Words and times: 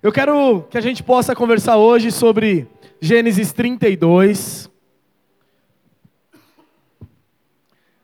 Eu 0.00 0.12
quero 0.12 0.62
que 0.70 0.78
a 0.78 0.80
gente 0.80 1.02
possa 1.02 1.34
conversar 1.34 1.76
hoje 1.76 2.12
sobre 2.12 2.68
Gênesis 3.00 3.52
32. 3.52 4.70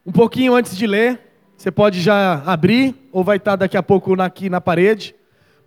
Um 0.05 0.11
pouquinho 0.11 0.57
antes 0.57 0.77
de 0.77 0.89
ler, 0.89 1.21
você 1.57 1.71
pode 1.71 2.01
já 2.01 2.43
abrir, 2.45 2.97
ou 3.13 3.23
vai 3.23 3.37
estar 3.37 3.55
daqui 3.55 3.77
a 3.77 3.83
pouco 3.83 4.21
aqui 4.21 4.51
na 4.51 4.61
parede. 4.61 5.15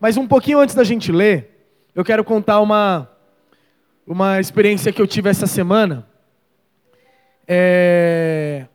Mas 0.01 0.17
um 0.17 0.27
pouquinho 0.27 0.59
antes 0.59 0.75
da 0.75 0.83
gente 0.83 1.13
ler, 1.13 1.65
eu 1.95 2.03
quero 2.03 2.25
contar 2.25 2.59
uma, 2.59 3.09
uma 4.05 4.37
experiência 4.41 4.91
que 4.91 5.01
eu 5.01 5.07
tive 5.07 5.29
essa 5.29 5.47
semana. 5.47 6.05
É... 7.47 8.65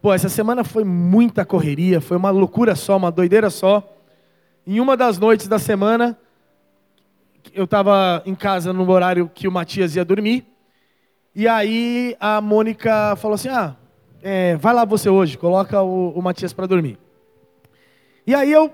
Pô, 0.00 0.14
essa 0.14 0.30
semana 0.30 0.64
foi 0.64 0.84
muita 0.84 1.44
correria, 1.44 2.00
foi 2.00 2.16
uma 2.16 2.30
loucura 2.30 2.74
só, 2.74 2.96
uma 2.96 3.12
doideira 3.12 3.50
só. 3.50 3.92
Em 4.68 4.80
uma 4.80 4.96
das 4.96 5.16
noites 5.16 5.46
da 5.46 5.60
semana, 5.60 6.18
eu 7.54 7.66
estava 7.66 8.20
em 8.26 8.34
casa 8.34 8.72
no 8.72 8.90
horário 8.90 9.30
que 9.32 9.46
o 9.46 9.52
Matias 9.52 9.94
ia 9.94 10.04
dormir. 10.04 10.44
E 11.32 11.46
aí 11.46 12.16
a 12.18 12.40
Mônica 12.40 13.14
falou 13.14 13.36
assim: 13.36 13.48
Ah, 13.48 13.76
é, 14.20 14.56
vai 14.56 14.74
lá 14.74 14.84
você 14.84 15.08
hoje, 15.08 15.38
coloca 15.38 15.80
o, 15.80 16.10
o 16.10 16.20
Matias 16.20 16.52
para 16.52 16.66
dormir. 16.66 16.98
E 18.26 18.34
aí 18.34 18.50
eu 18.50 18.72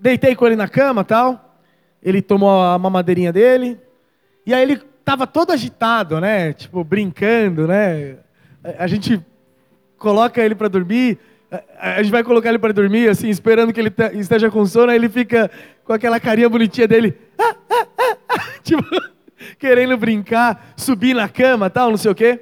deitei 0.00 0.34
com 0.34 0.46
ele 0.46 0.56
na 0.56 0.66
cama 0.66 1.04
tal. 1.04 1.58
Ele 2.02 2.22
tomou 2.22 2.62
a 2.62 2.78
mamadeirinha 2.78 3.30
dele. 3.30 3.78
E 4.46 4.54
aí 4.54 4.62
ele 4.62 4.80
estava 5.00 5.26
todo 5.26 5.52
agitado, 5.52 6.18
né? 6.18 6.54
Tipo, 6.54 6.82
brincando, 6.82 7.68
né? 7.68 8.16
A 8.78 8.86
gente 8.86 9.22
coloca 9.98 10.42
ele 10.42 10.54
para 10.54 10.68
dormir 10.68 11.18
a 11.78 12.02
gente 12.02 12.12
vai 12.12 12.22
colocar 12.22 12.48
ele 12.48 12.58
para 12.58 12.72
dormir, 12.72 13.08
assim, 13.08 13.28
esperando 13.28 13.72
que 13.72 13.80
ele 13.80 13.92
esteja 14.14 14.50
com 14.50 14.64
sono, 14.64 14.90
aí 14.90 14.96
ele 14.96 15.08
fica 15.08 15.50
com 15.84 15.92
aquela 15.92 16.20
carinha 16.20 16.48
bonitinha 16.48 16.86
dele, 16.86 17.16
tipo, 18.62 18.84
querendo 19.58 19.96
brincar, 19.96 20.72
subir 20.76 21.14
na 21.14 21.28
cama, 21.28 21.68
tal, 21.68 21.90
não 21.90 21.96
sei 21.96 22.10
o 22.10 22.14
quê. 22.14 22.40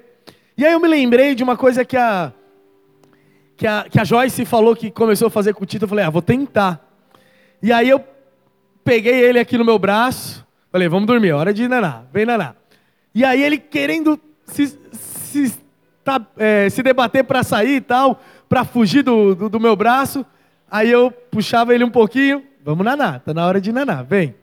E 0.56 0.66
aí 0.66 0.72
eu 0.72 0.80
me 0.80 0.88
lembrei 0.88 1.34
de 1.34 1.42
uma 1.42 1.56
coisa 1.56 1.84
que 1.84 1.97
a, 1.97 2.32
que 3.56 3.66
a, 3.66 3.86
que 3.91 3.98
a 3.98 4.05
Joyce 4.05 4.44
falou 4.44 4.77
que 4.77 4.91
começou 4.91 5.28
a 5.28 5.30
fazer 5.30 5.54
com 5.54 5.64
o 5.64 5.66
Tito, 5.66 5.84
eu 5.84 5.88
falei, 5.88 6.04
ah, 6.04 6.10
vou 6.10 6.22
tentar. 6.22 6.84
E 7.62 7.72
aí 7.72 7.88
eu 7.88 8.04
peguei 8.84 9.20
ele 9.25 9.38
aqui 9.38 9.56
no 9.56 9.64
meu 9.64 9.78
braço, 9.78 10.47
falei, 10.70 10.88
vamos 10.88 11.06
dormir, 11.06 11.32
hora 11.32 11.54
de 11.54 11.66
naná, 11.66 12.02
vem 12.12 12.27
naná. 12.27 12.54
E 13.14 13.25
aí 13.25 13.42
ele 13.42 13.58
querendo 13.58 14.20
se, 14.44 14.78
se, 14.92 15.54
tá, 16.04 16.20
é, 16.36 16.69
se 16.69 16.82
debater 16.82 17.25
para 17.25 17.42
sair 17.42 17.77
e 17.77 17.80
tal, 17.80 18.20
para 18.48 18.64
fugir 18.64 19.02
do, 19.02 19.34
do, 19.34 19.48
do, 19.48 19.60
meu 19.60 19.77
braço. 19.77 20.24
Aí 20.70 20.91
eu 20.91 21.10
puxava 21.10 21.74
ele 21.74 21.84
um 21.84 21.91
pouquinho, 21.91 22.44
vamos 22.64 22.84
naná, 22.84 23.18
tá 23.18 23.34
na 23.34 23.46
hora 23.46 23.60
de 23.60 23.72
naná, 23.72 24.02
vem. 24.02 24.34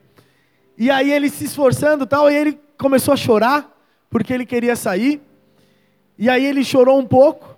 E 0.78 0.90
aí 0.90 1.12
ele 1.12 1.28
se 1.28 1.44
esforçando 1.44 2.06
tal, 2.06 2.30
e 2.30 2.34
ele 2.34 2.58
começou 2.78 3.14
a 3.14 3.16
chorar, 3.16 3.70
porque 4.10 4.32
ele 4.32 4.46
queria 4.46 4.76
sair. 4.76 5.20
E 6.18 6.28
aí 6.28 6.44
ele 6.44 6.64
chorou 6.64 6.98
um 6.98 7.06
pouco. 7.06 7.56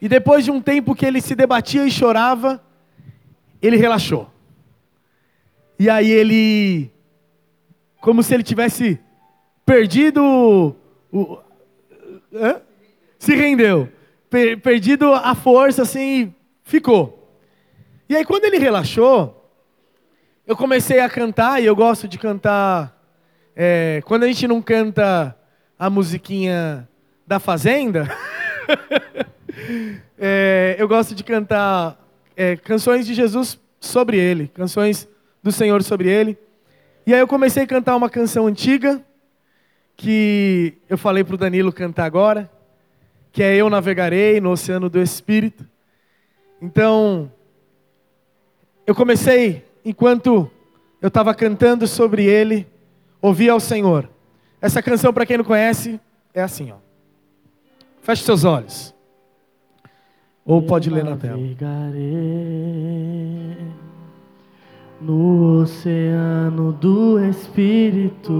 E 0.00 0.08
depois 0.08 0.44
de 0.44 0.50
um 0.50 0.60
tempo 0.60 0.94
que 0.94 1.04
ele 1.04 1.20
se 1.20 1.34
debatia 1.34 1.84
e 1.84 1.90
chorava, 1.90 2.62
ele 3.60 3.76
relaxou. 3.76 4.30
E 5.78 5.88
aí 5.88 6.10
ele, 6.10 6.90
como 8.00 8.22
se 8.22 8.34
ele 8.34 8.42
tivesse 8.42 9.00
perdido 9.64 10.22
o, 10.22 10.76
o 11.12 11.38
se 13.18 13.34
rendeu 13.34 13.88
per, 14.30 14.60
perdido 14.60 15.12
a 15.12 15.34
força, 15.34 15.82
assim, 15.82 16.34
ficou. 16.62 17.36
E 18.08 18.16
aí, 18.16 18.24
quando 18.24 18.44
ele 18.44 18.58
relaxou, 18.58 19.34
eu 20.46 20.56
comecei 20.56 21.00
a 21.00 21.08
cantar, 21.08 21.62
e 21.62 21.66
eu 21.66 21.76
gosto 21.76 22.08
de 22.08 22.18
cantar. 22.18 22.96
É, 23.54 24.02
quando 24.04 24.22
a 24.22 24.26
gente 24.26 24.46
não 24.46 24.62
canta 24.62 25.36
a 25.78 25.90
musiquinha 25.90 26.88
da 27.26 27.38
Fazenda, 27.38 28.08
é, 30.18 30.76
eu 30.78 30.86
gosto 30.86 31.14
de 31.14 31.24
cantar 31.24 31.98
é, 32.36 32.56
canções 32.56 33.06
de 33.06 33.14
Jesus 33.14 33.58
sobre 33.80 34.16
ele, 34.16 34.48
canções 34.48 35.08
do 35.42 35.50
Senhor 35.50 35.82
sobre 35.82 36.08
ele. 36.08 36.38
E 37.06 37.12
aí 37.12 37.20
eu 37.20 37.26
comecei 37.26 37.64
a 37.64 37.66
cantar 37.66 37.96
uma 37.96 38.08
canção 38.08 38.46
antiga, 38.46 39.02
que 39.96 40.78
eu 40.88 40.96
falei 40.96 41.24
para 41.24 41.34
o 41.34 41.38
Danilo 41.38 41.72
cantar 41.72 42.04
agora 42.04 42.48
que 43.32 43.42
é 43.42 43.54
Eu 43.56 43.68
Navegarei 43.70 44.40
no 44.40 44.50
Oceano 44.50 44.88
do 44.88 45.00
Espírito. 45.00 45.66
Então, 46.60 47.30
eu 48.86 48.94
comecei, 48.94 49.64
enquanto 49.84 50.50
eu 51.00 51.08
estava 51.08 51.34
cantando 51.34 51.86
sobre 51.86 52.24
ele, 52.24 52.66
ouvir 53.20 53.50
ao 53.50 53.60
Senhor. 53.60 54.08
Essa 54.60 54.82
canção, 54.82 55.12
para 55.12 55.24
quem 55.24 55.36
não 55.36 55.44
conhece, 55.44 56.00
é 56.34 56.42
assim, 56.42 56.72
ó. 56.72 56.76
Feche 58.02 58.24
seus 58.24 58.44
olhos. 58.44 58.94
Ou 60.44 60.62
pode 60.62 60.88
ler 60.88 61.04
na 61.04 61.16
tela. 61.16 61.38
No 65.00 65.60
oceano 65.60 66.72
do 66.72 67.22
Espírito 67.22 68.32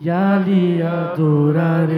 e 0.00 0.10
ali 0.10 0.82
adorarei 0.82 1.94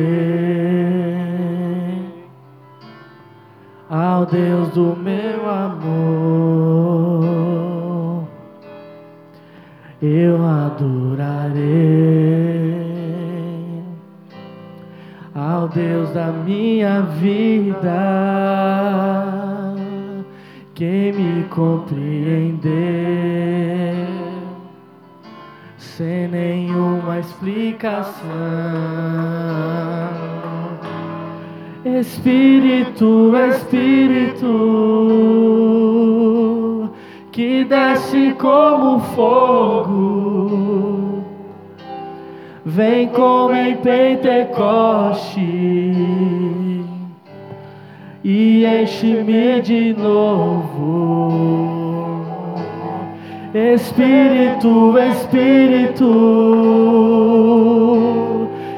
ao 3.88 4.26
Deus 4.26 4.68
do 4.70 4.96
meu 4.96 5.48
amor. 5.48 6.16
Eu 10.02 10.44
adorarei 10.44 11.64
ao 15.34 15.68
Deus 15.68 16.12
da 16.12 16.32
minha 16.32 17.02
vida, 17.02 17.96
quem 20.74 21.12
me 21.12 21.44
compreender 21.44 23.75
sem 25.96 26.28
nenhuma 26.28 27.18
explicação. 27.20 28.20
Espírito, 31.86 33.32
Espírito, 33.48 34.50
que 37.32 37.64
desce 37.64 38.34
como 38.38 39.00
fogo, 39.14 40.04
vem 42.62 43.08
como 43.08 43.54
em 43.54 43.76
Pentecoste 43.76 45.40
e 48.22 48.66
enche-me 48.66 49.62
de 49.62 49.94
novo 49.94 51.75
Espírito, 53.56 54.99
Espírito, 54.99 56.05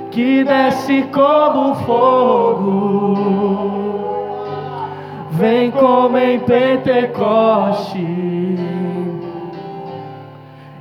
que 0.09 0.45
desce 0.45 1.03
como 1.13 1.75
fogo, 1.85 3.17
vem 5.33 5.73
como 5.73 6.17
em 6.17 6.39
Pentecoste 6.39 8.07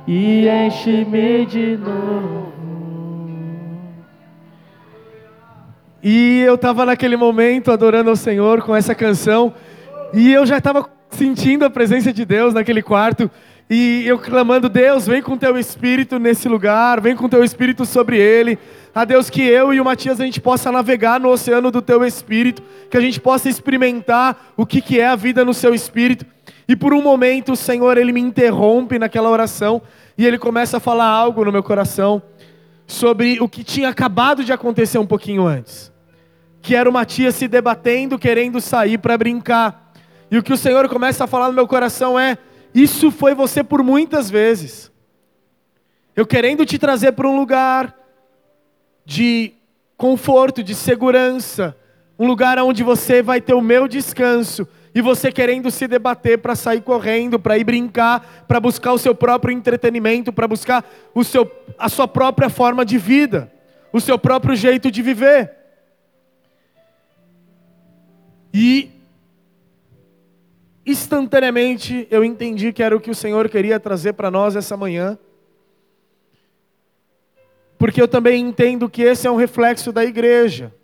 e 0.06 0.48
enche-me 0.48 1.44
de 1.44 1.76
novo. 1.76 2.52
E 6.00 6.42
eu 6.46 6.54
estava 6.54 6.86
naquele 6.86 7.16
momento 7.16 7.72
adorando 7.72 8.10
ao 8.10 8.16
Senhor 8.16 8.62
com 8.62 8.76
essa 8.76 8.94
canção, 8.94 9.52
e 10.14 10.32
eu 10.32 10.46
já 10.46 10.58
estava 10.58 10.88
sentindo 11.10 11.64
a 11.64 11.70
presença 11.70 12.12
de 12.12 12.24
Deus 12.24 12.54
naquele 12.54 12.80
quarto. 12.80 13.28
E 13.70 14.04
eu 14.06 14.18
clamando, 14.18 14.66
Deus, 14.66 15.06
vem 15.06 15.20
com 15.20 15.36
teu 15.36 15.58
espírito 15.58 16.18
nesse 16.18 16.48
lugar, 16.48 17.02
vem 17.02 17.14
com 17.14 17.28
teu 17.28 17.44
espírito 17.44 17.84
sobre 17.84 18.16
ele. 18.18 18.58
A 18.94 19.04
Deus 19.04 19.28
que 19.28 19.42
eu 19.42 19.74
e 19.74 19.80
o 19.80 19.84
Matias 19.84 20.18
a 20.20 20.24
gente 20.24 20.40
possa 20.40 20.72
navegar 20.72 21.20
no 21.20 21.28
oceano 21.28 21.70
do 21.70 21.82
teu 21.82 22.02
espírito, 22.02 22.62
que 22.90 22.96
a 22.96 23.00
gente 23.00 23.20
possa 23.20 23.48
experimentar 23.48 24.52
o 24.56 24.64
que, 24.64 24.80
que 24.80 24.98
é 24.98 25.06
a 25.06 25.16
vida 25.16 25.44
no 25.44 25.52
seu 25.52 25.74
espírito. 25.74 26.24
E 26.66 26.74
por 26.74 26.94
um 26.94 27.02
momento 27.02 27.52
o 27.52 27.56
Senhor 27.56 27.98
ele 27.98 28.10
me 28.10 28.20
interrompe 28.20 28.98
naquela 28.98 29.28
oração 29.28 29.82
e 30.16 30.26
ele 30.26 30.38
começa 30.38 30.78
a 30.78 30.80
falar 30.80 31.06
algo 31.06 31.44
no 31.44 31.52
meu 31.52 31.62
coração 31.62 32.22
sobre 32.86 33.38
o 33.38 33.48
que 33.48 33.62
tinha 33.62 33.90
acabado 33.90 34.42
de 34.42 34.52
acontecer 34.52 34.98
um 34.98 35.06
pouquinho 35.06 35.46
antes. 35.46 35.92
Que 36.62 36.74
era 36.74 36.88
o 36.88 36.92
Matias 36.92 37.34
se 37.34 37.46
debatendo, 37.46 38.18
querendo 38.18 38.62
sair 38.62 38.96
para 38.96 39.18
brincar. 39.18 39.92
E 40.30 40.38
o 40.38 40.42
que 40.42 40.52
o 40.54 40.56
Senhor 40.56 40.88
começa 40.88 41.24
a 41.24 41.26
falar 41.26 41.48
no 41.48 41.54
meu 41.54 41.68
coração 41.68 42.18
é: 42.18 42.36
isso 42.82 43.10
foi 43.10 43.34
você 43.34 43.64
por 43.64 43.82
muitas 43.82 44.30
vezes. 44.30 44.92
Eu 46.14 46.26
querendo 46.26 46.66
te 46.66 46.78
trazer 46.78 47.12
para 47.12 47.28
um 47.28 47.36
lugar 47.36 47.96
de 49.04 49.54
conforto, 49.96 50.62
de 50.62 50.74
segurança, 50.74 51.76
um 52.18 52.26
lugar 52.26 52.58
onde 52.58 52.82
você 52.82 53.22
vai 53.22 53.40
ter 53.40 53.54
o 53.54 53.60
meu 53.60 53.88
descanso, 53.88 54.66
e 54.94 55.00
você 55.00 55.30
querendo 55.30 55.70
se 55.70 55.86
debater 55.86 56.38
para 56.38 56.56
sair 56.56 56.80
correndo, 56.80 57.38
para 57.38 57.56
ir 57.56 57.64
brincar, 57.64 58.44
para 58.48 58.58
buscar 58.58 58.92
o 58.92 58.98
seu 58.98 59.14
próprio 59.14 59.52
entretenimento, 59.52 60.32
para 60.32 60.48
buscar 60.48 60.84
o 61.14 61.22
seu, 61.22 61.50
a 61.78 61.88
sua 61.88 62.08
própria 62.08 62.48
forma 62.48 62.84
de 62.84 62.98
vida, 62.98 63.52
o 63.92 64.00
seu 64.00 64.18
próprio 64.18 64.56
jeito 64.56 64.90
de 64.90 65.02
viver. 65.02 65.54
E 68.52 68.97
instantaneamente 70.90 72.08
eu 72.10 72.24
entendi 72.24 72.72
que 72.72 72.82
era 72.82 72.96
o 72.96 73.00
que 73.00 73.10
o 73.10 73.14
Senhor 73.14 73.48
queria 73.48 73.78
trazer 73.78 74.14
para 74.14 74.30
nós 74.30 74.56
essa 74.56 74.76
manhã. 74.76 75.18
Porque 77.76 78.00
eu 78.00 78.08
também 78.08 78.42
entendo 78.42 78.88
que 78.88 79.02
esse 79.02 79.26
é 79.26 79.30
um 79.30 79.36
reflexo 79.36 79.92
da 79.92 80.04
igreja. 80.04 80.74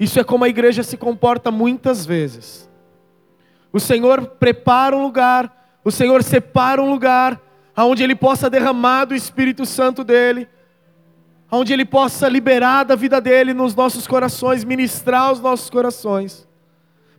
Isso 0.00 0.18
é 0.18 0.24
como 0.24 0.44
a 0.44 0.48
igreja 0.48 0.82
se 0.82 0.96
comporta 0.96 1.50
muitas 1.50 2.04
vezes. 2.04 2.68
O 3.72 3.78
Senhor 3.78 4.26
prepara 4.26 4.96
um 4.96 5.02
lugar, 5.02 5.78
o 5.84 5.90
Senhor 5.90 6.22
separa 6.22 6.82
um 6.82 6.90
lugar 6.90 7.40
onde 7.76 8.02
Ele 8.02 8.14
possa 8.14 8.48
derramar 8.48 9.04
do 9.04 9.14
Espírito 9.14 9.66
Santo 9.66 10.02
dEle, 10.02 10.48
onde 11.50 11.72
Ele 11.72 11.84
possa 11.84 12.28
liberar 12.28 12.84
da 12.84 12.94
vida 12.94 13.20
dEle 13.20 13.52
nos 13.52 13.74
nossos 13.74 14.06
corações, 14.06 14.64
ministrar 14.64 15.32
os 15.32 15.40
nossos 15.40 15.68
corações. 15.68 16.48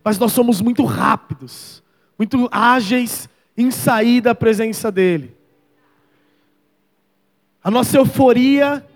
Mas 0.02 0.18
nós 0.18 0.32
somos 0.32 0.60
muito 0.60 0.84
rápidos, 0.84 1.82
muito 2.18 2.48
ágeis 2.50 3.28
em 3.56 3.70
sair 3.70 4.20
da 4.20 4.34
presença 4.34 4.90
dEle. 4.90 5.36
A 7.62 7.70
nossa 7.70 7.96
euforia 7.96 8.86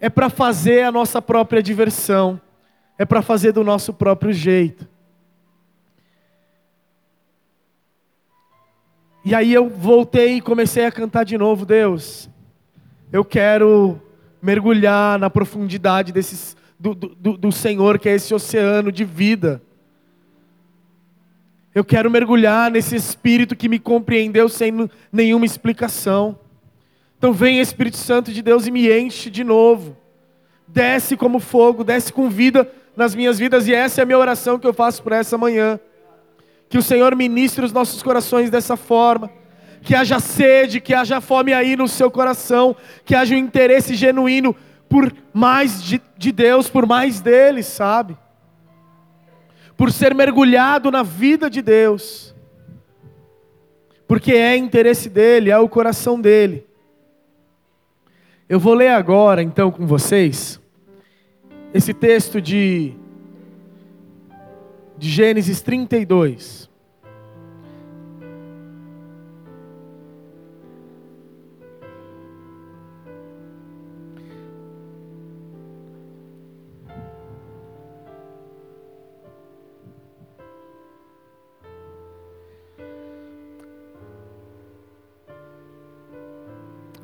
é 0.00 0.08
para 0.08 0.30
fazer 0.30 0.82
a 0.82 0.92
nossa 0.92 1.20
própria 1.20 1.62
diversão, 1.62 2.40
é 2.98 3.04
para 3.04 3.22
fazer 3.22 3.52
do 3.52 3.62
nosso 3.62 3.92
próprio 3.92 4.32
jeito. 4.32 4.88
E 9.24 9.34
aí 9.34 9.52
eu 9.52 9.68
voltei 9.68 10.36
e 10.36 10.40
comecei 10.40 10.86
a 10.86 10.92
cantar 10.92 11.24
de 11.24 11.36
novo, 11.36 11.66
Deus. 11.66 12.30
Eu 13.12 13.24
quero 13.24 14.00
mergulhar 14.40 15.18
na 15.18 15.28
profundidade 15.28 16.12
desses, 16.12 16.56
do, 16.78 16.94
do, 16.94 17.36
do 17.36 17.50
Senhor, 17.50 17.98
que 17.98 18.08
é 18.08 18.14
esse 18.14 18.32
oceano 18.32 18.92
de 18.92 19.04
vida. 19.04 19.60
Eu 21.76 21.84
quero 21.84 22.10
mergulhar 22.10 22.70
nesse 22.70 22.96
Espírito 22.96 23.54
que 23.54 23.68
me 23.68 23.78
compreendeu 23.78 24.48
sem 24.48 24.88
nenhuma 25.12 25.44
explicação. 25.44 26.38
Então 27.18 27.34
vem 27.34 27.60
Espírito 27.60 27.98
Santo 27.98 28.32
de 28.32 28.40
Deus 28.40 28.66
e 28.66 28.70
me 28.70 28.90
enche 28.90 29.28
de 29.28 29.44
novo. 29.44 29.94
Desce 30.66 31.18
como 31.18 31.38
fogo, 31.38 31.84
desce 31.84 32.14
com 32.14 32.30
vida 32.30 32.66
nas 32.96 33.14
minhas 33.14 33.38
vidas, 33.38 33.68
e 33.68 33.74
essa 33.74 34.00
é 34.00 34.02
a 34.02 34.06
minha 34.06 34.18
oração 34.18 34.58
que 34.58 34.66
eu 34.66 34.72
faço 34.72 35.02
por 35.02 35.12
essa 35.12 35.36
manhã. 35.36 35.78
Que 36.70 36.78
o 36.78 36.82
Senhor 36.82 37.14
ministre 37.14 37.62
os 37.62 37.74
nossos 37.74 38.02
corações 38.02 38.48
dessa 38.48 38.74
forma. 38.74 39.30
Que 39.82 39.94
haja 39.94 40.18
sede, 40.18 40.80
que 40.80 40.94
haja 40.94 41.20
fome 41.20 41.52
aí 41.52 41.76
no 41.76 41.88
seu 41.88 42.10
coração. 42.10 42.74
Que 43.04 43.14
haja 43.14 43.34
um 43.34 43.38
interesse 43.38 43.94
genuíno 43.94 44.56
por 44.88 45.12
mais 45.30 45.84
de, 45.84 46.00
de 46.16 46.32
Deus, 46.32 46.70
por 46.70 46.86
mais 46.86 47.20
dele, 47.20 47.62
sabe? 47.62 48.16
Por 49.76 49.92
ser 49.92 50.14
mergulhado 50.14 50.90
na 50.90 51.02
vida 51.02 51.50
de 51.50 51.60
Deus. 51.60 52.34
Porque 54.06 54.32
é 54.32 54.56
interesse 54.56 55.08
dele, 55.08 55.50
é 55.50 55.58
o 55.58 55.68
coração 55.68 56.20
dele. 56.20 56.66
Eu 58.48 58.60
vou 58.60 58.74
ler 58.74 58.88
agora, 58.88 59.42
então, 59.42 59.70
com 59.70 59.86
vocês, 59.86 60.60
esse 61.74 61.92
texto 61.92 62.40
de 62.40 62.94
de 64.98 65.10
Gênesis 65.10 65.60
32. 65.60 66.65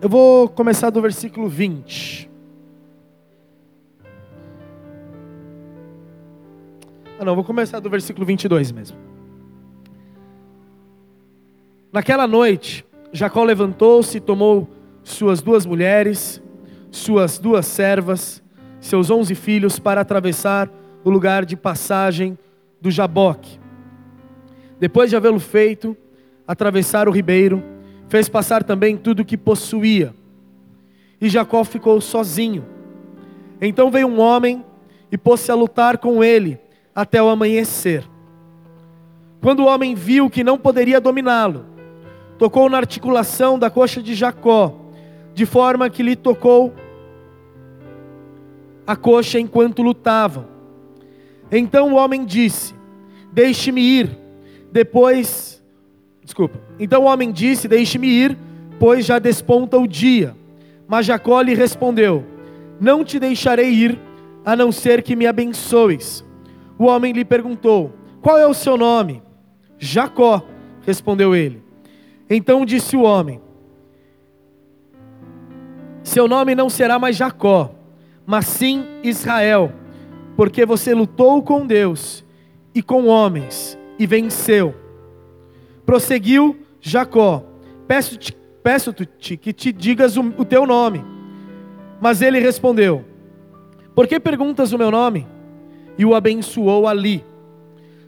Eu 0.03 0.09
vou 0.09 0.49
começar 0.49 0.91
do 0.91 1.01
versículo 1.01 1.49
20. 1.49 2.29
Ah, 7.21 7.25
não, 7.25 7.37
vou 7.37 7.45
começar 7.45 7.79
do 7.79 7.89
versículo 7.89 8.27
22 8.27 8.73
mesmo. 8.73 8.99
Naquela 11.93 12.27
noite, 12.27 12.85
Jacó 13.13 13.45
levantou-se 13.45 14.17
e 14.19 14.21
tomou 14.21 14.69
suas 15.05 15.41
duas 15.41 15.65
mulheres, 15.65 16.43
suas 16.91 17.39
duas 17.39 17.65
servas, 17.65 18.43
seus 18.81 19.09
onze 19.09 19.37
filhos 19.37 19.79
para 19.79 20.01
atravessar 20.01 20.69
o 21.05 21.11
lugar 21.11 21.45
de 21.45 21.55
passagem 21.55 22.37
do 22.81 22.91
Jaboque. 22.91 23.61
Depois 24.81 25.11
de 25.11 25.15
havê-lo 25.15 25.39
feito, 25.39 25.97
atravessar 26.45 27.09
o 27.09 27.13
ribeiro, 27.13 27.63
fez 28.13 28.29
passar 28.29 28.63
também 28.63 28.95
tudo 28.95 29.21
o 29.21 29.25
que 29.25 29.39
possuía. 29.39 30.15
E 31.19 31.31
Jacó 31.31 31.65
ficou 31.65 31.99
sozinho. 31.99 32.63
Então 33.59 33.91
veio 33.91 34.07
um 34.07 34.21
homem 34.21 34.63
e 35.11 35.17
pôs-se 35.17 35.51
a 35.51 35.55
lutar 35.55 35.97
com 35.97 36.23
ele 36.23 36.59
até 36.95 37.23
o 37.23 37.31
amanhecer. 37.31 38.05
Quando 39.41 39.61
o 39.61 39.67
homem 39.67 39.95
viu 39.95 40.29
que 40.29 40.45
não 40.45 40.59
poderia 40.59 41.01
dominá-lo, 41.01 41.65
tocou 42.37 42.69
na 42.69 42.77
articulação 42.77 43.59
da 43.59 43.71
coxa 43.71 44.03
de 44.03 44.15
Jacó, 44.15 44.77
de 45.33 45.47
forma 45.47 45.89
que 45.89 46.03
lhe 46.03 46.15
tocou 46.15 46.75
a 48.87 48.95
coxa 48.95 49.41
enquanto 49.41 49.81
lutavam. 49.81 50.45
Então 51.51 51.95
o 51.95 51.97
homem 51.97 52.27
disse: 52.27 52.75
Deixe-me 53.33 53.81
ir. 53.81 54.19
Depois, 54.71 55.52
desculpa. 56.33 56.59
Então 56.79 57.03
o 57.03 57.07
homem 57.07 57.31
disse: 57.31 57.69
Deixe-me 57.69 58.09
ir, 58.09 58.39
pois 58.81 59.05
já 59.05 59.19
desponta 59.19 59.77
o 59.77 59.87
dia. 59.87 60.35
Mas 60.89 61.07
Jacó 61.07 61.41
lhe 61.43 61.55
respondeu: 61.55 62.25
Não 62.81 63.05
te 63.05 63.19
deixarei 63.19 63.71
ir, 63.71 64.01
a 64.45 64.57
não 64.57 64.73
ser 64.73 65.03
que 65.03 65.15
me 65.15 65.27
abençoes. 65.27 66.25
O 66.79 66.87
homem 66.87 67.13
lhe 67.13 67.25
perguntou: 67.25 67.93
Qual 68.23 68.39
é 68.39 68.47
o 68.47 68.55
seu 68.55 68.79
nome? 68.79 69.23
Jacó, 69.79 70.43
respondeu 70.87 71.37
ele. 71.37 71.63
Então 72.31 72.65
disse 72.65 72.97
o 72.97 73.03
homem: 73.03 73.39
Seu 76.03 76.27
nome 76.27 76.55
não 76.55 76.71
será 76.71 76.99
mais 76.99 77.15
Jacó, 77.15 77.75
mas 78.25 78.47
sim 78.47 78.87
Israel, 79.03 79.71
porque 80.35 80.65
você 80.65 80.95
lutou 80.95 81.43
com 81.43 81.67
Deus 81.67 82.25
e 82.75 82.83
com 82.83 83.07
homens 83.07 83.79
e 83.99 84.07
venceu. 84.07 84.82
Prosseguiu 85.85 86.59
Jacó: 86.81 87.45
Peço-te 87.87 88.33
peço 88.63 88.95
que 88.95 89.53
te 89.53 89.73
digas 89.73 90.17
o, 90.17 90.23
o 90.39 90.45
teu 90.45 90.67
nome. 90.67 91.05
Mas 92.01 92.23
ele 92.23 92.39
respondeu: 92.39 93.05
Por 93.95 94.07
que 94.07 94.19
perguntas 94.21 94.73
o 94.73 94.79
meu 94.79 94.91
nome? 94.91 95.27
e 95.99 96.05
o 96.05 96.15
abençoou 96.15 96.87
ali. 96.87 97.25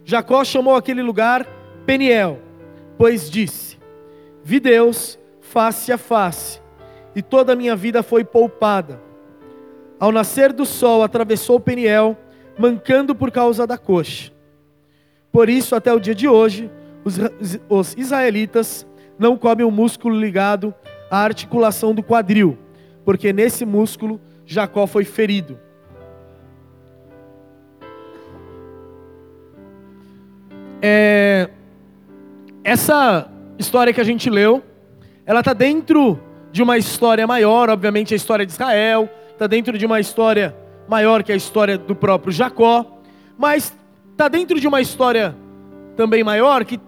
Jacó 0.05 0.45
chamou 0.45 0.75
aquele 0.77 1.03
lugar 1.03 1.47
Peniel, 1.87 2.39
pois 2.99 3.31
disse: 3.31 3.79
Vi 4.43 4.61
Deus 4.61 5.19
face 5.41 5.93
a 5.93 5.99
face, 5.99 6.61
e 7.15 7.23
toda 7.23 7.53
a 7.53 7.57
minha 7.57 7.77
vida 7.77 8.03
foi 8.03 8.25
poupada. 8.25 9.01
Ao 9.99 10.11
nascer 10.11 10.53
do 10.53 10.67
sol, 10.67 11.03
atravessou 11.03 11.61
Peniel, 11.61 12.17
mancando 12.59 13.15
por 13.15 13.31
causa 13.31 13.67
da 13.67 13.79
coxa. 13.79 14.33
Por 15.31 15.49
isso, 15.49 15.75
até 15.75 15.93
o 15.93 16.01
dia 16.01 16.15
de 16.15 16.29
hoje, 16.29 16.71
os, 17.05 17.19
os 17.69 17.95
israelitas 17.97 18.87
não 19.19 19.37
comem 19.37 19.65
o 19.65 19.71
músculo 19.71 20.19
ligado 20.19 20.75
à 21.11 21.19
articulação 21.19 21.95
do 21.95 22.03
quadril, 22.03 22.59
porque 23.05 23.33
nesse 23.33 23.65
músculo 23.65 24.21
Jacó 24.47 24.87
foi 24.87 25.05
ferido. 25.05 25.59
É, 30.83 31.49
essa 32.63 33.31
história 33.59 33.93
que 33.93 34.01
a 34.01 34.05
gente 34.05 34.29
leu, 34.29 34.63
ela 35.25 35.41
está 35.41 35.53
dentro 35.53 36.21
de 36.53 36.63
uma 36.63 36.77
história 36.77 37.27
maior, 37.27 37.71
obviamente 37.71 38.13
a 38.13 38.17
história 38.17 38.45
de 38.45 38.53
Israel, 38.53 39.09
está 39.33 39.47
dentro 39.47 39.79
de 39.79 39.87
uma 39.87 39.99
história 39.99 40.55
maior 40.89 41.23
que 41.23 41.33
a 41.33 41.37
história 41.37 41.79
do 41.79 41.95
próprio 41.95 42.33
Jacó, 42.33 43.01
mas 43.39 43.75
está 44.13 44.29
dentro 44.29 44.61
de 44.61 44.69
uma 44.69 44.81
história 44.81 45.35
também 45.97 46.23
maior 46.23 46.65
que 46.65 46.79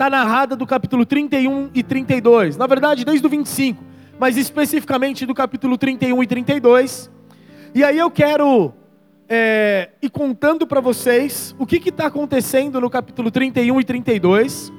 está 0.00 0.08
narrada 0.08 0.56
do 0.56 0.66
capítulo 0.66 1.04
31 1.04 1.72
e 1.74 1.82
32, 1.82 2.56
na 2.56 2.66
verdade 2.66 3.04
desde 3.04 3.26
o 3.26 3.28
25, 3.28 3.84
mas 4.18 4.38
especificamente 4.38 5.26
do 5.26 5.34
capítulo 5.34 5.76
31 5.76 6.22
e 6.22 6.26
32. 6.26 7.10
E 7.74 7.84
aí 7.84 7.98
eu 7.98 8.10
quero 8.10 8.72
é, 9.28 9.90
e 10.00 10.08
contando 10.08 10.66
para 10.66 10.80
vocês 10.80 11.54
o 11.58 11.66
que 11.66 11.86
está 11.86 12.06
acontecendo 12.06 12.80
no 12.80 12.88
capítulo 12.88 13.30
31 13.30 13.78
e 13.78 13.84
32 13.84 14.72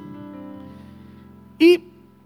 e 1.60 1.84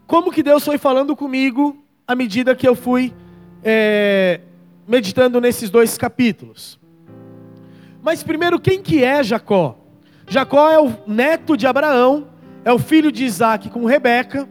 como 0.08 0.32
que 0.32 0.42
Deus 0.42 0.64
foi 0.64 0.78
falando 0.78 1.18
comigo 1.18 1.84
à 2.08 2.16
medida 2.16 2.56
que 2.56 2.66
eu 2.66 2.76
fui 2.76 3.14
é, 3.62 4.40
meditando 4.88 5.42
nesses 5.42 5.70
dois 5.70 5.98
capítulos. 5.98 6.80
Mas 8.02 8.24
primeiro, 8.24 8.58
quem 8.58 8.82
que 8.82 9.04
é 9.04 9.22
Jacó? 9.22 9.78
Jacó 10.30 10.72
é 10.72 10.80
o 10.80 10.94
neto 11.06 11.58
de 11.58 11.68
Abraão, 11.68 12.34
é 12.66 12.74
o 12.74 12.80
filho 12.80 13.12
de 13.12 13.24
Isaac 13.24 13.70
com 13.70 13.86
Rebeca, 13.86 14.50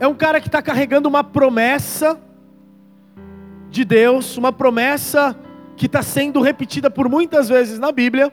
é 0.00 0.08
um 0.08 0.14
cara 0.14 0.40
que 0.40 0.48
está 0.48 0.62
carregando 0.62 1.06
uma 1.06 1.22
promessa 1.22 2.18
de 3.68 3.84
Deus, 3.84 4.38
uma 4.38 4.50
promessa 4.52 5.38
que 5.76 5.84
está 5.84 6.02
sendo 6.02 6.40
repetida 6.40 6.90
por 6.90 7.06
muitas 7.08 7.48
vezes 7.50 7.78
na 7.78 7.92
Bíblia. 7.92 8.32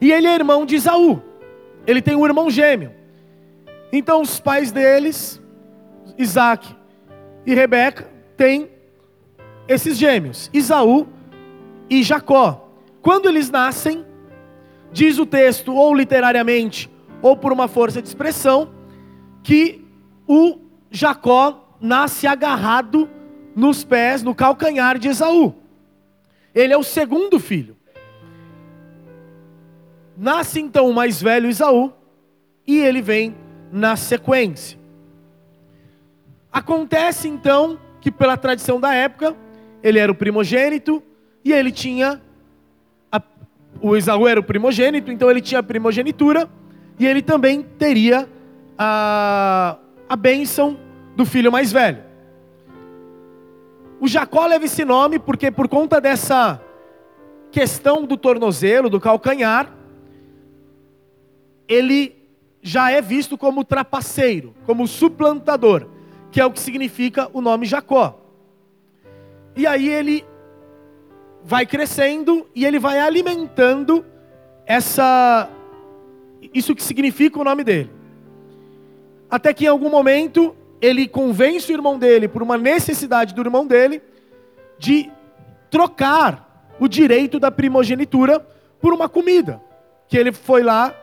E 0.00 0.10
ele 0.10 0.26
é 0.26 0.34
irmão 0.34 0.64
de 0.64 0.76
Isaú. 0.76 1.22
Ele 1.86 2.00
tem 2.00 2.16
um 2.16 2.24
irmão 2.24 2.48
gêmeo. 2.48 2.92
Então 3.92 4.22
os 4.22 4.40
pais 4.40 4.72
deles, 4.72 5.40
Isaac 6.16 6.74
e 7.44 7.54
Rebeca, 7.54 8.08
têm 8.38 8.70
esses 9.68 9.98
gêmeos, 9.98 10.48
Isaú 10.52 11.06
e 11.90 12.02
Jacó. 12.02 12.70
Quando 13.02 13.28
eles 13.28 13.50
nascem, 13.50 14.04
diz 14.92 15.18
o 15.18 15.26
texto, 15.26 15.74
ou 15.74 15.94
literariamente, 15.94 16.90
ou 17.22 17.36
por 17.36 17.52
uma 17.52 17.68
força 17.68 18.00
de 18.00 18.08
expressão, 18.08 18.70
que 19.42 19.84
o 20.26 20.58
Jacó 20.90 21.76
nasce 21.80 22.26
agarrado 22.26 23.08
nos 23.54 23.84
pés, 23.84 24.22
no 24.22 24.34
calcanhar 24.34 24.98
de 24.98 25.08
Esaú. 25.08 25.54
Ele 26.54 26.72
é 26.72 26.76
o 26.76 26.82
segundo 26.82 27.38
filho. 27.38 27.76
Nasce 30.16 30.60
então 30.60 30.88
o 30.88 30.94
mais 30.94 31.20
velho 31.20 31.48
Esaú, 31.48 31.92
e 32.66 32.78
ele 32.78 33.02
vem 33.02 33.34
na 33.70 33.96
sequência. 33.96 34.78
Acontece 36.50 37.28
então 37.28 37.78
que, 38.00 38.10
pela 38.10 38.36
tradição 38.36 38.80
da 38.80 38.94
época, 38.94 39.36
ele 39.82 39.98
era 39.98 40.10
o 40.10 40.14
primogênito 40.14 41.02
e 41.44 41.52
ele 41.52 41.70
tinha. 41.70 42.22
O 43.80 43.96
Esaú 43.96 44.26
era 44.26 44.40
o 44.40 44.42
primogênito, 44.42 45.10
então 45.10 45.30
ele 45.30 45.40
tinha 45.40 45.60
a 45.60 45.62
primogenitura 45.62 46.48
e 46.98 47.06
ele 47.06 47.22
também 47.22 47.62
teria 47.62 48.28
a, 48.78 49.76
a 50.08 50.16
bênção 50.16 50.78
do 51.14 51.24
filho 51.24 51.52
mais 51.52 51.72
velho. 51.72 52.04
O 54.00 54.06
Jacó 54.06 54.46
leva 54.46 54.64
esse 54.64 54.84
nome 54.84 55.18
porque, 55.18 55.50
por 55.50 55.68
conta 55.68 56.00
dessa 56.00 56.60
questão 57.50 58.04
do 58.04 58.16
tornozelo, 58.16 58.90
do 58.90 59.00
calcanhar, 59.00 59.72
ele 61.66 62.14
já 62.60 62.90
é 62.90 63.00
visto 63.00 63.38
como 63.38 63.64
trapaceiro, 63.64 64.54
como 64.66 64.86
suplantador, 64.86 65.86
que 66.30 66.40
é 66.40 66.44
o 66.44 66.50
que 66.50 66.60
significa 66.60 67.30
o 67.32 67.40
nome 67.40 67.64
Jacó. 67.64 68.20
E 69.56 69.66
aí 69.66 69.88
ele 69.88 70.24
vai 71.46 71.64
crescendo 71.64 72.44
e 72.54 72.66
ele 72.66 72.78
vai 72.78 72.98
alimentando 72.98 74.04
essa 74.66 75.48
isso 76.52 76.74
que 76.74 76.82
significa 76.82 77.38
o 77.38 77.44
nome 77.44 77.62
dele. 77.62 77.90
Até 79.30 79.54
que 79.54 79.64
em 79.64 79.68
algum 79.68 79.88
momento 79.88 80.56
ele 80.80 81.06
convence 81.06 81.70
o 81.70 81.74
irmão 81.74 81.98
dele 81.98 82.26
por 82.26 82.42
uma 82.42 82.58
necessidade 82.58 83.32
do 83.32 83.40
irmão 83.40 83.64
dele 83.64 84.02
de 84.76 85.10
trocar 85.70 86.74
o 86.80 86.88
direito 86.88 87.38
da 87.38 87.50
primogenitura 87.50 88.44
por 88.80 88.92
uma 88.92 89.08
comida, 89.08 89.60
que 90.08 90.18
ele 90.18 90.32
foi 90.32 90.62
lá 90.62 90.94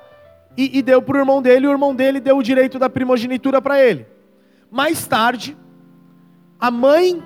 e, 0.57 0.77
e 0.77 0.81
deu 0.81 1.01
para 1.01 1.15
o 1.15 1.19
irmão 1.19 1.41
dele, 1.41 1.65
e 1.65 1.69
o 1.69 1.71
irmão 1.71 1.95
dele 1.95 2.19
deu 2.19 2.37
o 2.37 2.43
direito 2.43 2.77
da 2.77 2.89
primogenitura 2.89 3.61
para 3.61 3.81
ele. 3.81 4.05
Mais 4.69 5.07
tarde, 5.07 5.57
a 6.59 6.69
mãe 6.69 7.21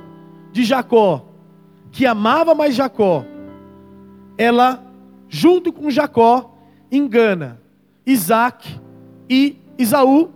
de 0.51 0.63
Jacó, 0.63 1.26
que 1.91 2.05
amava 2.05 2.53
mais 2.53 2.75
Jacó, 2.75 3.25
ela, 4.37 4.83
junto 5.27 5.73
com 5.73 5.89
Jacó, 5.89 6.55
engana 6.91 7.59
Isaac 8.05 8.79
e 9.29 9.57
Isaú, 9.77 10.31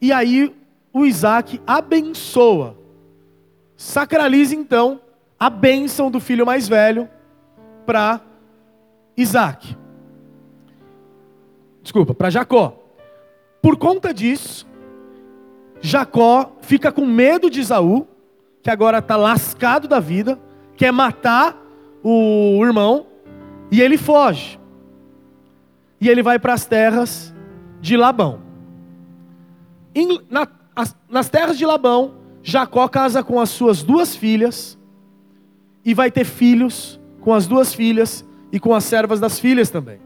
e 0.00 0.12
aí 0.12 0.54
o 0.92 1.04
Isaac 1.04 1.60
abençoa, 1.66 2.76
sacraliza 3.76 4.54
então 4.54 5.00
a 5.38 5.50
bênção 5.50 6.10
do 6.10 6.20
filho 6.20 6.46
mais 6.46 6.68
velho 6.68 7.08
para 7.84 8.20
Isaac 9.16 9.80
desculpa, 11.90 12.14
para 12.14 12.30
Jacó. 12.30 12.76
Por 13.60 13.76
conta 13.76 14.14
disso, 14.14 14.66
Jacó 15.80 16.56
fica 16.62 16.92
com 16.92 17.04
medo 17.04 17.50
de 17.50 17.60
Isaú, 17.60 18.06
que 18.62 18.70
agora 18.70 18.98
está 18.98 19.16
lascado 19.16 19.88
da 19.88 20.00
vida, 20.00 20.38
quer 20.76 20.92
matar 20.92 21.56
o 22.02 22.60
irmão, 22.64 23.06
e 23.70 23.80
ele 23.80 23.96
foge. 23.96 24.58
E 26.00 26.08
ele 26.08 26.22
vai 26.22 26.38
para 26.38 26.54
as 26.54 26.66
terras 26.66 27.34
de 27.80 27.96
Labão. 27.96 28.40
Em, 29.94 30.20
na, 30.30 30.46
as, 30.74 30.96
nas 31.08 31.28
terras 31.28 31.56
de 31.56 31.64
Labão, 31.64 32.14
Jacó 32.42 32.88
casa 32.88 33.22
com 33.22 33.38
as 33.38 33.50
suas 33.50 33.82
duas 33.82 34.16
filhas, 34.16 34.78
e 35.84 35.94
vai 35.94 36.10
ter 36.10 36.24
filhos 36.24 37.00
com 37.20 37.32
as 37.32 37.46
duas 37.46 37.74
filhas 37.74 38.24
e 38.52 38.58
com 38.58 38.74
as 38.74 38.84
servas 38.84 39.20
das 39.20 39.38
filhas 39.38 39.70
também. 39.70 39.98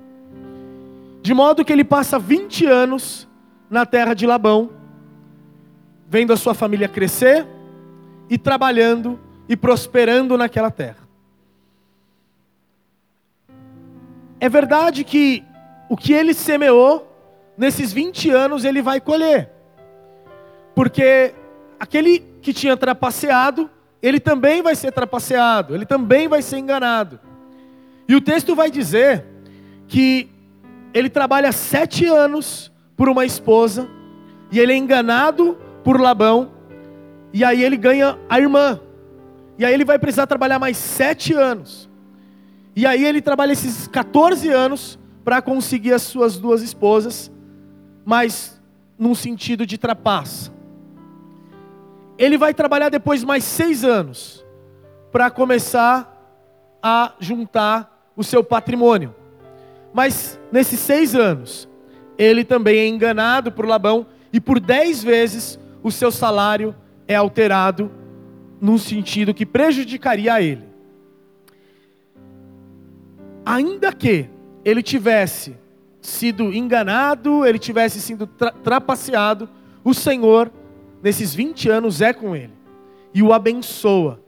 De 1.23 1.33
modo 1.33 1.65
que 1.65 1.73
ele 1.73 1.85
passa 1.85 2.19
20 2.19 2.67
anos 2.67 3.29
na 3.71 3.87
terra 3.87 4.15
de 4.15 4.27
Labão, 4.27 4.71
vendo 6.09 6.33
a 6.33 6.37
sua 6.37 6.55
família 6.55 6.89
crescer 6.89 7.47
e 8.29 8.39
trabalhando 8.39 9.19
e 9.49 9.57
prosperando 9.57 10.37
naquela 10.37 10.71
terra. 10.71 11.05
É 14.41 14.49
verdade 14.49 15.05
que 15.05 15.45
o 15.89 15.97
que 15.97 16.13
ele 16.13 16.35
semeou, 16.35 17.11
nesses 17.57 17.93
20 17.93 18.31
anos 18.31 18.65
ele 18.65 18.83
vai 18.83 19.01
colher. 19.01 19.51
Porque 20.75 21.35
aquele 21.79 22.19
que 22.43 22.53
tinha 22.53 22.77
trapaceado, 22.77 23.71
ele 24.03 24.21
também 24.21 24.61
vai 24.61 24.75
ser 24.75 24.93
trapaceado, 24.93 25.75
ele 25.75 25.87
também 25.87 26.29
vai 26.29 26.43
ser 26.43 26.59
enganado. 26.59 27.21
E 28.09 28.15
o 28.15 28.21
texto 28.21 28.55
vai 28.55 28.71
dizer 28.71 29.25
que 29.89 30.29
ele 30.93 31.09
trabalha 31.09 31.53
sete 31.53 32.07
anos 32.07 32.71
por 32.97 33.09
uma 33.09 33.25
esposa, 33.25 33.89
e 34.53 34.61
ele 34.61 34.73
é 34.73 34.77
enganado 34.77 35.59
por 35.83 36.01
Labão, 36.01 36.53
e 37.35 37.43
aí 37.43 37.65
ele 37.65 37.77
ganha 37.77 38.17
a 38.29 38.39
irmã, 38.39 38.81
e 39.59 39.65
aí 39.65 39.75
ele 39.75 39.85
vai 39.85 39.99
precisar 39.99 40.29
trabalhar 40.29 40.61
mais 40.61 40.77
sete 40.77 41.35
anos, 41.35 41.91
e 42.77 42.87
aí 42.87 43.05
ele 43.05 43.21
trabalha 43.21 43.51
esses 43.51 43.89
14 43.89 44.49
anos 44.49 44.97
para 45.25 45.43
conseguir 45.43 45.93
as 45.93 46.03
suas 46.03 46.39
duas 46.39 46.63
esposas, 46.63 47.33
mas 48.05 48.63
num 48.97 49.17
sentido 49.17 49.67
de 49.67 49.77
trapaça. 49.77 50.53
Ele 52.17 52.39
vai 52.39 52.55
trabalhar 52.55 52.89
depois 52.89 53.25
mais 53.25 53.43
seis 53.43 53.85
anos 53.85 54.45
para 55.11 55.29
começar 55.29 56.11
a 56.81 57.15
juntar 57.19 58.13
o 58.15 58.23
seu 58.23 58.45
patrimônio. 58.45 59.13
Mas 59.93 60.39
nesses 60.53 60.79
seis 60.79 61.17
anos, 61.17 61.69
ele 62.17 62.45
também 62.45 62.79
é 62.79 62.87
enganado 62.87 63.51
por 63.51 63.67
Labão 63.67 64.07
e 64.33 64.41
por 64.41 64.61
dez 64.61 65.03
vezes 65.03 65.59
o 65.83 65.91
seu 65.91 66.13
salário 66.13 66.75
é 67.07 67.15
alterado 67.15 67.91
num 68.61 68.79
sentido 68.79 69.35
que 69.35 69.45
prejudicaria 69.45 70.35
a 70.35 70.43
ele. 70.43 70.65
Ainda 73.45 73.93
que 73.93 74.29
ele 74.65 74.83
tivesse 74.83 75.57
sido 76.01 76.53
enganado, 76.53 77.45
ele 77.45 77.59
tivesse 77.59 78.01
sido 78.01 78.27
tra 78.27 78.51
trapaceado, 78.53 79.49
o 79.83 79.93
Senhor, 79.93 80.51
nesses 81.03 81.35
20 81.35 81.69
anos, 81.69 82.01
é 82.01 82.13
com 82.13 82.35
ele 82.35 82.65
e 83.15 83.23
o 83.23 83.33
abençoa. 83.33 84.21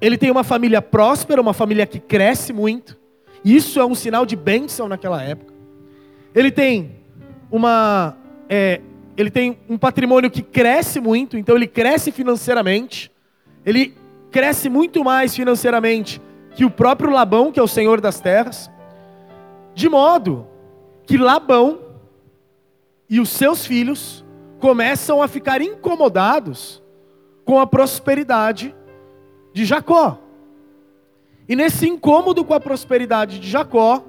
Ele 0.00 0.18
tem 0.18 0.30
uma 0.30 0.44
família 0.44 0.82
próspera, 0.82 1.40
uma 1.40 1.54
família 1.54 1.86
que 1.86 1.98
cresce 1.98 2.52
muito. 2.52 2.96
Isso 3.42 3.80
é 3.80 3.86
um 3.86 3.94
sinal 3.94 4.26
de 4.26 4.36
bênção 4.36 4.86
naquela 4.86 5.22
época. 5.22 5.54
Ele 6.34 6.50
tem 6.50 6.96
uma, 7.50 8.16
é, 8.48 8.82
ele 9.16 9.30
tem 9.30 9.58
um 9.68 9.78
patrimônio 9.78 10.30
que 10.30 10.42
cresce 10.42 11.00
muito, 11.00 11.36
então 11.36 11.56
ele 11.56 11.66
cresce 11.66 12.10
financeiramente. 12.10 13.10
Ele 13.64 13.96
cresce 14.30 14.68
muito 14.68 15.04
mais 15.04 15.34
financeiramente 15.34 16.20
que 16.54 16.64
o 16.64 16.70
próprio 16.70 17.10
Labão, 17.10 17.52
que 17.52 17.60
é 17.60 17.62
o 17.62 17.68
senhor 17.68 18.00
das 18.00 18.20
terras. 18.20 18.70
De 19.74 19.88
modo 19.88 20.46
que 21.06 21.16
Labão 21.16 21.80
e 23.08 23.20
os 23.20 23.28
seus 23.28 23.64
filhos 23.64 24.24
começam 24.58 25.22
a 25.22 25.28
ficar 25.28 25.60
incomodados 25.60 26.82
com 27.44 27.60
a 27.60 27.66
prosperidade 27.66 28.74
de 29.52 29.64
Jacó. 29.64 30.18
E 31.48 31.54
nesse 31.54 31.88
incômodo 31.88 32.44
com 32.44 32.54
a 32.54 32.60
prosperidade 32.60 33.38
de 33.38 33.48
Jacó, 33.48 34.02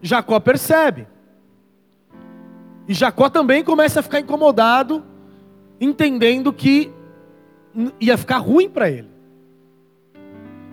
Jacó 0.00 0.40
percebe. 0.40 1.06
E 2.88 2.94
Jacó 2.94 3.28
também 3.28 3.64
começa 3.64 4.00
a 4.00 4.02
ficar 4.02 4.20
incomodado, 4.20 5.04
entendendo 5.80 6.52
que 6.52 6.92
ia 8.00 8.16
ficar 8.16 8.38
ruim 8.38 8.68
para 8.68 8.88
ele. 8.88 9.08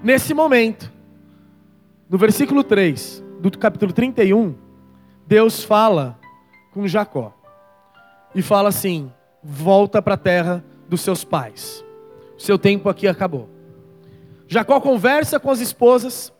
Nesse 0.03 0.33
momento, 0.33 0.91
no 2.09 2.17
versículo 2.17 2.63
3 2.63 3.23
do 3.39 3.57
capítulo 3.57 3.91
31, 3.91 4.55
Deus 5.25 5.63
fala 5.63 6.19
com 6.71 6.87
Jacó 6.87 7.33
e 8.35 8.41
fala 8.41 8.69
assim: 8.69 9.11
volta 9.41 10.01
para 10.01 10.13
a 10.13 10.17
terra 10.17 10.63
dos 10.87 11.01
seus 11.01 11.23
pais. 11.23 11.83
Seu 12.37 12.59
tempo 12.59 12.89
aqui 12.89 13.07
acabou. 13.07 13.49
Jacó 14.47 14.79
conversa 14.79 15.39
com 15.39 15.49
as 15.49 15.59
esposas, 15.59 16.31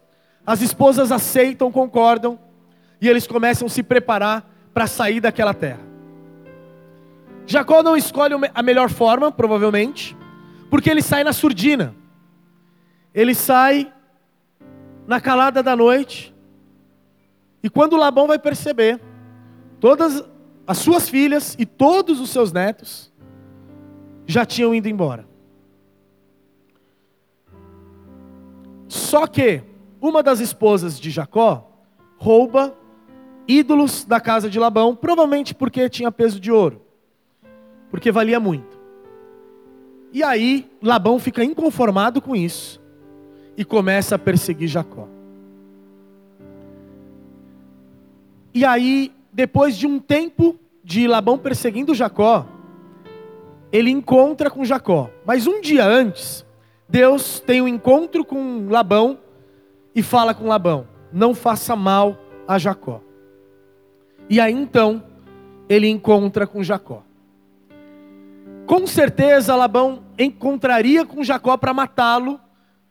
as 0.45 0.61
esposas 0.61 1.11
aceitam, 1.11 1.71
concordam, 1.71 2.37
e 3.01 3.09
eles 3.09 3.25
começam 3.25 3.65
a 3.65 3.69
se 3.69 3.81
preparar 3.81 4.52
para 4.73 4.87
sair 4.87 5.19
daquela 5.19 5.53
terra. 5.53 5.81
Jacó 7.45 7.83
não 7.83 7.95
escolhe 7.95 8.33
a 8.53 8.63
melhor 8.63 8.89
forma, 8.89 9.31
provavelmente, 9.31 10.15
porque 10.69 10.89
ele 10.89 11.01
sai 11.01 11.23
na 11.23 11.33
surdina. 11.33 11.95
Ele 13.13 13.35
sai 13.35 13.93
na 15.05 15.19
calada 15.19 15.61
da 15.61 15.75
noite, 15.75 16.33
e 17.63 17.69
quando 17.69 17.95
Labão 17.95 18.27
vai 18.27 18.37
perceber, 18.37 18.99
todas 19.79 20.23
as 20.67 20.77
suas 20.77 21.07
filhas 21.07 21.55
e 21.57 21.65
todos 21.65 22.19
os 22.19 22.29
seus 22.29 22.51
netos 22.51 23.11
já 24.25 24.45
tinham 24.45 24.75
ido 24.75 24.89
embora. 24.89 25.25
Só 28.87 29.25
que 29.27 29.63
uma 30.01 30.21
das 30.21 30.41
esposas 30.41 30.99
de 30.99 31.09
Jacó 31.09 31.71
rouba 32.17 32.75
ídolos 33.47 34.05
da 34.05 34.19
casa 34.19 34.49
de 34.49 34.59
Labão, 34.59 34.95
provavelmente 34.95 35.53
porque 35.53 35.89
tinha 35.89 36.11
peso 36.11 36.39
de 36.39 36.51
ouro, 36.51 36.81
porque 37.89 38.11
valia 38.11 38.39
muito. 38.39 38.79
E 40.11 40.23
aí 40.23 40.69
Labão 40.81 41.17
fica 41.17 41.43
inconformado 41.43 42.21
com 42.21 42.35
isso 42.35 42.81
e 43.57 43.65
começa 43.65 44.15
a 44.15 44.19
perseguir 44.19 44.67
Jacó. 44.67 45.07
E 48.53 48.63
aí, 48.63 49.11
depois 49.31 49.75
de 49.75 49.87
um 49.87 49.99
tempo 49.99 50.59
de 50.83 51.07
Labão 51.07 51.39
perseguindo 51.39 51.95
Jacó, 51.95 52.45
ele 53.71 53.89
encontra 53.89 54.51
com 54.51 54.63
Jacó. 54.63 55.09
Mas 55.25 55.47
um 55.47 55.59
dia 55.59 55.83
antes, 55.83 56.45
Deus 56.87 57.39
tem 57.39 57.59
um 57.59 57.67
encontro 57.67 58.23
com 58.23 58.67
Labão 58.69 59.17
e 59.95 60.03
fala 60.03 60.35
com 60.35 60.47
Labão: 60.47 60.87
Não 61.11 61.33
faça 61.33 61.75
mal 61.75 62.15
a 62.47 62.59
Jacó. 62.59 63.01
E 64.29 64.39
aí 64.39 64.53
então, 64.53 65.03
ele 65.67 65.87
encontra 65.87 66.47
com 66.47 66.63
Jacó. 66.63 67.03
Com 68.65 68.87
certeza, 68.87 69.55
Labão 69.55 70.03
encontraria 70.17 71.05
com 71.05 71.23
Jacó 71.23 71.57
para 71.57 71.73
matá-lo 71.73 72.39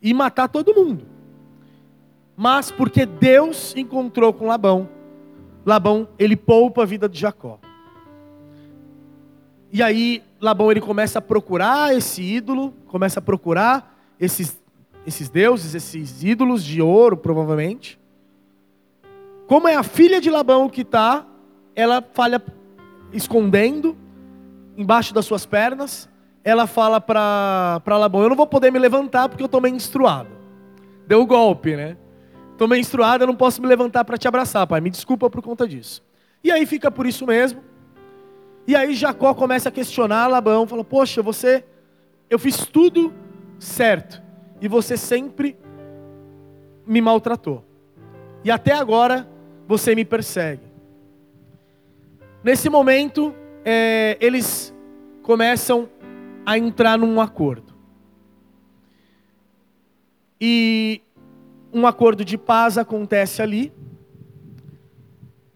e 0.00 0.12
matar 0.12 0.48
todo 0.48 0.74
mundo. 0.74 1.06
Mas 2.36 2.70
porque 2.70 3.06
Deus 3.06 3.74
encontrou 3.76 4.32
com 4.32 4.46
Labão, 4.46 4.88
Labão 5.64 6.08
ele 6.18 6.36
poupa 6.36 6.82
a 6.82 6.86
vida 6.86 7.08
de 7.08 7.18
Jacó. 7.18 7.58
E 9.72 9.82
aí 9.82 10.22
Labão 10.40 10.70
ele 10.70 10.80
começa 10.80 11.18
a 11.18 11.22
procurar 11.22 11.94
esse 11.96 12.22
ídolo, 12.22 12.74
começa 12.88 13.20
a 13.20 13.22
procurar 13.22 13.96
esses, 14.20 14.60
esses 15.06 15.28
deuses, 15.28 15.74
esses 15.74 16.22
ídolos 16.22 16.62
de 16.64 16.82
ouro, 16.82 17.16
provavelmente. 17.16 17.98
Como 19.46 19.68
é 19.68 19.74
a 19.74 19.82
filha 19.82 20.20
de 20.20 20.30
Labão 20.30 20.68
que 20.68 20.82
está, 20.82 21.26
ela 21.74 22.02
falha 22.12 22.42
escondendo 23.12 23.96
embaixo 24.76 25.12
das 25.12 25.24
suas 25.24 25.44
pernas. 25.46 26.08
Ela 26.44 26.66
fala 26.66 27.00
para 27.00 27.80
Labão: 27.86 28.22
Eu 28.22 28.30
não 28.30 28.36
vou 28.36 28.46
poder 28.46 28.70
me 28.70 28.78
levantar 28.78 29.28
porque 29.28 29.42
eu 29.42 29.46
estou 29.46 29.60
menstruado. 29.60 30.30
Deu 31.06 31.20
o 31.20 31.26
golpe, 31.26 31.76
né? 31.76 31.96
Estou 32.52 32.68
menstruado, 32.68 33.24
eu 33.24 33.26
não 33.26 33.34
posso 33.34 33.60
me 33.60 33.68
levantar 33.68 34.04
para 34.04 34.16
te 34.16 34.28
abraçar, 34.28 34.66
pai. 34.66 34.80
Me 34.80 34.90
desculpa 34.90 35.28
por 35.28 35.42
conta 35.42 35.66
disso. 35.66 36.02
E 36.42 36.50
aí 36.50 36.66
fica 36.66 36.90
por 36.90 37.06
isso 37.06 37.26
mesmo. 37.26 37.62
E 38.66 38.76
aí 38.76 38.94
Jacó 38.94 39.34
começa 39.34 39.68
a 39.68 39.72
questionar 39.72 40.28
Labão, 40.28 40.66
fala: 40.66 40.84
"Poxa, 40.84 41.22
você 41.22 41.64
eu 42.30 42.38
fiz 42.38 42.66
tudo 42.66 43.12
certo 43.58 44.22
e 44.60 44.66
você 44.66 44.96
sempre 44.96 45.56
me 46.86 47.00
maltratou. 47.00 47.64
E 48.44 48.50
até 48.50 48.72
agora 48.72 49.28
você 49.72 49.94
me 49.94 50.04
persegue." 50.04 50.60
Nesse 52.44 52.68
momento, 52.68 53.34
é, 53.64 54.18
eles 54.20 54.74
começam 55.22 55.88
a 56.44 56.58
entrar 56.58 56.98
num 56.98 57.20
acordo. 57.20 57.72
E 60.38 61.00
um 61.72 61.86
acordo 61.86 62.22
de 62.22 62.36
paz 62.36 62.76
acontece 62.76 63.40
ali. 63.40 63.72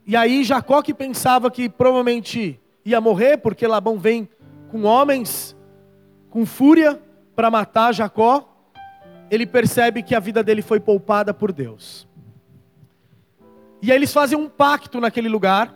E 0.06 0.16
aí 0.16 0.44
Jacó 0.44 0.80
que 0.80 0.94
pensava 0.94 1.50
que 1.50 1.68
provavelmente 1.68 2.58
ia 2.84 3.00
morrer, 3.00 3.36
porque 3.36 3.66
Labão 3.66 3.98
vem 3.98 4.26
com 4.70 4.84
homens, 4.84 5.54
com 6.30 6.46
fúria, 6.46 7.02
para 7.34 7.50
matar 7.50 7.92
Jacó, 7.92 8.48
ele 9.30 9.44
percebe 9.44 10.02
que 10.02 10.14
a 10.14 10.20
vida 10.20 10.42
dele 10.42 10.62
foi 10.62 10.80
poupada 10.80 11.34
por 11.34 11.52
Deus. 11.52 12.05
E 13.82 13.90
aí 13.90 13.96
eles 13.96 14.12
fazem 14.12 14.38
um 14.38 14.48
pacto 14.48 15.00
naquele 15.00 15.28
lugar. 15.28 15.74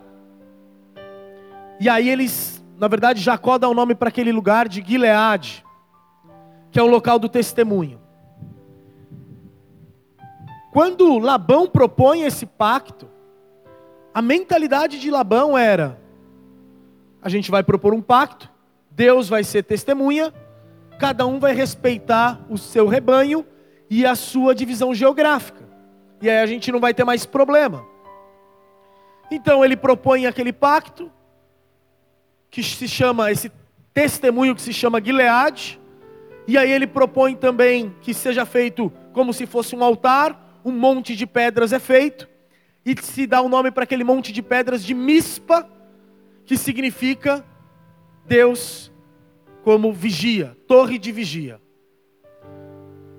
E 1.79 1.89
aí 1.89 2.09
eles, 2.09 2.63
na 2.77 2.87
verdade, 2.87 3.21
Jacó 3.21 3.57
dá 3.57 3.67
o 3.67 3.71
um 3.71 3.75
nome 3.75 3.95
para 3.95 4.09
aquele 4.09 4.31
lugar 4.31 4.67
de 4.67 4.83
Gileade, 4.85 5.65
que 6.71 6.79
é 6.79 6.83
o 6.83 6.87
local 6.87 7.19
do 7.19 7.29
testemunho. 7.29 7.99
Quando 10.71 11.19
Labão 11.19 11.67
propõe 11.67 12.21
esse 12.21 12.45
pacto, 12.45 13.09
a 14.13 14.21
mentalidade 14.21 14.99
de 14.99 15.11
Labão 15.11 15.57
era: 15.57 15.99
a 17.21 17.29
gente 17.29 17.51
vai 17.51 17.61
propor 17.61 17.93
um 17.93 18.01
pacto, 18.01 18.49
Deus 18.89 19.27
vai 19.27 19.43
ser 19.43 19.63
testemunha, 19.63 20.33
cada 20.97 21.25
um 21.25 21.39
vai 21.39 21.53
respeitar 21.53 22.45
o 22.49 22.57
seu 22.57 22.87
rebanho 22.87 23.45
e 23.89 24.05
a 24.05 24.15
sua 24.15 24.55
divisão 24.55 24.93
geográfica. 24.93 25.61
E 26.21 26.29
aí 26.29 26.37
a 26.37 26.45
gente 26.45 26.71
não 26.71 26.79
vai 26.79 26.93
ter 26.93 27.03
mais 27.03 27.25
problema. 27.25 27.90
Então 29.31 29.63
ele 29.63 29.77
propõe 29.77 30.25
aquele 30.25 30.51
pacto, 30.51 31.09
que 32.49 32.61
se 32.61 32.85
chama, 32.85 33.31
esse 33.31 33.49
testemunho 33.93 34.53
que 34.53 34.61
se 34.61 34.73
chama 34.73 35.01
Gileade, 35.01 35.79
e 36.45 36.57
aí 36.57 36.69
ele 36.69 36.85
propõe 36.85 37.33
também 37.33 37.95
que 38.01 38.13
seja 38.13 38.45
feito 38.45 38.91
como 39.13 39.33
se 39.33 39.45
fosse 39.45 39.73
um 39.73 39.83
altar, 39.83 40.59
um 40.65 40.71
monte 40.71 41.15
de 41.15 41.25
pedras 41.25 41.71
é 41.71 41.79
feito, 41.79 42.27
e 42.85 42.93
se 43.01 43.25
dá 43.25 43.41
o 43.41 43.45
um 43.45 43.49
nome 43.49 43.71
para 43.71 43.85
aquele 43.85 44.03
monte 44.03 44.33
de 44.33 44.41
pedras 44.41 44.83
de 44.83 44.93
Mispa, 44.93 45.69
que 46.45 46.57
significa 46.57 47.45
Deus 48.25 48.91
como 49.63 49.93
vigia, 49.93 50.57
torre 50.67 50.97
de 50.97 51.11
vigia. 51.11 51.61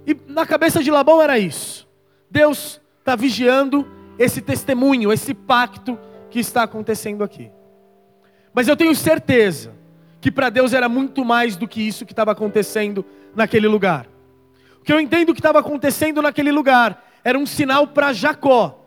E 0.06 0.14
na 0.26 0.44
cabeça 0.44 0.82
de 0.82 0.90
Labão 0.90 1.22
era 1.22 1.38
isso. 1.38 1.88
Deus 2.30 2.80
está 2.98 3.14
vigiando 3.14 3.86
esse 4.18 4.40
testemunho, 4.40 5.12
esse 5.12 5.34
pacto 5.34 5.98
que 6.30 6.38
está 6.38 6.62
acontecendo 6.62 7.22
aqui. 7.22 7.50
Mas 8.54 8.68
eu 8.68 8.76
tenho 8.76 8.94
certeza 8.94 9.72
que 10.20 10.30
para 10.30 10.50
Deus 10.50 10.72
era 10.72 10.88
muito 10.88 11.24
mais 11.24 11.56
do 11.56 11.66
que 11.66 11.80
isso 11.80 12.06
que 12.06 12.12
estava 12.12 12.32
acontecendo 12.32 13.04
naquele 13.34 13.66
lugar. 13.66 14.06
O 14.80 14.84
que 14.84 14.92
eu 14.92 15.00
entendo 15.00 15.32
que 15.32 15.40
estava 15.40 15.60
acontecendo 15.60 16.20
naquele 16.20 16.52
lugar 16.52 17.04
era 17.24 17.38
um 17.38 17.46
sinal 17.46 17.86
para 17.86 18.12
Jacó, 18.12 18.78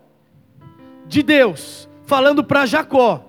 de 1.06 1.22
Deus, 1.22 1.88
falando 2.04 2.42
para 2.42 2.66
Jacó, 2.66 3.24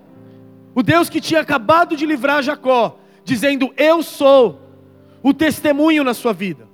o 0.74 0.82
Deus 0.82 1.08
que 1.08 1.20
tinha 1.20 1.40
acabado 1.40 1.96
de 1.96 2.06
livrar 2.06 2.42
Jacó, 2.42 2.98
dizendo: 3.24 3.72
Eu 3.76 4.02
sou 4.02 4.60
o 5.22 5.32
testemunho 5.34 6.04
na 6.04 6.14
sua 6.14 6.32
vida, 6.32 6.68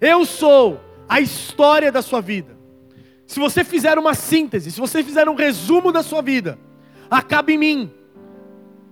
eu 0.00 0.24
sou 0.24 0.80
a 1.08 1.20
história 1.20 1.90
da 1.90 2.02
sua 2.02 2.20
vida. 2.20 2.59
Se 3.30 3.38
você 3.38 3.62
fizer 3.62 3.96
uma 3.96 4.12
síntese, 4.12 4.72
se 4.72 4.80
você 4.80 5.04
fizer 5.04 5.28
um 5.28 5.36
resumo 5.36 5.92
da 5.92 6.02
sua 6.02 6.20
vida, 6.20 6.58
acaba 7.08 7.52
em 7.52 7.58
mim. 7.58 7.90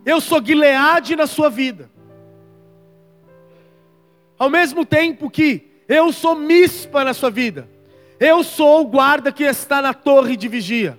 Eu 0.06 0.20
sou 0.20 0.40
Gileade 0.40 1.16
na 1.16 1.26
sua 1.26 1.50
vida. 1.50 1.90
Ao 4.38 4.48
mesmo 4.48 4.86
tempo 4.86 5.28
que 5.28 5.82
eu 5.88 6.12
sou 6.12 6.36
Mispa 6.36 7.02
na 7.02 7.12
sua 7.12 7.30
vida. 7.32 7.68
Eu 8.20 8.44
sou 8.44 8.82
o 8.82 8.84
guarda 8.84 9.32
que 9.32 9.42
está 9.42 9.82
na 9.82 9.92
torre 9.92 10.36
de 10.36 10.46
vigia. 10.46 10.96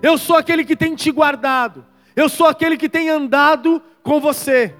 Eu 0.00 0.16
sou 0.16 0.36
aquele 0.36 0.64
que 0.64 0.74
tem 0.74 0.94
te 0.94 1.10
guardado. 1.10 1.84
Eu 2.16 2.26
sou 2.26 2.46
aquele 2.46 2.78
que 2.78 2.88
tem 2.88 3.10
andado 3.10 3.82
com 4.02 4.18
você. 4.18 4.74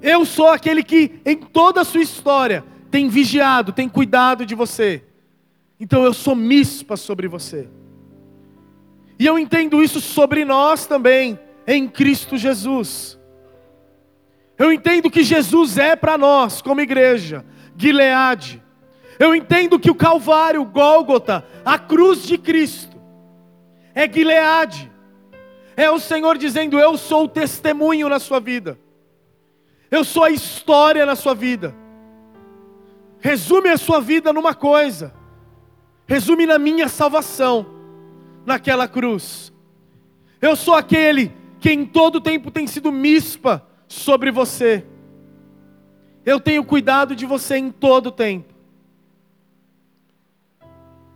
Eu 0.00 0.24
sou 0.24 0.50
aquele 0.50 0.84
que, 0.84 1.20
em 1.26 1.36
toda 1.36 1.80
a 1.80 1.84
sua 1.84 2.00
história, 2.00 2.64
tem 2.92 3.08
vigiado, 3.08 3.72
tem 3.72 3.88
cuidado 3.88 4.46
de 4.46 4.54
você. 4.54 5.02
Então 5.84 6.02
eu 6.02 6.14
sou 6.14 6.34
mispa 6.34 6.96
sobre 6.96 7.28
você. 7.28 7.68
E 9.18 9.26
eu 9.26 9.38
entendo 9.38 9.82
isso 9.82 10.00
sobre 10.00 10.42
nós 10.42 10.86
também, 10.86 11.38
em 11.66 11.86
Cristo 11.86 12.38
Jesus. 12.38 13.20
Eu 14.56 14.72
entendo 14.72 15.10
que 15.10 15.22
Jesus 15.22 15.76
é 15.76 15.94
para 15.94 16.16
nós, 16.16 16.62
como 16.62 16.80
igreja, 16.80 17.44
Gileade. 17.76 18.62
Eu 19.18 19.34
entendo 19.34 19.78
que 19.78 19.90
o 19.90 19.94
Calvário, 19.94 20.64
Gólgota, 20.64 21.44
a 21.62 21.78
cruz 21.78 22.22
de 22.22 22.38
Cristo, 22.38 22.96
é 23.94 24.10
Gileade. 24.10 24.90
É 25.76 25.90
o 25.90 26.00
Senhor 26.00 26.38
dizendo: 26.38 26.80
Eu 26.80 26.96
sou 26.96 27.24
o 27.24 27.28
testemunho 27.28 28.08
na 28.08 28.18
sua 28.18 28.40
vida. 28.40 28.78
Eu 29.90 30.02
sou 30.02 30.24
a 30.24 30.30
história 30.30 31.04
na 31.04 31.14
sua 31.14 31.34
vida. 31.34 31.74
Resume 33.20 33.68
a 33.68 33.76
sua 33.76 34.00
vida 34.00 34.32
numa 34.32 34.54
coisa. 34.54 35.22
Resume 36.06 36.46
na 36.46 36.58
minha 36.58 36.88
salvação, 36.88 37.66
naquela 38.44 38.86
cruz. 38.86 39.52
Eu 40.40 40.54
sou 40.54 40.74
aquele 40.74 41.32
que 41.60 41.70
em 41.70 41.86
todo 41.86 42.20
tempo 42.20 42.50
tem 42.50 42.66
sido 42.66 42.92
mispa 42.92 43.66
sobre 43.88 44.30
você. 44.30 44.84
Eu 46.24 46.38
tenho 46.40 46.64
cuidado 46.64 47.16
de 47.16 47.24
você 47.24 47.56
em 47.56 47.70
todo 47.70 48.10
tempo. 48.10 48.52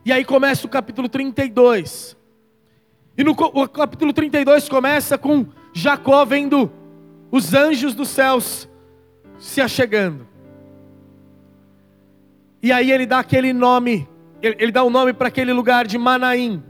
E 0.05 0.13
aí 0.13 0.25
começa 0.25 0.67
o 0.67 0.71
capítulo 0.71 1.09
32. 1.09 2.17
E 3.17 3.25
no 3.25 3.33
o 3.33 3.69
capítulo 3.69 4.13
32 4.13 4.69
começa 4.69 5.19
com 5.19 5.47
Jacó 5.75 6.25
vendo 6.25 6.73
os 7.31 7.53
anjos 7.53 7.95
dos 7.95 8.09
céus 8.09 8.69
se 9.39 9.61
achegando. 9.61 10.27
E 12.63 12.73
aí 12.73 12.91
ele 12.91 13.07
dá 13.07 13.19
aquele 13.19 13.53
nome, 13.53 14.09
ele, 14.43 14.57
ele 14.59 14.73
dá 14.73 14.83
o 14.83 14.87
um 14.87 14.91
nome 14.91 15.13
para 15.13 15.29
aquele 15.29 15.53
lugar 15.53 15.87
de 15.87 15.99
Manaim. 15.99 16.63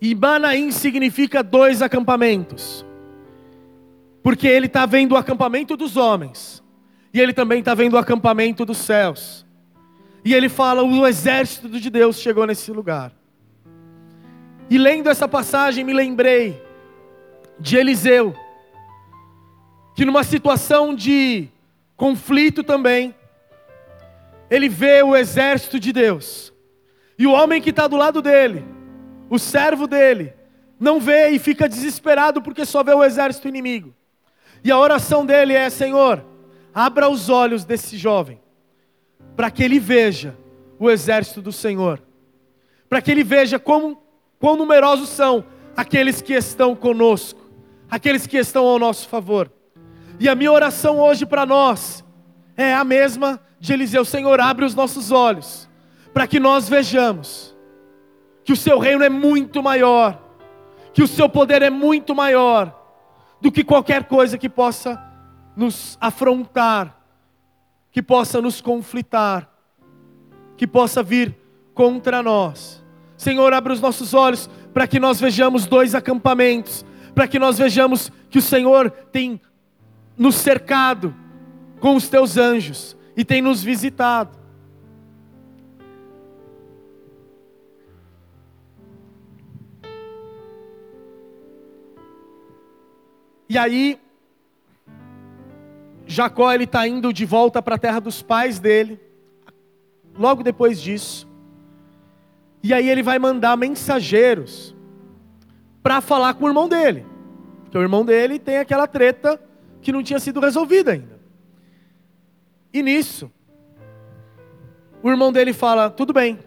E 0.00 0.14
Manaim 0.14 0.72
significa 0.72 1.42
dois 1.42 1.80
acampamentos. 1.80 2.84
Porque 4.22 4.46
ele 4.46 4.66
está 4.66 4.86
vendo 4.86 5.12
o 5.12 5.16
acampamento 5.16 5.76
dos 5.76 5.96
homens. 5.96 6.62
E 7.12 7.20
ele 7.20 7.32
também 7.32 7.60
está 7.60 7.74
vendo 7.74 7.94
o 7.94 7.98
acampamento 7.98 8.64
dos 8.64 8.78
céus. 8.78 9.46
E 10.24 10.34
ele 10.34 10.48
fala: 10.48 10.82
o 10.82 11.06
exército 11.06 11.68
de 11.68 11.90
Deus 11.90 12.18
chegou 12.18 12.46
nesse 12.46 12.70
lugar. 12.72 13.12
E 14.70 14.78
lendo 14.78 15.10
essa 15.10 15.28
passagem, 15.28 15.84
me 15.84 15.92
lembrei 15.92 16.60
de 17.58 17.76
Eliseu, 17.76 18.34
que 19.94 20.04
numa 20.04 20.24
situação 20.24 20.94
de 20.94 21.48
conflito 21.96 22.64
também, 22.64 23.14
ele 24.52 24.68
vê 24.68 25.02
o 25.02 25.16
exército 25.16 25.80
de 25.80 25.94
Deus, 25.94 26.52
e 27.18 27.26
o 27.26 27.32
homem 27.32 27.58
que 27.58 27.70
está 27.70 27.86
do 27.86 27.96
lado 27.96 28.20
dele, 28.20 28.62
o 29.30 29.38
servo 29.38 29.86
dele, 29.86 30.34
não 30.78 31.00
vê 31.00 31.30
e 31.30 31.38
fica 31.38 31.66
desesperado 31.66 32.42
porque 32.42 32.66
só 32.66 32.82
vê 32.82 32.92
o 32.92 33.02
exército 33.02 33.48
inimigo. 33.48 33.94
E 34.62 34.70
a 34.70 34.78
oração 34.78 35.24
dele 35.24 35.54
é: 35.54 35.70
Senhor, 35.70 36.22
abra 36.74 37.08
os 37.08 37.30
olhos 37.30 37.64
desse 37.64 37.96
jovem, 37.96 38.42
para 39.34 39.50
que 39.50 39.62
ele 39.62 39.78
veja 39.78 40.36
o 40.78 40.90
exército 40.90 41.40
do 41.40 41.50
Senhor, 41.50 42.02
para 42.90 43.00
que 43.00 43.10
ele 43.10 43.24
veja 43.24 43.58
como 43.58 44.02
quão 44.38 44.54
numerosos 44.54 45.08
são 45.08 45.46
aqueles 45.74 46.20
que 46.20 46.34
estão 46.34 46.76
conosco, 46.76 47.40
aqueles 47.90 48.26
que 48.26 48.36
estão 48.36 48.66
ao 48.66 48.78
nosso 48.78 49.08
favor. 49.08 49.50
E 50.20 50.28
a 50.28 50.34
minha 50.34 50.52
oração 50.52 51.00
hoje 51.00 51.24
para 51.24 51.46
nós 51.46 52.04
é 52.54 52.74
a 52.74 52.84
mesma 52.84 53.40
de 53.62 53.72
Eliseu: 53.72 54.04
Senhor, 54.04 54.40
abre 54.40 54.64
os 54.64 54.74
nossos 54.74 55.12
olhos, 55.12 55.68
para 56.12 56.26
que 56.26 56.40
nós 56.40 56.68
vejamos 56.68 57.56
que 58.44 58.52
o 58.52 58.56
seu 58.56 58.76
reino 58.80 59.04
é 59.04 59.08
muito 59.08 59.62
maior, 59.62 60.20
que 60.92 61.00
o 61.00 61.06
seu 61.06 61.28
poder 61.28 61.62
é 61.62 61.70
muito 61.70 62.12
maior 62.12 62.76
do 63.40 63.52
que 63.52 63.62
qualquer 63.62 64.04
coisa 64.04 64.36
que 64.36 64.48
possa 64.48 65.00
nos 65.54 65.96
afrontar, 66.00 66.98
que 67.92 68.02
possa 68.02 68.42
nos 68.42 68.60
conflitar, 68.60 69.48
que 70.56 70.66
possa 70.66 71.00
vir 71.00 71.36
contra 71.72 72.20
nós. 72.20 72.84
Senhor, 73.16 73.52
abre 73.52 73.72
os 73.72 73.80
nossos 73.80 74.12
olhos 74.12 74.50
para 74.74 74.88
que 74.88 74.98
nós 74.98 75.20
vejamos 75.20 75.66
dois 75.66 75.94
acampamentos, 75.94 76.84
para 77.14 77.28
que 77.28 77.38
nós 77.38 77.58
vejamos 77.58 78.10
que 78.28 78.38
o 78.38 78.42
Senhor 78.42 78.90
tem 78.90 79.40
nos 80.18 80.34
cercado 80.34 81.14
com 81.78 81.94
os 81.94 82.08
teus 82.08 82.36
anjos 82.36 82.96
e 83.16 83.24
tem 83.24 83.42
nos 83.42 83.62
visitado. 83.62 84.38
E 93.48 93.58
aí, 93.58 94.00
Jacó 96.06 96.50
ele 96.52 96.64
está 96.64 96.88
indo 96.88 97.12
de 97.12 97.24
volta 97.24 97.60
para 97.60 97.74
a 97.74 97.78
terra 97.78 98.00
dos 98.00 98.22
pais 98.22 98.58
dele. 98.58 98.98
Logo 100.18 100.42
depois 100.42 100.80
disso, 100.80 101.28
e 102.62 102.72
aí 102.72 102.88
ele 102.88 103.02
vai 103.02 103.18
mandar 103.18 103.56
mensageiros 103.56 104.74
para 105.82 106.00
falar 106.00 106.34
com 106.34 106.44
o 106.44 106.48
irmão 106.48 106.68
dele. 106.68 107.04
Porque 107.64 107.76
o 107.76 107.82
irmão 107.82 108.04
dele 108.04 108.38
tem 108.38 108.58
aquela 108.58 108.86
treta 108.86 109.40
que 109.80 109.90
não 109.90 110.02
tinha 110.02 110.20
sido 110.20 110.38
resolvida 110.38 110.92
ainda. 110.92 111.11
E 112.72 112.82
nisso, 112.82 113.30
o 115.02 115.10
irmão 115.10 115.32
dele 115.32 115.52
fala: 115.52 115.90
"Tudo 115.90 116.12
bem. 116.12 116.38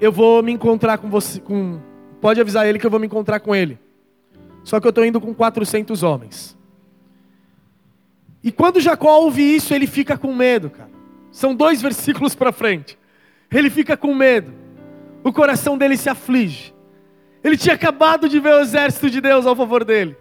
Eu 0.00 0.12
vou 0.12 0.42
me 0.42 0.52
encontrar 0.52 0.98
com 0.98 1.08
você 1.10 1.40
com 1.40 1.80
pode 2.20 2.40
avisar 2.40 2.66
ele 2.66 2.78
que 2.78 2.86
eu 2.86 2.90
vou 2.90 3.00
me 3.00 3.06
encontrar 3.06 3.40
com 3.40 3.54
ele. 3.54 3.78
Só 4.64 4.80
que 4.80 4.86
eu 4.86 4.90
estou 4.90 5.04
indo 5.04 5.20
com 5.20 5.34
400 5.34 6.02
homens." 6.02 6.56
E 8.42 8.52
quando 8.52 8.80
Jacó 8.80 9.18
ouve 9.18 9.42
isso, 9.42 9.74
ele 9.74 9.86
fica 9.86 10.16
com 10.16 10.34
medo, 10.34 10.70
cara. 10.70 10.90
São 11.30 11.54
dois 11.54 11.82
versículos 11.82 12.34
para 12.34 12.52
frente 12.52 12.98
ele 13.56 13.70
fica 13.70 13.96
com 13.96 14.14
medo, 14.14 14.52
o 15.24 15.32
coração 15.32 15.78
dele 15.78 15.96
se 15.96 16.08
aflige. 16.08 16.74
Ele 17.42 17.56
tinha 17.56 17.74
acabado 17.74 18.28
de 18.28 18.38
ver 18.40 18.54
o 18.54 18.60
exército 18.60 19.08
de 19.08 19.20
Deus 19.20 19.46
ao 19.46 19.56
favor 19.56 19.84
dele. 19.84 20.16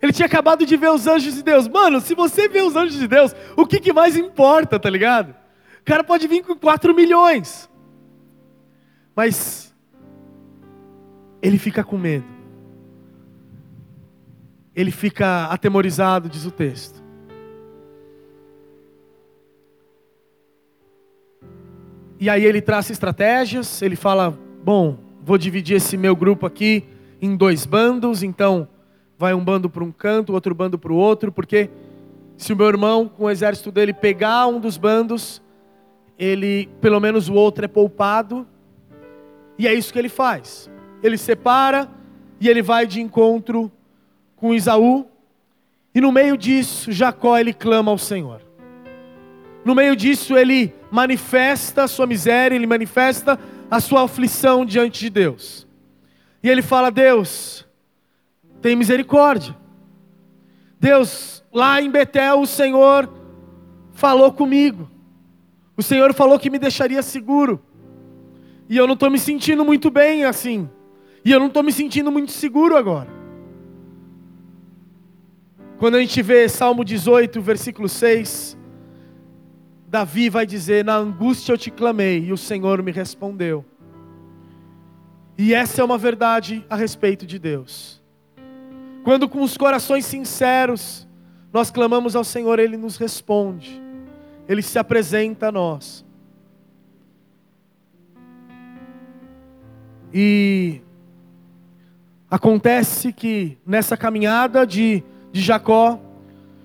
Ele 0.00 0.12
tinha 0.12 0.26
acabado 0.26 0.64
de 0.64 0.76
ver 0.76 0.90
os 0.90 1.06
anjos 1.06 1.34
de 1.34 1.42
Deus. 1.42 1.66
Mano, 1.66 2.00
se 2.00 2.14
você 2.14 2.48
vê 2.48 2.62
os 2.62 2.76
anjos 2.76 2.98
de 2.98 3.08
Deus, 3.08 3.34
o 3.56 3.66
que, 3.66 3.80
que 3.80 3.92
mais 3.92 4.16
importa, 4.16 4.78
tá 4.78 4.88
ligado? 4.88 5.34
O 5.80 5.84
cara 5.84 6.04
pode 6.04 6.28
vir 6.28 6.44
com 6.44 6.56
4 6.56 6.94
milhões. 6.94 7.68
Mas 9.14 9.74
ele 11.42 11.58
fica 11.58 11.82
com 11.82 11.98
medo. 11.98 12.26
Ele 14.74 14.92
fica 14.92 15.46
atemorizado, 15.46 16.28
diz 16.28 16.46
o 16.46 16.52
texto. 16.52 17.02
E 22.20 22.28
aí 22.28 22.44
ele 22.44 22.60
traça 22.60 22.92
estratégias, 22.92 23.82
ele 23.82 23.96
fala: 23.96 24.36
bom, 24.64 24.98
vou 25.22 25.38
dividir 25.38 25.76
esse 25.76 25.96
meu 25.96 26.14
grupo 26.14 26.46
aqui 26.46 26.84
em 27.20 27.36
dois 27.36 27.66
bandos, 27.66 28.22
então 28.22 28.68
vai 29.18 29.34
um 29.34 29.44
bando 29.44 29.68
para 29.68 29.82
um 29.82 29.90
canto, 29.90 30.32
outro 30.32 30.54
bando 30.54 30.78
para 30.78 30.92
o 30.92 30.96
outro, 30.96 31.32
porque 31.32 31.68
se 32.36 32.52
o 32.52 32.56
meu 32.56 32.68
irmão 32.68 33.08
com 33.08 33.24
o 33.24 33.30
exército 33.30 33.72
dele 33.72 33.92
pegar 33.92 34.46
um 34.46 34.60
dos 34.60 34.76
bandos, 34.76 35.42
ele, 36.16 36.68
pelo 36.80 37.00
menos 37.00 37.28
o 37.28 37.34
outro 37.34 37.64
é 37.64 37.68
poupado. 37.68 38.46
E 39.58 39.66
é 39.66 39.74
isso 39.74 39.92
que 39.92 39.98
ele 39.98 40.08
faz. 40.08 40.70
Ele 41.02 41.18
separa 41.18 41.88
e 42.40 42.48
ele 42.48 42.62
vai 42.62 42.86
de 42.86 43.00
encontro 43.00 43.70
com 44.36 44.54
Isaú. 44.54 45.06
E 45.92 46.00
no 46.00 46.12
meio 46.12 46.36
disso, 46.36 46.92
Jacó 46.92 47.36
ele 47.36 47.52
clama 47.52 47.90
ao 47.90 47.98
Senhor. 47.98 48.40
No 49.64 49.74
meio 49.74 49.96
disso, 49.96 50.36
ele 50.36 50.72
manifesta 50.92 51.82
a 51.82 51.88
sua 51.88 52.06
miséria, 52.06 52.54
ele 52.54 52.66
manifesta 52.66 53.38
a 53.68 53.80
sua 53.80 54.04
aflição 54.04 54.64
diante 54.64 55.00
de 55.00 55.10
Deus. 55.10 55.66
E 56.40 56.48
ele 56.48 56.62
fala: 56.62 56.90
Deus, 56.90 57.67
tem 58.60 58.76
misericórdia. 58.76 59.56
Deus, 60.80 61.44
lá 61.52 61.80
em 61.80 61.90
Betel, 61.90 62.40
o 62.40 62.46
Senhor 62.46 63.12
falou 63.92 64.32
comigo. 64.32 64.88
O 65.76 65.82
Senhor 65.82 66.12
falou 66.14 66.38
que 66.38 66.50
me 66.50 66.58
deixaria 66.58 67.02
seguro. 67.02 67.62
E 68.68 68.76
eu 68.76 68.86
não 68.86 68.94
estou 68.94 69.10
me 69.10 69.18
sentindo 69.18 69.64
muito 69.64 69.90
bem 69.90 70.24
assim. 70.24 70.68
E 71.24 71.32
eu 71.32 71.40
não 71.40 71.46
estou 71.46 71.62
me 71.62 71.72
sentindo 71.72 72.10
muito 72.10 72.32
seguro 72.32 72.76
agora. 72.76 73.08
Quando 75.78 75.96
a 75.96 76.00
gente 76.00 76.20
vê 76.22 76.48
Salmo 76.48 76.84
18, 76.84 77.40
versículo 77.40 77.88
6, 77.88 78.58
Davi 79.86 80.28
vai 80.28 80.44
dizer: 80.44 80.84
Na 80.84 80.96
angústia 80.96 81.52
eu 81.52 81.58
te 81.58 81.70
clamei 81.70 82.24
e 82.24 82.32
o 82.32 82.36
Senhor 82.36 82.82
me 82.82 82.92
respondeu. 82.92 83.64
E 85.36 85.54
essa 85.54 85.80
é 85.80 85.84
uma 85.84 85.96
verdade 85.96 86.66
a 86.68 86.74
respeito 86.74 87.24
de 87.24 87.38
Deus. 87.38 87.97
Quando 89.04 89.28
com 89.28 89.42
os 89.42 89.56
corações 89.56 90.04
sinceros 90.04 91.06
nós 91.52 91.70
clamamos 91.70 92.14
ao 92.14 92.24
Senhor, 92.24 92.58
Ele 92.58 92.76
nos 92.76 92.96
responde, 92.96 93.82
Ele 94.46 94.62
se 94.62 94.78
apresenta 94.78 95.48
a 95.48 95.52
nós. 95.52 96.04
E 100.12 100.80
acontece 102.30 103.12
que 103.12 103.58
nessa 103.66 103.96
caminhada 103.96 104.66
de, 104.66 105.02
de 105.32 105.40
Jacó, 105.40 106.00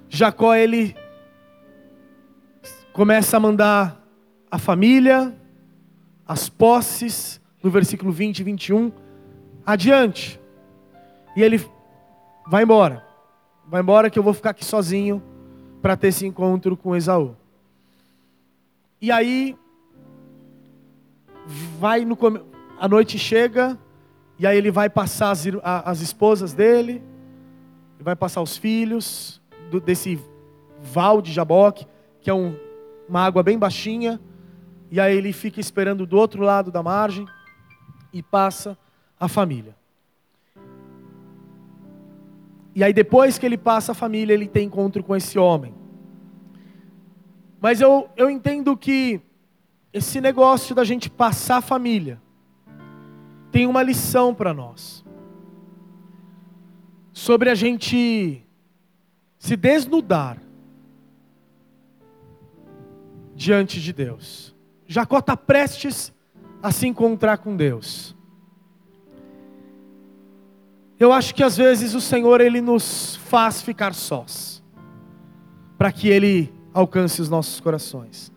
Jacó 0.09 0.55
ele 0.55 0.95
começa 2.93 3.37
a 3.37 3.39
mandar 3.39 4.01
a 4.49 4.57
família, 4.57 5.35
as 6.27 6.47
posses, 6.47 7.41
no 7.61 7.69
versículo 7.69 8.11
20 8.11 8.39
e 8.39 8.43
21, 8.43 8.91
adiante. 9.65 10.39
E 11.35 11.41
ele 11.41 11.59
vai 12.47 12.63
embora. 12.63 13.05
Vai 13.67 13.81
embora 13.81 14.09
que 14.09 14.19
eu 14.19 14.23
vou 14.23 14.33
ficar 14.33 14.51
aqui 14.51 14.65
sozinho 14.65 15.21
para 15.81 15.97
ter 15.97 16.07
esse 16.07 16.25
encontro 16.25 16.75
com 16.77 16.95
Esaú. 16.95 17.35
E 19.01 19.11
aí 19.11 19.57
vai 21.79 22.05
no 22.05 22.17
a 22.79 22.87
noite 22.87 23.19
chega 23.19 23.77
e 24.37 24.47
aí 24.47 24.57
ele 24.57 24.71
vai 24.71 24.89
passar 24.89 25.31
as, 25.31 25.45
as 25.63 26.01
esposas 26.01 26.53
dele, 26.53 27.03
vai 27.99 28.15
passar 28.15 28.41
os 28.41 28.57
filhos 28.57 29.41
do, 29.69 29.79
desse 29.79 30.19
val 30.81 31.21
de 31.21 31.31
Jaboque, 31.31 31.87
que 32.21 32.29
é 32.29 32.33
um, 32.33 32.55
uma 33.07 33.21
água 33.21 33.41
bem 33.41 33.57
baixinha, 33.57 34.19
e 34.91 34.99
aí 34.99 35.15
ele 35.15 35.31
fica 35.31 35.59
esperando 35.59 36.05
do 36.05 36.17
outro 36.17 36.43
lado 36.43 36.71
da 36.71 36.83
margem 36.83 37.25
e 38.11 38.21
passa 38.21 38.77
a 39.19 39.27
família. 39.27 39.75
E 42.75 42.83
aí 42.83 42.93
depois 42.93 43.37
que 43.37 43.45
ele 43.45 43.57
passa 43.57 43.91
a 43.91 43.95
família, 43.95 44.33
ele 44.33 44.47
tem 44.47 44.67
encontro 44.67 45.03
com 45.03 45.15
esse 45.15 45.37
homem. 45.37 45.73
Mas 47.61 47.79
eu, 47.79 48.09
eu 48.17 48.29
entendo 48.29 48.75
que 48.75 49.21
esse 49.93 50.19
negócio 50.19 50.75
da 50.75 50.83
gente 50.83 51.09
passar 51.09 51.57
a 51.57 51.61
família 51.61 52.19
tem 53.51 53.67
uma 53.67 53.83
lição 53.83 54.33
para 54.33 54.53
nós. 54.53 55.05
Sobre 57.13 57.51
a 57.51 57.55
gente 57.55 58.43
se 59.37 59.55
desnudar 59.55 60.41
diante 63.35 63.79
de 63.79 63.93
Deus. 63.93 64.55
Jacó 64.87 65.19
está 65.19 65.37
prestes 65.37 66.11
a 66.61 66.71
se 66.71 66.87
encontrar 66.87 67.37
com 67.37 67.55
Deus. 67.55 68.12
Eu 71.03 71.11
acho 71.11 71.35
que 71.35 71.43
às 71.43 71.57
vezes 71.57 71.93
o 71.93 71.99
Senhor 71.99 72.39
ele 72.39 72.61
nos 72.61 73.17
faz 73.17 73.61
ficar 73.61 73.93
sós, 73.93 74.63
para 75.77 75.91
que 75.91 76.07
Ele 76.07 76.53
alcance 76.73 77.21
os 77.21 77.27
nossos 77.27 77.59
corações. 77.59 78.31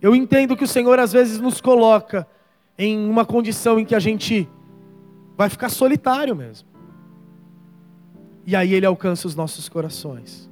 Eu 0.00 0.14
entendo 0.14 0.56
que 0.56 0.62
o 0.62 0.68
Senhor 0.68 1.00
às 1.00 1.12
vezes 1.12 1.40
nos 1.40 1.60
coloca 1.60 2.24
em 2.78 3.10
uma 3.10 3.24
condição 3.24 3.76
em 3.76 3.84
que 3.84 3.92
a 3.92 3.98
gente 3.98 4.48
vai 5.36 5.48
ficar 5.48 5.68
solitário 5.68 6.36
mesmo. 6.36 6.68
E 8.46 8.54
aí 8.54 8.72
Ele 8.72 8.86
alcança 8.86 9.26
os 9.26 9.34
nossos 9.34 9.68
corações. 9.68 10.48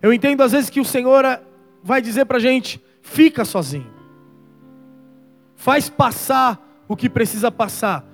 Eu 0.00 0.12
entendo 0.12 0.40
às 0.40 0.52
vezes 0.52 0.70
que 0.70 0.80
o 0.80 0.84
Senhor 0.84 1.24
vai 1.82 2.00
dizer 2.00 2.26
para 2.26 2.36
a 2.36 2.40
gente: 2.40 2.80
fica 3.02 3.44
sozinho, 3.44 3.92
faz 5.56 5.90
passar 5.90 6.64
o 6.86 6.94
que 6.94 7.10
precisa 7.10 7.50
passar, 7.50 8.04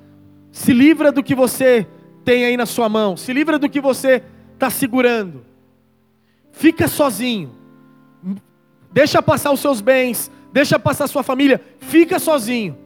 se 0.50 0.72
livra 0.72 1.12
do 1.12 1.22
que 1.22 1.34
você 1.34 1.86
tem 2.26 2.44
aí 2.44 2.56
na 2.56 2.66
sua 2.66 2.88
mão, 2.88 3.16
se 3.16 3.32
livra 3.32 3.56
do 3.56 3.68
que 3.70 3.80
você 3.80 4.20
está 4.52 4.68
segurando. 4.68 5.46
Fica 6.50 6.88
sozinho. 6.88 7.52
Deixa 8.90 9.22
passar 9.22 9.52
os 9.52 9.60
seus 9.60 9.80
bens, 9.80 10.28
deixa 10.52 10.76
passar 10.76 11.04
a 11.04 11.08
sua 11.08 11.22
família, 11.22 11.60
fica 11.78 12.18
sozinho. 12.18 12.76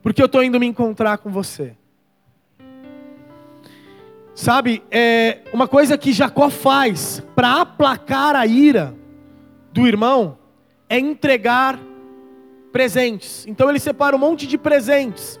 Porque 0.00 0.22
eu 0.22 0.26
estou 0.26 0.44
indo 0.44 0.60
me 0.60 0.66
encontrar 0.66 1.18
com 1.18 1.28
você. 1.28 1.76
Sabe, 4.32 4.80
é 4.92 5.40
uma 5.52 5.66
coisa 5.66 5.98
que 5.98 6.12
Jacó 6.12 6.48
faz 6.48 7.20
para 7.34 7.62
aplacar 7.62 8.36
a 8.36 8.46
ira 8.46 8.94
do 9.72 9.88
irmão 9.88 10.38
é 10.88 11.00
entregar 11.00 11.80
presentes. 12.70 13.44
Então 13.48 13.68
ele 13.68 13.80
separa 13.80 14.14
um 14.14 14.20
monte 14.20 14.46
de 14.46 14.56
presentes. 14.56 15.40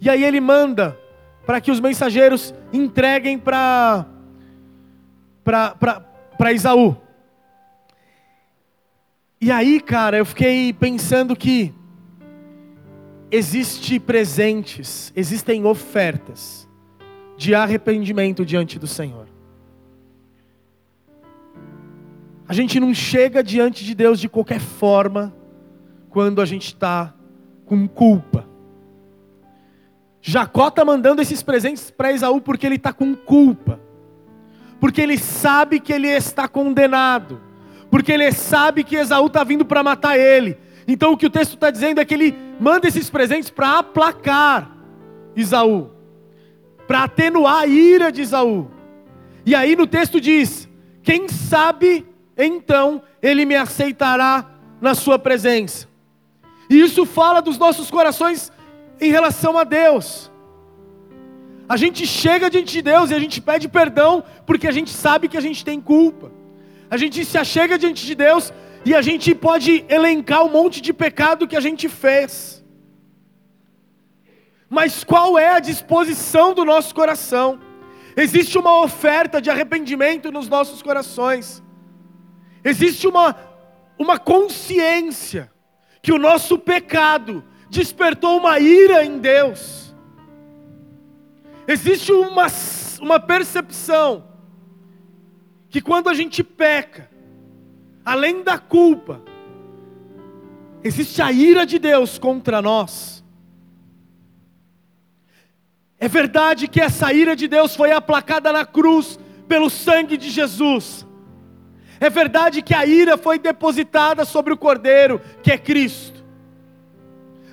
E 0.00 0.10
aí 0.10 0.24
ele 0.24 0.40
manda 0.40 0.98
para 1.46 1.60
que 1.60 1.70
os 1.70 1.80
mensageiros 1.80 2.54
entreguem 2.72 3.38
para 3.38 4.06
para 5.44 6.52
Isaú. 6.52 6.96
E 9.40 9.50
aí, 9.50 9.80
cara, 9.80 10.18
eu 10.18 10.24
fiquei 10.24 10.72
pensando 10.72 11.34
que 11.34 11.74
existe 13.30 13.98
presentes, 13.98 15.12
existem 15.16 15.64
ofertas 15.64 16.68
de 17.36 17.54
arrependimento 17.54 18.44
diante 18.44 18.78
do 18.78 18.86
Senhor. 18.86 19.28
A 22.46 22.52
gente 22.52 22.80
não 22.80 22.92
chega 22.92 23.42
diante 23.42 23.84
de 23.84 23.94
Deus 23.94 24.18
de 24.18 24.28
qualquer 24.28 24.60
forma 24.60 25.34
quando 26.10 26.42
a 26.42 26.44
gente 26.44 26.66
está 26.66 27.14
com 27.64 27.86
culpa. 27.86 28.49
Jacó 30.22 30.68
está 30.68 30.84
mandando 30.84 31.22
esses 31.22 31.42
presentes 31.42 31.90
para 31.90 32.12
Esaú 32.12 32.40
porque 32.40 32.66
ele 32.66 32.76
está 32.76 32.92
com 32.92 33.14
culpa, 33.14 33.80
porque 34.78 35.00
ele 35.00 35.18
sabe 35.18 35.80
que 35.80 35.92
ele 35.92 36.08
está 36.08 36.46
condenado, 36.46 37.40
porque 37.90 38.12
ele 38.12 38.30
sabe 38.32 38.84
que 38.84 38.96
Esaú 38.96 39.26
está 39.26 39.42
vindo 39.42 39.64
para 39.64 39.82
matar 39.82 40.18
ele. 40.18 40.58
Então 40.86 41.12
o 41.12 41.16
que 41.16 41.26
o 41.26 41.30
texto 41.30 41.54
está 41.54 41.70
dizendo 41.70 42.00
é 42.00 42.04
que 42.04 42.14
ele 42.14 42.36
manda 42.58 42.86
esses 42.86 43.08
presentes 43.08 43.48
para 43.48 43.78
aplacar 43.78 44.70
Esaú, 45.34 45.90
para 46.86 47.04
atenuar 47.04 47.62
a 47.62 47.66
ira 47.66 48.12
de 48.12 48.22
Esaú. 48.22 48.70
E 49.46 49.54
aí 49.54 49.74
no 49.74 49.86
texto 49.86 50.20
diz: 50.20 50.68
quem 51.02 51.28
sabe 51.28 52.06
então 52.36 53.02
ele 53.22 53.44
me 53.44 53.56
aceitará 53.56 54.50
na 54.80 54.94
sua 54.94 55.18
presença. 55.18 55.88
E 56.68 56.80
isso 56.80 57.04
fala 57.04 57.40
dos 57.40 57.58
nossos 57.58 57.90
corações 57.90 58.52
em 59.00 59.10
relação 59.10 59.56
a 59.56 59.64
Deus. 59.64 60.30
A 61.68 61.76
gente 61.76 62.06
chega 62.06 62.50
diante 62.50 62.72
de 62.72 62.82
Deus 62.82 63.10
e 63.10 63.14
a 63.14 63.18
gente 63.18 63.40
pede 63.40 63.68
perdão 63.68 64.24
porque 64.44 64.66
a 64.66 64.72
gente 64.72 64.90
sabe 64.90 65.28
que 65.28 65.36
a 65.36 65.40
gente 65.40 65.64
tem 65.64 65.80
culpa. 65.80 66.32
A 66.90 66.96
gente 66.96 67.24
se 67.24 67.38
achega 67.38 67.78
diante 67.78 68.04
de 68.04 68.14
Deus 68.14 68.52
e 68.84 68.94
a 68.94 69.00
gente 69.00 69.34
pode 69.34 69.84
elencar 69.88 70.44
um 70.44 70.50
monte 70.50 70.80
de 70.80 70.92
pecado 70.92 71.46
que 71.46 71.56
a 71.56 71.60
gente 71.60 71.88
fez. 71.88 72.64
Mas 74.68 75.04
qual 75.04 75.38
é 75.38 75.50
a 75.50 75.60
disposição 75.60 76.54
do 76.54 76.64
nosso 76.64 76.94
coração? 76.94 77.60
Existe 78.16 78.58
uma 78.58 78.80
oferta 78.80 79.40
de 79.40 79.50
arrependimento 79.50 80.32
nos 80.32 80.48
nossos 80.48 80.82
corações. 80.82 81.62
Existe 82.64 83.06
uma, 83.06 83.36
uma 83.98 84.18
consciência 84.18 85.52
que 86.02 86.12
o 86.12 86.18
nosso 86.18 86.58
pecado 86.58 87.44
despertou 87.70 88.36
uma 88.36 88.58
ira 88.58 89.04
em 89.04 89.18
Deus. 89.18 89.94
Existe 91.66 92.12
uma, 92.12 92.48
uma 93.00 93.20
percepção 93.20 94.24
que 95.68 95.80
quando 95.80 96.08
a 96.08 96.14
gente 96.14 96.42
peca, 96.42 97.08
além 98.04 98.42
da 98.42 98.58
culpa, 98.58 99.22
existe 100.82 101.22
a 101.22 101.30
ira 101.30 101.64
de 101.64 101.78
Deus 101.78 102.18
contra 102.18 102.60
nós. 102.60 103.24
É 105.96 106.08
verdade 106.08 106.66
que 106.66 106.80
essa 106.80 107.12
ira 107.12 107.36
de 107.36 107.46
Deus 107.46 107.76
foi 107.76 107.92
aplacada 107.92 108.52
na 108.52 108.66
cruz 108.66 109.18
pelo 109.46 109.70
sangue 109.70 110.16
de 110.16 110.28
Jesus. 110.28 111.06
É 112.00 112.10
verdade 112.10 112.62
que 112.62 112.74
a 112.74 112.84
ira 112.84 113.16
foi 113.18 113.38
depositada 113.38 114.24
sobre 114.24 114.52
o 114.52 114.56
Cordeiro, 114.56 115.20
que 115.42 115.52
é 115.52 115.58
Cristo. 115.58 116.19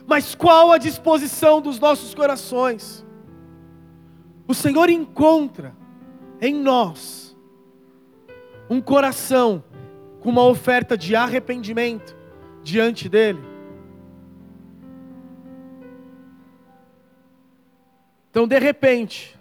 Mas 0.07 0.33
qual 0.33 0.71
a 0.71 0.77
disposição 0.77 1.61
dos 1.61 1.77
nossos 1.77 2.15
corações? 2.15 3.05
O 4.47 4.53
Senhor 4.53 4.89
encontra 4.89 5.75
em 6.39 6.55
nós 6.55 7.37
um 8.69 8.79
coração 8.79 9.61
com 10.21 10.29
uma 10.29 10.45
oferta 10.45 10.97
de 10.97 11.13
arrependimento 11.13 12.15
diante 12.63 13.09
dEle. 13.09 13.43
Então, 18.31 18.47
de 18.47 18.59
repente, 18.59 19.37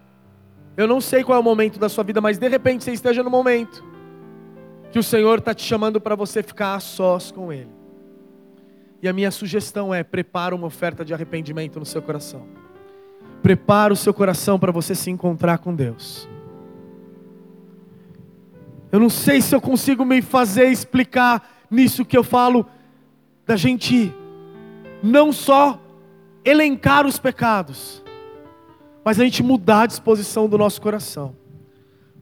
eu 0.76 0.88
não 0.88 1.00
sei 1.00 1.22
qual 1.22 1.36
é 1.36 1.40
o 1.40 1.44
momento 1.44 1.78
da 1.78 1.88
sua 1.88 2.02
vida, 2.02 2.20
mas 2.20 2.38
de 2.38 2.48
repente 2.48 2.82
você 2.82 2.92
esteja 2.92 3.22
no 3.22 3.30
momento 3.30 3.84
que 4.90 4.98
o 4.98 5.02
Senhor 5.02 5.38
está 5.38 5.54
te 5.54 5.62
chamando 5.62 6.00
para 6.00 6.16
você 6.16 6.42
ficar 6.42 6.74
a 6.74 6.80
sós 6.80 7.30
com 7.30 7.52
Ele. 7.52 7.75
E 9.06 9.08
a 9.08 9.12
minha 9.12 9.30
sugestão 9.30 9.94
é: 9.94 10.02
prepara 10.02 10.52
uma 10.52 10.66
oferta 10.66 11.04
de 11.04 11.14
arrependimento 11.14 11.78
no 11.78 11.86
seu 11.86 12.02
coração. 12.02 12.44
Prepara 13.40 13.92
o 13.92 13.96
seu 13.96 14.12
coração 14.12 14.58
para 14.58 14.72
você 14.72 14.96
se 14.96 15.10
encontrar 15.10 15.58
com 15.58 15.72
Deus. 15.72 16.28
Eu 18.90 18.98
não 18.98 19.08
sei 19.08 19.40
se 19.40 19.54
eu 19.54 19.60
consigo 19.60 20.04
me 20.04 20.20
fazer 20.20 20.70
explicar 20.72 21.48
nisso 21.70 22.04
que 22.04 22.18
eu 22.18 22.24
falo 22.24 22.66
da 23.46 23.54
gente 23.54 24.12
não 25.00 25.32
só 25.32 25.80
elencar 26.44 27.06
os 27.06 27.16
pecados, 27.16 28.02
mas 29.04 29.20
a 29.20 29.22
gente 29.22 29.40
mudar 29.40 29.82
a 29.82 29.86
disposição 29.86 30.48
do 30.48 30.58
nosso 30.58 30.82
coração 30.82 31.36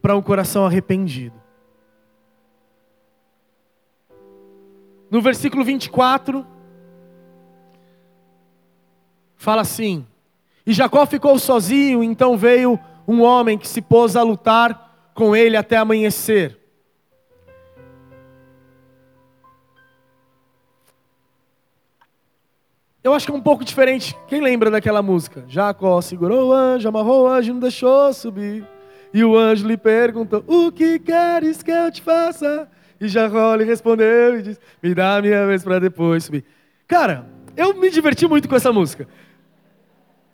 para 0.02 0.14
um 0.14 0.20
coração 0.20 0.66
arrependido. 0.66 1.40
No 5.10 5.22
versículo 5.22 5.64
24, 5.64 6.52
fala 9.44 9.62
assim: 9.62 10.04
E 10.66 10.72
Jacó 10.72 11.04
ficou 11.06 11.38
sozinho, 11.38 12.02
então 12.02 12.36
veio 12.36 12.80
um 13.06 13.22
homem 13.22 13.58
que 13.58 13.68
se 13.68 13.82
pôs 13.82 14.16
a 14.16 14.22
lutar 14.22 15.12
com 15.14 15.36
ele 15.36 15.56
até 15.56 15.76
amanhecer. 15.76 16.58
Eu 23.02 23.12
acho 23.12 23.26
que 23.26 23.32
é 23.32 23.34
um 23.34 23.40
pouco 23.40 23.62
diferente. 23.62 24.16
Quem 24.26 24.40
lembra 24.40 24.70
daquela 24.70 25.02
música? 25.02 25.44
Jacó 25.46 26.00
segurou 26.00 26.48
o 26.48 26.52
anjo, 26.54 26.88
amarrou 26.88 27.24
o 27.24 27.28
anjo, 27.28 27.52
não 27.52 27.60
deixou 27.60 28.10
subir. 28.14 28.66
E 29.12 29.22
o 29.22 29.36
anjo 29.36 29.68
lhe 29.68 29.76
perguntou: 29.76 30.42
O 30.46 30.72
que 30.72 30.98
queres 30.98 31.62
que 31.62 31.70
eu 31.70 31.92
te 31.92 32.00
faça? 32.00 32.66
E 32.98 33.06
Jacó 33.06 33.54
lhe 33.56 33.64
respondeu 33.64 34.38
e 34.38 34.42
disse: 34.42 34.60
Me 34.82 34.94
dá 34.94 35.16
a 35.16 35.22
minha 35.22 35.46
vez 35.46 35.62
para 35.62 35.78
depois 35.78 36.24
subir. 36.24 36.46
Cara, 36.88 37.26
eu 37.56 37.74
me 37.74 37.90
diverti 37.90 38.26
muito 38.26 38.48
com 38.48 38.56
essa 38.56 38.72
música. 38.72 39.06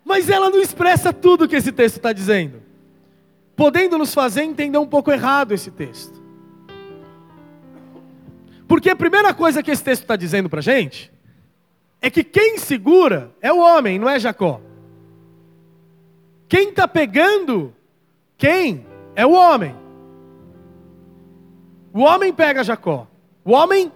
Mas 0.03 0.29
ela 0.29 0.49
não 0.49 0.59
expressa 0.59 1.13
tudo 1.13 1.47
que 1.47 1.55
esse 1.55 1.71
texto 1.71 1.97
está 1.97 2.11
dizendo. 2.11 2.61
Podendo 3.55 3.97
nos 3.97 4.13
fazer 4.13 4.43
entender 4.43 4.77
um 4.77 4.87
pouco 4.87 5.11
errado 5.11 5.53
esse 5.53 5.71
texto. 5.71 6.21
Porque 8.67 8.89
a 8.89 8.95
primeira 8.95 9.33
coisa 9.33 9.61
que 9.61 9.69
esse 9.69 9.83
texto 9.83 10.03
está 10.03 10.15
dizendo 10.15 10.49
para 10.49 10.59
a 10.59 10.63
gente 10.63 11.11
é 12.01 12.09
que 12.09 12.23
quem 12.23 12.57
segura 12.57 13.31
é 13.41 13.51
o 13.53 13.59
homem, 13.59 13.99
não 13.99 14.09
é 14.09 14.19
Jacó. 14.19 14.61
Quem 16.47 16.69
está 16.69 16.87
pegando 16.87 17.73
quem 18.37 18.87
é 19.15 19.23
o 19.23 19.33
homem. 19.33 19.75
O 21.93 21.99
homem 21.99 22.33
pega 22.33 22.63
Jacó. 22.63 23.07
O 23.45 23.51
homem 23.51 23.91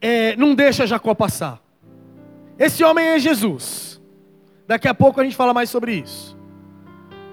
é, 0.00 0.36
não 0.36 0.54
deixa 0.54 0.86
Jacó 0.86 1.14
passar. 1.14 1.60
Esse 2.56 2.84
homem 2.84 3.06
é 3.06 3.18
Jesus. 3.18 3.89
Daqui 4.70 4.86
a 4.86 4.94
pouco 4.94 5.20
a 5.20 5.24
gente 5.24 5.34
fala 5.34 5.52
mais 5.52 5.68
sobre 5.68 5.94
isso. 5.94 6.38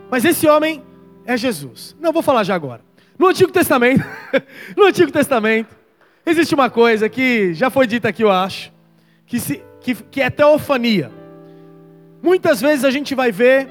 Mas 0.10 0.26
esse 0.26 0.48
homem 0.48 0.84
é 1.24 1.38
Jesus. 1.38 1.96
Não 2.00 2.12
vou 2.12 2.24
falar 2.24 2.44
já 2.44 2.56
agora. 2.56 2.82
No 3.16 3.28
Antigo 3.28 3.52
Testamento, 3.52 4.04
no 4.76 4.86
Antigo 4.86 5.12
Testamento, 5.12 5.78
existe 6.26 6.56
uma 6.56 6.68
coisa 6.68 7.08
que 7.08 7.54
já 7.54 7.70
foi 7.70 7.86
dita 7.86 8.10
aqui, 8.10 8.24
eu 8.24 8.32
acho, 8.32 8.74
que, 9.28 9.40
se, 9.40 9.62
que, 9.82 9.94
que 9.94 10.20
é 10.20 10.32
teofania. 10.32 11.12
Muitas 12.24 12.60
vezes 12.60 12.84
a 12.84 12.90
gente 12.90 13.14
vai 13.14 13.32
ver 13.32 13.70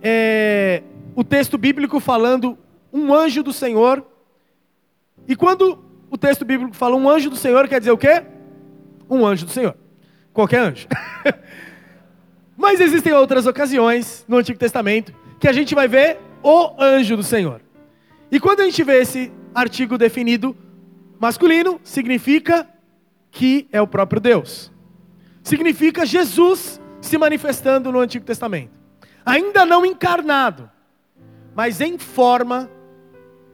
é, 0.00 0.82
o 1.14 1.22
texto 1.22 1.58
bíblico 1.58 2.00
falando 2.00 2.56
um 2.90 3.12
anjo 3.12 3.42
do 3.42 3.52
Senhor. 3.52 4.02
E 5.28 5.36
quando 5.36 5.84
o 6.10 6.16
texto 6.16 6.42
bíblico 6.42 6.74
fala 6.74 6.96
um 6.96 7.06
anjo 7.06 7.28
do 7.28 7.36
Senhor, 7.36 7.68
quer 7.68 7.80
dizer 7.80 7.92
o 7.92 7.98
quê? 7.98 8.24
Um 9.10 9.26
anjo 9.26 9.44
do 9.44 9.52
Senhor. 9.52 9.76
Qualquer 10.32 10.60
anjo. 10.60 10.88
Mas 12.56 12.80
existem 12.80 13.12
outras 13.12 13.46
ocasiões 13.46 14.24
no 14.28 14.38
Antigo 14.38 14.58
Testamento 14.58 15.14
que 15.38 15.48
a 15.48 15.52
gente 15.52 15.74
vai 15.74 15.88
ver 15.88 16.18
o 16.42 16.74
anjo 16.78 17.16
do 17.16 17.22
Senhor. 17.22 17.60
E 18.30 18.38
quando 18.38 18.60
a 18.60 18.64
gente 18.64 18.82
vê 18.82 19.00
esse 19.00 19.32
artigo 19.54 19.98
definido 19.98 20.56
masculino, 21.18 21.80
significa 21.82 22.68
que 23.30 23.68
é 23.72 23.80
o 23.80 23.86
próprio 23.86 24.20
Deus 24.20 24.74
significa 25.44 26.06
Jesus 26.06 26.80
se 27.00 27.18
manifestando 27.18 27.92
no 27.92 28.00
Antigo 28.00 28.24
Testamento. 28.24 28.72
Ainda 29.24 29.64
não 29.64 29.84
encarnado, 29.84 30.70
mas 31.54 31.80
em 31.80 31.98
forma 31.98 32.68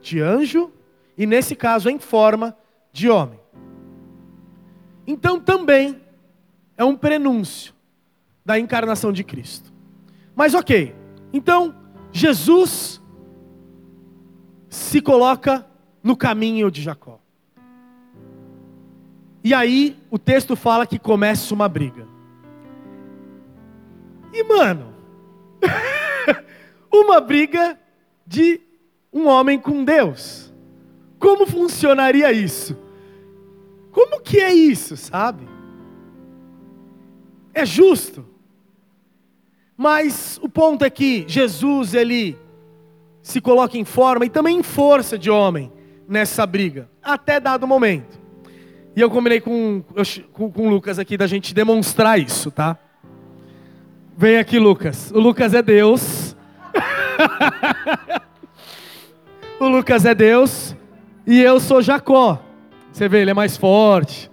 de 0.01 0.21
anjo 0.21 0.71
e 1.17 1.27
nesse 1.27 1.55
caso 1.55 1.89
em 1.89 1.99
forma 1.99 2.57
de 2.91 3.09
homem. 3.09 3.39
Então 5.05 5.39
também 5.39 6.01
é 6.77 6.83
um 6.83 6.95
prenúncio 6.95 7.73
da 8.45 8.59
encarnação 8.59 9.11
de 9.11 9.23
Cristo. 9.23 9.71
Mas 10.35 10.53
ok, 10.53 10.95
então 11.31 11.75
Jesus 12.11 13.01
se 14.69 15.01
coloca 15.01 15.65
no 16.03 16.15
caminho 16.15 16.71
de 16.71 16.81
Jacó. 16.81 17.19
E 19.43 19.53
aí 19.53 19.97
o 20.09 20.17
texto 20.19 20.55
fala 20.55 20.85
que 20.85 20.99
começa 20.99 21.53
uma 21.53 21.67
briga. 21.67 22.07
E 24.33 24.43
mano, 24.43 24.93
uma 26.91 27.19
briga 27.19 27.77
de 28.25 28.61
um 29.11 29.27
homem 29.27 29.59
com 29.59 29.83
Deus. 29.83 30.53
Como 31.19 31.45
funcionaria 31.45 32.31
isso? 32.31 32.77
Como 33.91 34.21
que 34.21 34.39
é 34.39 34.53
isso, 34.53 34.95
sabe? 34.95 35.47
É 37.53 37.65
justo. 37.65 38.25
Mas 39.81 40.39
o 40.43 40.47
ponto 40.47 40.85
é 40.85 40.91
que 40.91 41.25
Jesus 41.27 41.95
ele 41.95 42.37
se 43.19 43.41
coloca 43.41 43.79
em 43.79 43.83
forma 43.83 44.23
e 44.23 44.29
também 44.29 44.59
em 44.59 44.61
força 44.61 45.17
de 45.17 45.27
homem 45.27 45.73
nessa 46.07 46.45
briga, 46.45 46.87
até 47.01 47.39
dado 47.39 47.65
momento. 47.65 48.21
E 48.95 49.01
eu 49.01 49.09
combinei 49.09 49.41
com, 49.41 49.83
com, 50.33 50.51
com 50.51 50.69
Lucas 50.69 50.99
aqui 50.99 51.17
da 51.17 51.25
gente 51.25 51.51
demonstrar 51.51 52.19
isso, 52.19 52.51
tá? 52.51 52.77
Vem 54.15 54.37
aqui, 54.37 54.59
Lucas. 54.59 55.09
O 55.09 55.19
Lucas 55.19 55.55
é 55.55 55.63
Deus. 55.63 56.37
o 59.59 59.67
Lucas 59.67 60.05
é 60.05 60.13
Deus. 60.13 60.75
E 61.25 61.41
eu 61.41 61.59
sou 61.59 61.81
Jacó. 61.81 62.39
Você 62.93 63.09
vê, 63.09 63.21
ele 63.21 63.31
é 63.31 63.33
mais 63.33 63.57
forte. 63.57 64.29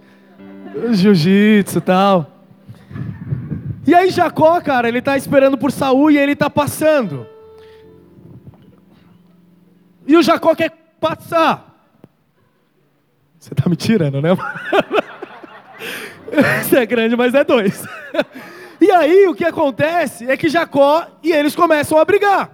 Jiu-jitsu 0.91 1.79
e 1.79 1.81
tal. 1.81 2.38
E 3.89 3.95
aí 3.95 4.11
Jacó, 4.11 4.61
cara, 4.61 4.87
ele 4.87 5.01
tá 5.01 5.17
esperando 5.17 5.57
por 5.57 5.71
Saul 5.71 6.11
e 6.11 6.17
ele 6.19 6.35
tá 6.35 6.47
passando. 6.47 7.25
E 10.05 10.15
o 10.15 10.21
Jacó 10.21 10.53
quer 10.53 10.69
passar. 11.01 11.75
Você 13.39 13.55
tá 13.55 13.67
me 13.67 13.75
tirando, 13.75 14.21
né? 14.21 14.29
Você 16.61 16.77
é 16.77 16.85
grande, 16.85 17.15
mas 17.15 17.33
é 17.33 17.43
dois. 17.43 17.83
E 18.81 18.89
aí 18.91 19.27
o 19.27 19.35
que 19.35 19.43
acontece 19.43 20.29
é 20.31 20.37
que 20.37 20.47
Jacó 20.47 21.05
e 21.21 21.33
eles 21.33 21.53
começam 21.53 21.97
a 21.97 22.05
brigar. 22.05 22.49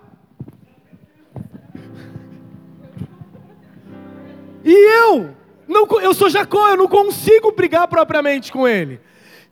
E 4.64 4.74
eu, 4.74 5.36
não, 5.68 5.86
eu 6.02 6.16
sou 6.16 6.30
Jacó, 6.30 6.70
eu 6.70 6.78
não 6.78 6.88
consigo 6.88 7.52
brigar 7.52 7.88
propriamente 7.88 8.52
com 8.52 8.68
ele. 8.68 9.00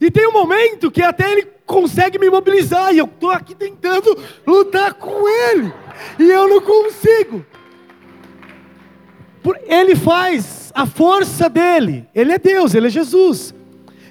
E 0.02 0.10
tem 0.10 0.28
um 0.28 0.32
momento 0.32 0.90
que 0.90 1.04
até 1.04 1.32
ele 1.32 1.53
consegue 1.74 2.20
me 2.20 2.30
mobilizar 2.30 2.94
e 2.94 3.00
eu 3.00 3.06
estou 3.06 3.32
aqui 3.32 3.56
tentando 3.56 4.16
lutar 4.46 4.94
com 4.94 5.28
ele. 5.28 5.74
E 6.20 6.30
eu 6.30 6.48
não 6.48 6.62
consigo. 6.62 7.44
Ele 9.66 9.96
faz 9.96 10.72
a 10.76 10.86
força 10.86 11.50
dele, 11.50 12.08
ele 12.14 12.32
é 12.32 12.38
Deus, 12.38 12.76
ele 12.76 12.88
é 12.88 12.90
Jesus. 12.90 13.54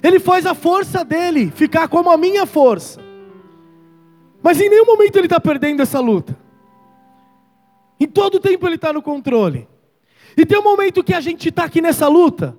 Ele 0.03 0.19
faz 0.19 0.45
a 0.45 0.53
força 0.53 1.05
dele 1.05 1.51
ficar 1.55 1.87
como 1.87 2.11
a 2.11 2.17
minha 2.17 2.45
força. 2.45 3.01
Mas 4.41 4.59
em 4.59 4.69
nenhum 4.69 4.85
momento 4.85 5.15
ele 5.15 5.27
está 5.27 5.39
perdendo 5.39 5.81
essa 5.81 6.01
luta. 6.01 6.37
Em 7.97 8.07
todo 8.07 8.41
tempo 8.41 8.67
ele 8.67 8.75
está 8.75 8.91
no 8.91 9.01
controle. 9.01 9.67
E 10.35 10.45
tem 10.45 10.59
um 10.59 10.63
momento 10.63 11.03
que 11.03 11.13
a 11.13 11.21
gente 11.21 11.47
está 11.47 11.63
aqui 11.63 11.79
nessa 11.79 12.09
luta, 12.09 12.57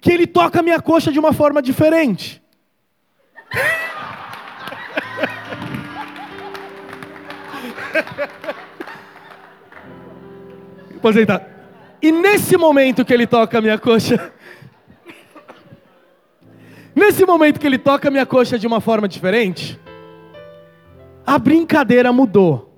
que 0.00 0.12
ele 0.12 0.26
toca 0.26 0.60
a 0.60 0.62
minha 0.62 0.82
coxa 0.82 1.10
de 1.10 1.18
uma 1.18 1.32
forma 1.32 1.62
diferente. 1.62 2.42
Aposentar. 10.96 11.48
E 12.00 12.10
nesse 12.12 12.56
momento 12.56 13.04
que 13.04 13.12
ele 13.12 13.26
toca 13.26 13.58
a 13.58 13.60
minha 13.60 13.78
coxa, 13.78 14.32
nesse 16.94 17.24
momento 17.24 17.58
que 17.58 17.66
ele 17.66 17.78
toca 17.78 18.08
a 18.08 18.10
minha 18.10 18.26
coxa 18.26 18.58
de 18.58 18.66
uma 18.66 18.80
forma 18.80 19.08
diferente, 19.08 19.80
a 21.26 21.38
brincadeira 21.38 22.12
mudou. 22.12 22.70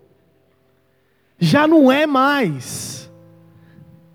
Já 1.39 1.67
não 1.67 1.91
é 1.91 2.07
mais 2.07 3.11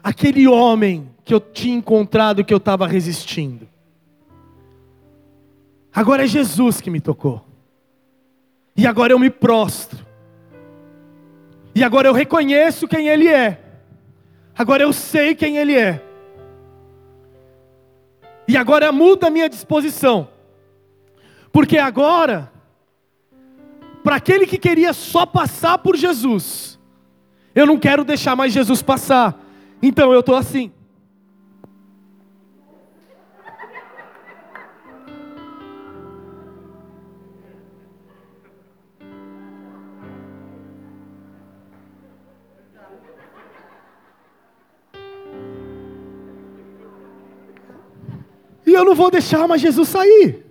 aquele 0.03 0.47
homem 0.47 1.09
que 1.23 1.33
eu 1.33 1.39
tinha 1.39 1.75
encontrado 1.75 2.43
que 2.43 2.53
eu 2.53 2.57
estava 2.57 2.87
resistindo. 2.87 3.67
Agora 5.93 6.23
é 6.23 6.27
Jesus 6.27 6.79
que 6.79 6.89
me 6.89 7.01
tocou. 7.01 7.45
E 8.75 8.87
agora 8.87 9.13
eu 9.13 9.19
me 9.19 9.29
prostro. 9.29 10.11
E 11.74 11.84
agora 11.84 12.07
eu 12.07 12.13
reconheço 12.13 12.88
quem 12.88 13.07
Ele 13.07 13.28
é. 13.28 13.59
Agora 14.57 14.84
eu 14.84 14.91
sei 14.91 15.34
quem 15.34 15.57
Ele 15.57 15.76
é. 15.76 16.01
E 18.47 18.57
agora 18.57 18.91
muda 18.91 19.28
a 19.28 19.30
minha 19.30 19.47
disposição. 19.47 20.28
Porque 21.51 21.78
agora, 21.78 22.51
para 24.03 24.17
aquele 24.17 24.45
que 24.45 24.57
queria 24.57 24.93
só 24.93 25.26
passar 25.26 25.78
por 25.78 25.95
Jesus, 25.95 26.80
eu 27.55 27.65
não 27.65 27.78
quero 27.78 28.03
deixar 28.03 28.36
mais 28.36 28.51
Jesus 28.53 28.82
passar. 28.82 29.39
Então 29.82 30.11
eu 30.13 30.19
estou 30.19 30.36
assim. 30.36 30.72
E 48.72 48.74
eu 48.74 48.86
não 48.86 48.95
vou 48.95 49.11
deixar 49.11 49.49
mais 49.49 49.59
Jesus 49.59 49.89
sair. 49.89 50.45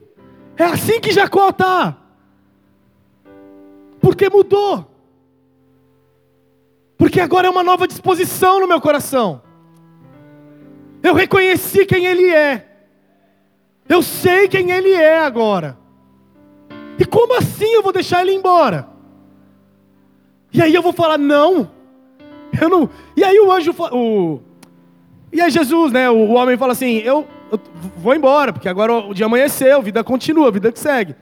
É 0.55 0.64
assim 0.64 1.01
que 1.01 1.11
Jacó 1.11 1.49
está. 1.49 1.97
Porque 3.99 4.29
mudou. 4.29 4.87
Porque 6.99 7.18
agora 7.18 7.47
é 7.47 7.51
uma 7.51 7.62
nova 7.62 7.89
disposição 7.89 8.61
no 8.61 8.68
meu 8.68 8.79
coração. 8.79 9.41
Eu 11.03 11.14
reconheci 11.14 11.87
quem 11.87 12.05
Ele 12.05 12.29
é. 12.29 12.66
Eu 13.89 14.03
sei 14.03 14.49
quem 14.49 14.71
Ele 14.71 14.93
é 14.93 15.21
agora. 15.21 15.79
E 16.99 17.07
como 17.07 17.39
assim 17.39 17.73
eu 17.73 17.83
vou 17.83 17.91
deixar 17.91 18.21
Ele 18.21 18.35
embora? 18.35 18.87
E 20.53 20.61
aí 20.61 20.75
eu 20.75 20.83
vou 20.83 20.93
falar, 20.93 21.16
não. 21.16 21.71
Eu 22.61 22.68
não. 22.68 22.91
E 23.16 23.25
aí 23.25 23.41
o 23.41 23.51
anjo. 23.51 23.75
O... 23.93 24.43
E 25.33 25.41
aí 25.41 25.51
Jesus, 25.51 25.91
né? 25.91 26.11
O 26.11 26.33
homem 26.33 26.59
fala 26.59 26.73
assim: 26.73 26.99
eu, 26.99 27.27
eu 27.51 27.61
vou 27.96 28.14
embora, 28.14 28.53
porque 28.53 28.68
agora 28.68 28.92
o 28.92 29.14
dia 29.14 29.26
amanheceu, 29.26 29.78
a 29.78 29.82
vida 29.82 30.05
continua, 30.05 30.48
a 30.48 30.51
vida 30.51 30.70
que 30.70 30.78
segue. 30.78 31.14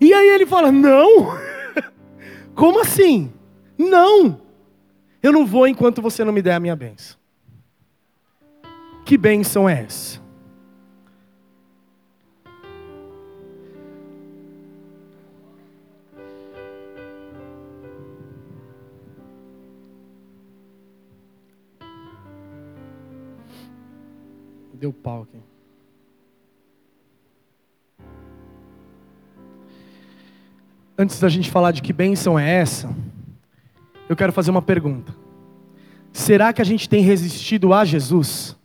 E 0.00 0.12
aí 0.12 0.28
ele 0.28 0.46
fala: 0.46 0.70
Não, 0.70 1.28
como 2.54 2.80
assim? 2.80 3.32
Não, 3.76 4.40
eu 5.22 5.32
não 5.32 5.46
vou 5.46 5.66
enquanto 5.66 6.02
você 6.02 6.24
não 6.24 6.32
me 6.32 6.42
der 6.42 6.54
a 6.54 6.60
minha 6.60 6.76
bênção. 6.76 7.16
Que 9.04 9.16
bênção 9.16 9.68
é 9.68 9.84
essa? 9.84 10.20
Deu 24.78 24.92
pau 24.92 25.22
aqui. 25.22 25.38
Antes 30.96 31.18
da 31.18 31.28
gente 31.28 31.50
falar 31.50 31.72
de 31.72 31.82
que 31.82 31.92
bênção 31.92 32.38
é 32.38 32.48
essa, 32.48 32.94
eu 34.08 34.14
quero 34.14 34.32
fazer 34.32 34.52
uma 34.52 34.62
pergunta. 34.62 35.14
Será 36.12 36.52
que 36.52 36.62
a 36.62 36.64
gente 36.64 36.88
tem 36.88 37.02
resistido 37.02 37.74
a 37.74 37.84
Jesus? 37.84 38.56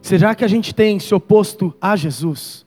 Será 0.00 0.34
que 0.34 0.44
a 0.44 0.48
gente 0.48 0.72
tem 0.72 0.98
se 1.00 1.12
oposto 1.12 1.74
a 1.80 1.96
Jesus? 1.96 2.64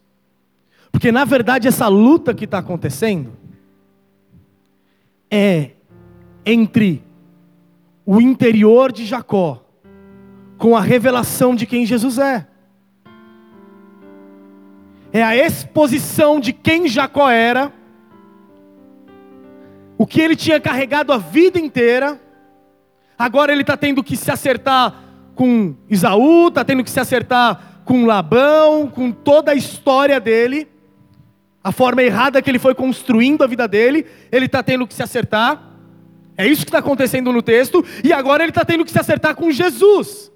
Porque 0.91 1.13
na 1.13 1.23
verdade 1.23 1.67
essa 1.67 1.87
luta 1.87 2.33
que 2.33 2.43
está 2.43 2.57
acontecendo 2.57 3.31
é 5.31 5.71
entre 6.45 7.03
o 8.05 8.21
interior 8.21 8.91
de 8.91 9.05
Jacó 9.05 9.64
com 10.57 10.75
a 10.75 10.81
revelação 10.81 11.55
de 11.55 11.65
quem 11.65 11.85
Jesus 11.85 12.17
é. 12.17 12.47
É 15.11 15.23
a 15.23 15.35
exposição 15.35 16.39
de 16.39 16.51
quem 16.51 16.87
Jacó 16.87 17.29
era, 17.29 17.71
o 19.97 20.05
que 20.05 20.19
ele 20.19 20.35
tinha 20.35 20.59
carregado 20.59 21.13
a 21.13 21.17
vida 21.17 21.57
inteira, 21.57 22.19
agora 23.17 23.51
ele 23.51 23.61
está 23.61 23.77
tendo 23.77 24.03
que 24.03 24.17
se 24.17 24.29
acertar 24.29 25.03
com 25.33 25.75
Isaú, 25.89 26.49
está 26.49 26.65
tendo 26.65 26.83
que 26.83 26.89
se 26.89 26.99
acertar 26.99 27.81
com 27.85 28.05
Labão, 28.05 28.87
com 28.87 29.11
toda 29.11 29.51
a 29.51 29.55
história 29.55 30.19
dele, 30.19 30.67
a 31.63 31.71
forma 31.71 32.03
errada 32.03 32.41
que 32.41 32.49
ele 32.49 32.59
foi 32.59 32.75
construindo 32.75 33.43
a 33.43 33.47
vida 33.47 33.67
dele, 33.67 34.05
ele 34.31 34.47
está 34.47 34.61
tendo 34.61 34.85
que 34.85 34.93
se 34.93 35.01
acertar. 35.01 35.71
É 36.37 36.45
isso 36.45 36.63
que 36.63 36.69
está 36.69 36.79
acontecendo 36.79 37.31
no 37.31 37.41
texto, 37.41 37.85
e 38.03 38.11
agora 38.11 38.43
ele 38.43 38.51
está 38.51 38.65
tendo 38.65 38.83
que 38.83 38.91
se 38.91 38.99
acertar 38.99 39.35
com 39.35 39.49
Jesus. 39.49 40.31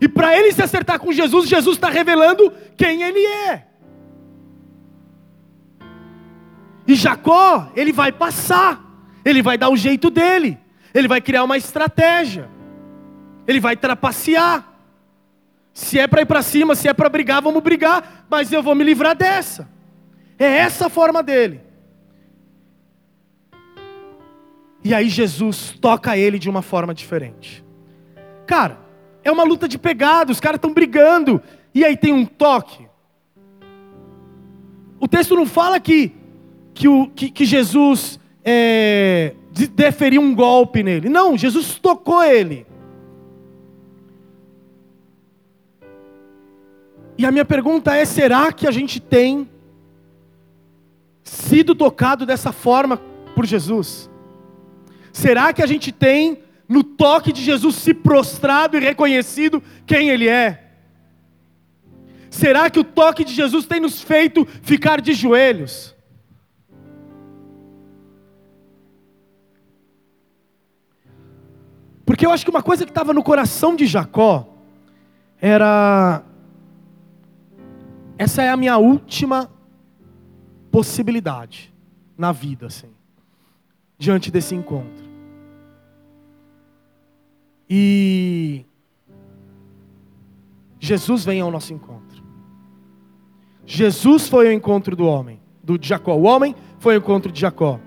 E 0.00 0.08
para 0.08 0.36
ele 0.36 0.52
se 0.52 0.62
acertar 0.62 0.98
com 0.98 1.12
Jesus, 1.12 1.48
Jesus 1.48 1.76
está 1.76 1.90
revelando 1.90 2.52
quem 2.76 3.02
ele 3.02 3.24
é. 3.24 3.66
E 6.86 6.94
Jacó, 6.94 7.70
ele 7.76 7.92
vai 7.92 8.10
passar, 8.10 8.82
ele 9.24 9.42
vai 9.42 9.58
dar 9.58 9.68
o 9.68 9.76
jeito 9.76 10.08
dele, 10.10 10.58
ele 10.94 11.06
vai 11.06 11.20
criar 11.20 11.44
uma 11.44 11.56
estratégia, 11.56 12.48
ele 13.46 13.60
vai 13.60 13.76
trapacear. 13.76 14.66
Se 15.72 15.98
é 15.98 16.06
para 16.06 16.22
ir 16.22 16.26
para 16.26 16.42
cima, 16.42 16.74
se 16.74 16.88
é 16.88 16.94
para 16.94 17.08
brigar, 17.08 17.42
vamos 17.42 17.62
brigar, 17.62 18.26
mas 18.28 18.50
eu 18.52 18.62
vou 18.62 18.74
me 18.74 18.82
livrar 18.82 19.14
dessa. 19.14 19.68
É 20.38 20.46
essa 20.46 20.86
a 20.86 20.90
forma 20.90 21.22
dele. 21.22 21.60
E 24.82 24.94
aí 24.94 25.08
Jesus 25.08 25.76
toca 25.78 26.16
ele 26.16 26.38
de 26.38 26.48
uma 26.48 26.62
forma 26.62 26.94
diferente. 26.94 27.62
Cara, 28.46 28.78
é 29.22 29.30
uma 29.30 29.44
luta 29.44 29.68
de 29.68 29.78
pegada, 29.78 30.32
os 30.32 30.40
caras 30.40 30.58
estão 30.58 30.72
brigando. 30.72 31.42
E 31.74 31.84
aí 31.84 31.96
tem 31.96 32.12
um 32.12 32.24
toque. 32.24 32.88
O 34.98 35.08
texto 35.08 35.34
não 35.34 35.46
fala 35.46 35.80
que, 35.80 36.12
que, 36.74 36.88
o, 36.88 37.08
que, 37.08 37.30
que 37.30 37.44
Jesus 37.44 38.18
é, 38.44 39.34
deferiu 39.74 40.20
um 40.20 40.34
golpe 40.34 40.82
nele. 40.82 41.08
Não, 41.08 41.36
Jesus 41.36 41.78
tocou 41.78 42.22
ele. 42.22 42.66
E 47.16 47.26
a 47.26 47.30
minha 47.30 47.44
pergunta 47.44 47.94
é: 47.94 48.04
será 48.04 48.52
que 48.52 48.66
a 48.66 48.70
gente 48.70 49.00
tem 49.00 49.48
sido 51.22 51.74
tocado 51.74 52.26
dessa 52.26 52.52
forma 52.52 52.96
por 53.34 53.46
Jesus? 53.46 54.10
Será 55.12 55.52
que 55.52 55.62
a 55.62 55.66
gente 55.66 55.92
tem 55.92 56.38
no 56.70 56.84
toque 56.84 57.32
de 57.32 57.42
Jesus 57.42 57.74
se 57.74 57.92
prostrado 57.92 58.76
e 58.76 58.80
reconhecido 58.80 59.60
quem 59.84 60.08
Ele 60.08 60.28
é? 60.28 60.68
Será 62.30 62.70
que 62.70 62.78
o 62.78 62.84
toque 62.84 63.24
de 63.24 63.34
Jesus 63.34 63.66
tem 63.66 63.80
nos 63.80 64.00
feito 64.00 64.46
ficar 64.62 65.00
de 65.00 65.12
joelhos? 65.12 65.96
Porque 72.06 72.24
eu 72.24 72.30
acho 72.30 72.44
que 72.44 72.50
uma 72.50 72.62
coisa 72.62 72.84
que 72.84 72.92
estava 72.92 73.12
no 73.12 73.24
coração 73.24 73.74
de 73.74 73.84
Jacó 73.84 74.54
era: 75.40 76.22
essa 78.16 78.44
é 78.44 78.48
a 78.48 78.56
minha 78.56 78.78
última 78.78 79.50
possibilidade 80.70 81.74
na 82.16 82.30
vida, 82.30 82.66
assim, 82.66 82.90
diante 83.98 84.30
desse 84.30 84.54
encontro. 84.54 85.09
E 87.72 88.66
Jesus 90.80 91.24
vem 91.24 91.40
ao 91.40 91.52
nosso 91.52 91.72
encontro. 91.72 92.24
Jesus 93.64 94.26
foi 94.26 94.48
ao 94.48 94.52
encontro 94.52 94.96
do 94.96 95.06
homem, 95.06 95.40
do 95.62 95.78
Jacó. 95.80 96.16
O 96.16 96.24
homem 96.24 96.56
foi 96.80 96.94
ao 96.94 97.00
encontro 97.00 97.30
de 97.30 97.40
Jacó. 97.40 97.78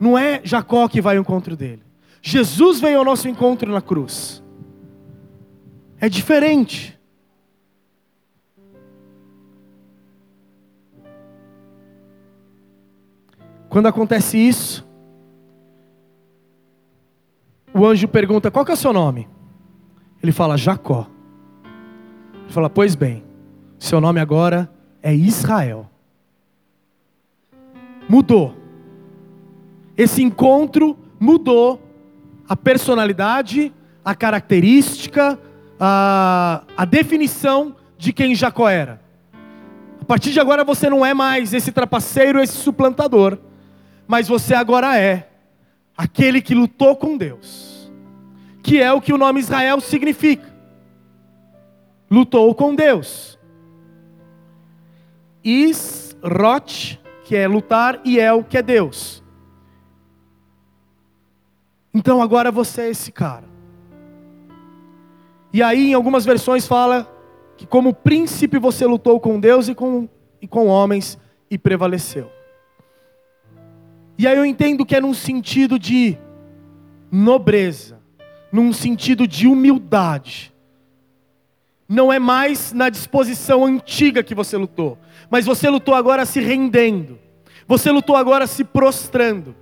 Não 0.00 0.16
é 0.16 0.40
Jacó 0.42 0.88
que 0.88 1.02
vai 1.02 1.16
ao 1.16 1.20
encontro 1.20 1.54
dele. 1.54 1.82
Jesus 2.22 2.80
veio 2.80 2.98
ao 2.98 3.04
nosso 3.04 3.28
encontro 3.28 3.70
na 3.70 3.82
cruz. 3.82 4.42
É 6.00 6.08
diferente. 6.08 6.98
Quando 13.68 13.86
acontece 13.86 14.38
isso, 14.38 14.86
o 17.74 17.86
anjo 17.86 18.06
pergunta: 18.08 18.50
Qual 18.50 18.64
que 18.64 18.70
é 18.70 18.74
o 18.74 18.76
seu 18.76 18.92
nome? 18.92 19.28
Ele 20.22 20.32
fala: 20.32 20.56
Jacó. 20.56 21.06
Ele 22.44 22.52
fala: 22.52 22.70
Pois 22.70 22.94
bem, 22.94 23.24
seu 23.78 24.00
nome 24.00 24.20
agora 24.20 24.70
é 25.02 25.14
Israel. 25.14 25.88
Mudou. 28.08 28.54
Esse 29.96 30.22
encontro 30.22 30.96
mudou 31.18 31.80
a 32.48 32.56
personalidade, 32.56 33.72
a 34.04 34.14
característica, 34.14 35.38
a, 35.78 36.64
a 36.76 36.84
definição 36.84 37.76
de 37.96 38.12
quem 38.12 38.34
Jacó 38.34 38.68
era. 38.68 39.00
A 40.00 40.04
partir 40.04 40.32
de 40.32 40.40
agora 40.40 40.64
você 40.64 40.90
não 40.90 41.06
é 41.06 41.14
mais 41.14 41.54
esse 41.54 41.70
trapaceiro, 41.70 42.40
esse 42.40 42.54
suplantador, 42.54 43.38
mas 44.06 44.26
você 44.26 44.54
agora 44.54 44.98
é 44.98 45.31
aquele 45.96 46.40
que 46.40 46.54
lutou 46.54 46.96
com 46.96 47.16
Deus, 47.16 47.90
que 48.62 48.80
é 48.80 48.92
o 48.92 49.00
que 49.00 49.12
o 49.12 49.18
nome 49.18 49.40
Israel 49.40 49.80
significa. 49.80 50.52
Lutou 52.10 52.54
com 52.54 52.74
Deus. 52.74 53.38
Isrot, 55.44 57.00
que 57.24 57.36
é 57.36 57.48
lutar, 57.48 58.00
e 58.04 58.18
El, 58.18 58.44
que 58.44 58.58
é 58.58 58.62
Deus. 58.62 59.22
Então 61.94 62.22
agora 62.22 62.50
você 62.50 62.82
é 62.82 62.90
esse 62.90 63.12
cara. 63.12 63.44
E 65.52 65.62
aí, 65.62 65.90
em 65.90 65.94
algumas 65.94 66.24
versões, 66.24 66.66
fala 66.66 67.06
que, 67.56 67.66
como 67.66 67.92
príncipe, 67.92 68.58
você 68.58 68.86
lutou 68.86 69.20
com 69.20 69.38
Deus 69.38 69.68
e 69.68 69.74
com, 69.74 70.08
e 70.40 70.48
com 70.48 70.66
homens 70.66 71.18
e 71.50 71.58
prevaleceu. 71.58 72.30
E 74.22 74.26
aí 74.28 74.36
eu 74.36 74.46
entendo 74.46 74.86
que 74.86 74.94
é 74.94 75.00
num 75.00 75.14
sentido 75.14 75.80
de 75.80 76.16
nobreza, 77.10 77.98
num 78.52 78.72
sentido 78.72 79.26
de 79.26 79.48
humildade. 79.48 80.54
Não 81.88 82.12
é 82.12 82.20
mais 82.20 82.72
na 82.72 82.88
disposição 82.88 83.64
antiga 83.64 84.22
que 84.22 84.32
você 84.32 84.56
lutou, 84.56 84.96
mas 85.28 85.44
você 85.44 85.68
lutou 85.68 85.92
agora 85.92 86.24
se 86.24 86.38
rendendo, 86.38 87.18
você 87.66 87.90
lutou 87.90 88.14
agora 88.14 88.46
se 88.46 88.62
prostrando, 88.62 89.56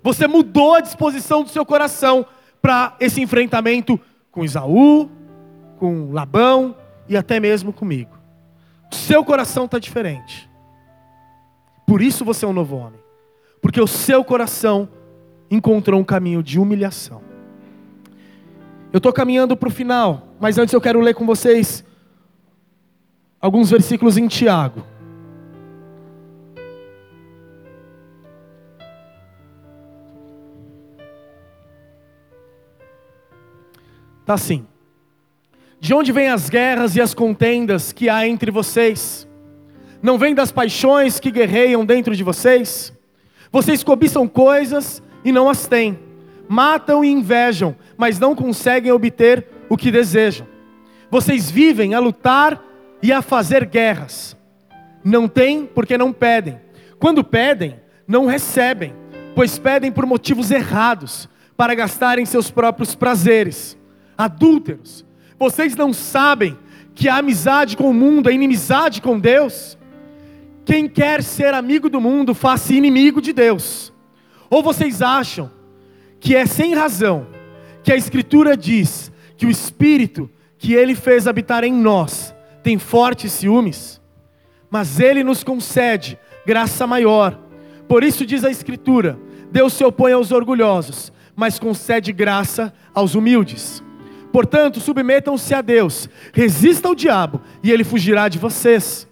você 0.00 0.28
mudou 0.28 0.74
a 0.74 0.80
disposição 0.80 1.42
do 1.42 1.48
seu 1.48 1.66
coração 1.66 2.24
para 2.62 2.94
esse 3.00 3.20
enfrentamento 3.20 3.98
com 4.30 4.44
Isaú, 4.44 5.10
com 5.76 6.12
Labão 6.12 6.76
e 7.08 7.16
até 7.16 7.40
mesmo 7.40 7.72
comigo. 7.72 8.16
O 8.92 8.94
seu 8.94 9.24
coração 9.24 9.64
está 9.64 9.80
diferente. 9.80 10.48
Por 11.84 12.00
isso 12.00 12.24
você 12.24 12.44
é 12.44 12.48
um 12.48 12.52
novo 12.52 12.76
homem. 12.76 13.03
Porque 13.64 13.80
o 13.80 13.86
seu 13.86 14.22
coração 14.22 14.86
encontrou 15.50 15.98
um 15.98 16.04
caminho 16.04 16.42
de 16.42 16.60
humilhação. 16.60 17.22
Eu 18.92 18.98
estou 18.98 19.10
caminhando 19.10 19.56
para 19.56 19.70
o 19.70 19.72
final, 19.72 20.28
mas 20.38 20.58
antes 20.58 20.74
eu 20.74 20.82
quero 20.82 21.00
ler 21.00 21.14
com 21.14 21.24
vocês 21.24 21.82
alguns 23.40 23.70
versículos 23.70 24.18
em 24.18 24.28
Tiago. 24.28 24.84
Tá 34.26 34.34
assim. 34.34 34.66
De 35.80 35.94
onde 35.94 36.12
vêm 36.12 36.28
as 36.28 36.50
guerras 36.50 36.96
e 36.96 37.00
as 37.00 37.14
contendas 37.14 37.92
que 37.92 38.10
há 38.10 38.28
entre 38.28 38.50
vocês? 38.50 39.26
Não 40.02 40.18
vem 40.18 40.34
das 40.34 40.52
paixões 40.52 41.18
que 41.18 41.30
guerreiam 41.30 41.82
dentro 41.86 42.14
de 42.14 42.22
vocês? 42.22 42.92
Vocês 43.54 43.84
cobiçam 43.84 44.26
coisas 44.26 45.00
e 45.24 45.30
não 45.30 45.48
as 45.48 45.68
têm, 45.68 45.96
matam 46.48 47.04
e 47.04 47.08
invejam, 47.08 47.76
mas 47.96 48.18
não 48.18 48.34
conseguem 48.34 48.90
obter 48.90 49.46
o 49.68 49.76
que 49.76 49.92
desejam. 49.92 50.44
Vocês 51.08 51.52
vivem 51.52 51.94
a 51.94 52.00
lutar 52.00 52.60
e 53.00 53.12
a 53.12 53.22
fazer 53.22 53.64
guerras. 53.66 54.36
Não 55.04 55.28
têm 55.28 55.66
porque 55.66 55.96
não 55.96 56.12
pedem. 56.12 56.60
Quando 56.98 57.22
pedem, 57.22 57.76
não 58.08 58.26
recebem, 58.26 58.92
pois 59.36 59.56
pedem 59.56 59.92
por 59.92 60.04
motivos 60.04 60.50
errados, 60.50 61.28
para 61.56 61.76
gastarem 61.76 62.26
seus 62.26 62.50
próprios 62.50 62.96
prazeres. 62.96 63.78
Adúlteros, 64.18 65.06
vocês 65.38 65.76
não 65.76 65.92
sabem 65.92 66.58
que 66.92 67.08
a 67.08 67.18
amizade 67.18 67.76
com 67.76 67.88
o 67.88 67.94
mundo 67.94 68.28
é 68.28 68.32
inimizade 68.32 69.00
com 69.00 69.16
Deus? 69.16 69.78
Quem 70.64 70.88
quer 70.88 71.22
ser 71.22 71.52
amigo 71.52 71.90
do 71.90 72.00
mundo, 72.00 72.34
faça 72.34 72.72
inimigo 72.72 73.20
de 73.20 73.32
Deus. 73.32 73.92
Ou 74.48 74.62
vocês 74.62 75.02
acham 75.02 75.50
que 76.18 76.34
é 76.34 76.46
sem 76.46 76.74
razão 76.74 77.26
que 77.82 77.92
a 77.92 77.96
Escritura 77.96 78.56
diz 78.56 79.12
que 79.36 79.46
o 79.46 79.50
Espírito 79.50 80.30
que 80.56 80.72
Ele 80.72 80.94
fez 80.94 81.26
habitar 81.26 81.64
em 81.64 81.72
nós 81.72 82.34
tem 82.62 82.78
fortes 82.78 83.32
ciúmes? 83.32 84.00
Mas 84.70 84.98
Ele 84.98 85.22
nos 85.22 85.44
concede 85.44 86.18
graça 86.46 86.86
maior. 86.86 87.38
Por 87.86 88.02
isso 88.02 88.24
diz 88.24 88.44
a 88.44 88.50
Escritura: 88.50 89.18
Deus 89.50 89.74
se 89.74 89.84
opõe 89.84 90.12
aos 90.12 90.32
orgulhosos, 90.32 91.12
mas 91.36 91.58
concede 91.58 92.12
graça 92.12 92.72
aos 92.94 93.14
humildes. 93.14 93.82
Portanto, 94.32 94.80
submetam-se 94.80 95.54
a 95.54 95.60
Deus, 95.60 96.08
resista 96.32 96.88
ao 96.88 96.94
diabo, 96.94 97.40
e 97.62 97.70
ele 97.70 97.84
fugirá 97.84 98.28
de 98.28 98.38
vocês. 98.38 99.06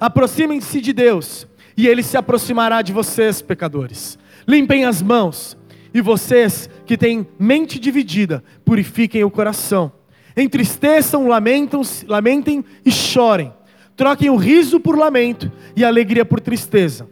Aproximem-se 0.00 0.80
de 0.80 0.92
Deus, 0.92 1.46
e 1.76 1.86
ele 1.88 2.02
se 2.02 2.16
aproximará 2.16 2.82
de 2.82 2.92
vocês, 2.92 3.42
pecadores. 3.42 4.18
Limpem 4.46 4.84
as 4.84 5.02
mãos, 5.02 5.56
e 5.92 6.00
vocês 6.00 6.70
que 6.86 6.96
têm 6.96 7.26
mente 7.38 7.78
dividida, 7.78 8.42
purifiquem 8.64 9.24
o 9.24 9.30
coração. 9.30 9.92
Entristeçam, 10.36 11.26
lamentam, 11.26 11.82
lamentem 12.06 12.64
e 12.84 12.92
chorem. 12.92 13.52
Troquem 13.96 14.30
o 14.30 14.36
riso 14.36 14.78
por 14.78 14.96
lamento 14.96 15.50
e 15.74 15.84
a 15.84 15.88
alegria 15.88 16.24
por 16.24 16.38
tristeza. 16.38 17.08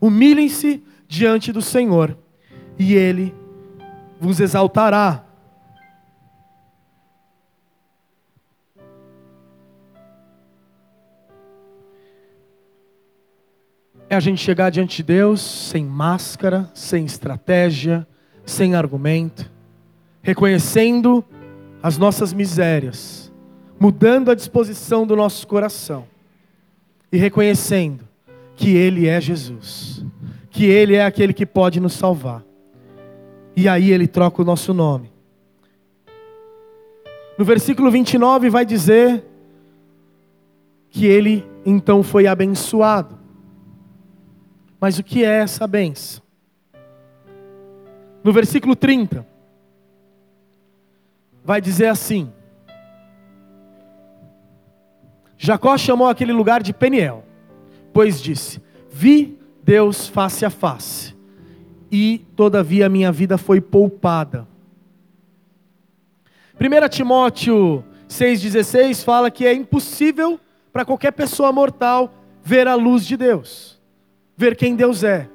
Humilhem-se 0.00 0.82
diante 1.06 1.52
do 1.52 1.60
Senhor, 1.60 2.16
e 2.78 2.94
ele 2.94 3.34
vos 4.18 4.40
exaltará. 4.40 5.25
É 14.08 14.14
a 14.14 14.20
gente 14.20 14.40
chegar 14.40 14.70
diante 14.70 14.98
de 14.98 15.02
Deus 15.02 15.40
sem 15.40 15.84
máscara, 15.84 16.70
sem 16.74 17.04
estratégia, 17.04 18.06
sem 18.44 18.74
argumento, 18.74 19.50
reconhecendo 20.22 21.24
as 21.82 21.98
nossas 21.98 22.32
misérias, 22.32 23.32
mudando 23.78 24.30
a 24.30 24.34
disposição 24.34 25.06
do 25.06 25.16
nosso 25.16 25.46
coração 25.46 26.06
e 27.10 27.16
reconhecendo 27.16 28.06
que 28.54 28.74
Ele 28.74 29.06
é 29.08 29.20
Jesus, 29.20 30.04
que 30.50 30.64
Ele 30.64 30.94
é 30.94 31.04
aquele 31.04 31.32
que 31.32 31.44
pode 31.44 31.80
nos 31.80 31.92
salvar. 31.92 32.44
E 33.54 33.68
aí 33.68 33.90
Ele 33.90 34.06
troca 34.06 34.42
o 34.42 34.44
nosso 34.44 34.72
nome. 34.72 35.12
No 37.36 37.44
versículo 37.44 37.90
29 37.90 38.48
vai 38.48 38.64
dizer 38.64 39.24
que 40.90 41.06
Ele 41.06 41.44
então 41.64 42.02
foi 42.02 42.26
abençoado. 42.26 43.25
Mas 44.80 44.98
o 44.98 45.02
que 45.02 45.24
é 45.24 45.40
essa 45.40 45.66
benção? 45.66 46.22
No 48.22 48.32
versículo 48.32 48.76
30, 48.76 49.26
vai 51.44 51.60
dizer 51.60 51.86
assim: 51.86 52.30
Jacó 55.38 55.76
chamou 55.78 56.08
aquele 56.08 56.32
lugar 56.32 56.62
de 56.62 56.72
Peniel, 56.72 57.24
pois 57.92 58.20
disse: 58.20 58.60
Vi 58.90 59.38
Deus 59.62 60.08
face 60.08 60.44
a 60.44 60.50
face, 60.50 61.16
e 61.90 62.26
todavia 62.34 62.88
minha 62.88 63.10
vida 63.10 63.38
foi 63.38 63.60
poupada. 63.60 64.46
1 66.60 66.88
Timóteo 66.88 67.84
6,16 68.08 69.04
fala 69.04 69.30
que 69.30 69.46
é 69.46 69.52
impossível 69.52 70.40
para 70.72 70.84
qualquer 70.84 71.12
pessoa 71.12 71.52
mortal 71.52 72.12
ver 72.42 72.66
a 72.66 72.74
luz 72.74 73.04
de 73.06 73.16
Deus 73.16 73.75
ver 74.36 74.56
quem 74.56 74.76
Deus 74.76 75.02
é. 75.02 75.28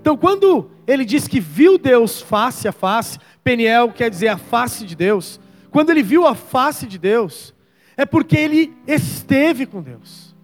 Então, 0.00 0.16
quando 0.16 0.70
ele 0.86 1.04
diz 1.04 1.28
que 1.28 1.38
viu 1.38 1.78
Deus 1.78 2.20
face 2.20 2.66
a 2.66 2.72
face, 2.72 3.18
Peniel 3.44 3.92
quer 3.92 4.10
dizer 4.10 4.28
a 4.28 4.36
face 4.36 4.84
de 4.84 4.96
Deus. 4.96 5.38
Quando 5.70 5.90
ele 5.90 6.02
viu 6.02 6.26
a 6.26 6.34
face 6.34 6.86
de 6.86 6.98
Deus, 6.98 7.54
é 7.96 8.04
porque 8.04 8.36
ele 8.36 8.74
esteve 8.86 9.66
com 9.66 9.80
Deus, 9.80 10.34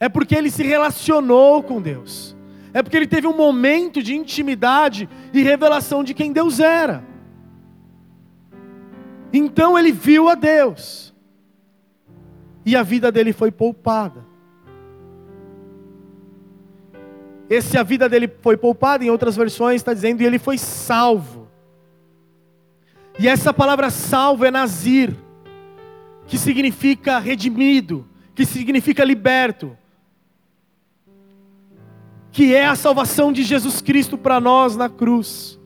é 0.00 0.08
porque 0.08 0.34
ele 0.34 0.50
se 0.50 0.62
relacionou 0.62 1.62
com 1.62 1.80
Deus, 1.80 2.36
é 2.72 2.82
porque 2.82 2.96
ele 2.96 3.06
teve 3.06 3.26
um 3.26 3.36
momento 3.36 4.02
de 4.02 4.14
intimidade 4.14 5.08
e 5.32 5.42
revelação 5.42 6.02
de 6.02 6.12
quem 6.12 6.32
Deus 6.32 6.60
era. 6.60 7.04
Então 9.32 9.78
ele 9.78 9.92
viu 9.92 10.28
a 10.28 10.34
Deus, 10.34 11.14
e 12.64 12.74
a 12.74 12.82
vida 12.82 13.12
dele 13.12 13.32
foi 13.32 13.50
poupada. 13.50 14.24
Esse 17.48 17.78
a 17.78 17.82
vida 17.82 18.08
dele 18.08 18.28
foi 18.40 18.56
poupada, 18.56 19.04
em 19.04 19.10
outras 19.10 19.36
versões 19.36 19.76
está 19.76 19.94
dizendo, 19.94 20.20
e 20.20 20.26
ele 20.26 20.38
foi 20.38 20.58
salvo. 20.58 21.48
E 23.18 23.28
essa 23.28 23.54
palavra 23.54 23.88
salvo 23.88 24.44
é 24.44 24.50
nazir, 24.50 25.16
que 26.26 26.36
significa 26.36 27.18
redimido, 27.18 28.06
que 28.34 28.44
significa 28.44 29.04
liberto, 29.04 29.76
que 32.32 32.54
é 32.54 32.66
a 32.66 32.74
salvação 32.74 33.32
de 33.32 33.42
Jesus 33.42 33.80
Cristo 33.80 34.18
para 34.18 34.40
nós 34.40 34.76
na 34.76 34.88
cruz. 34.88 35.58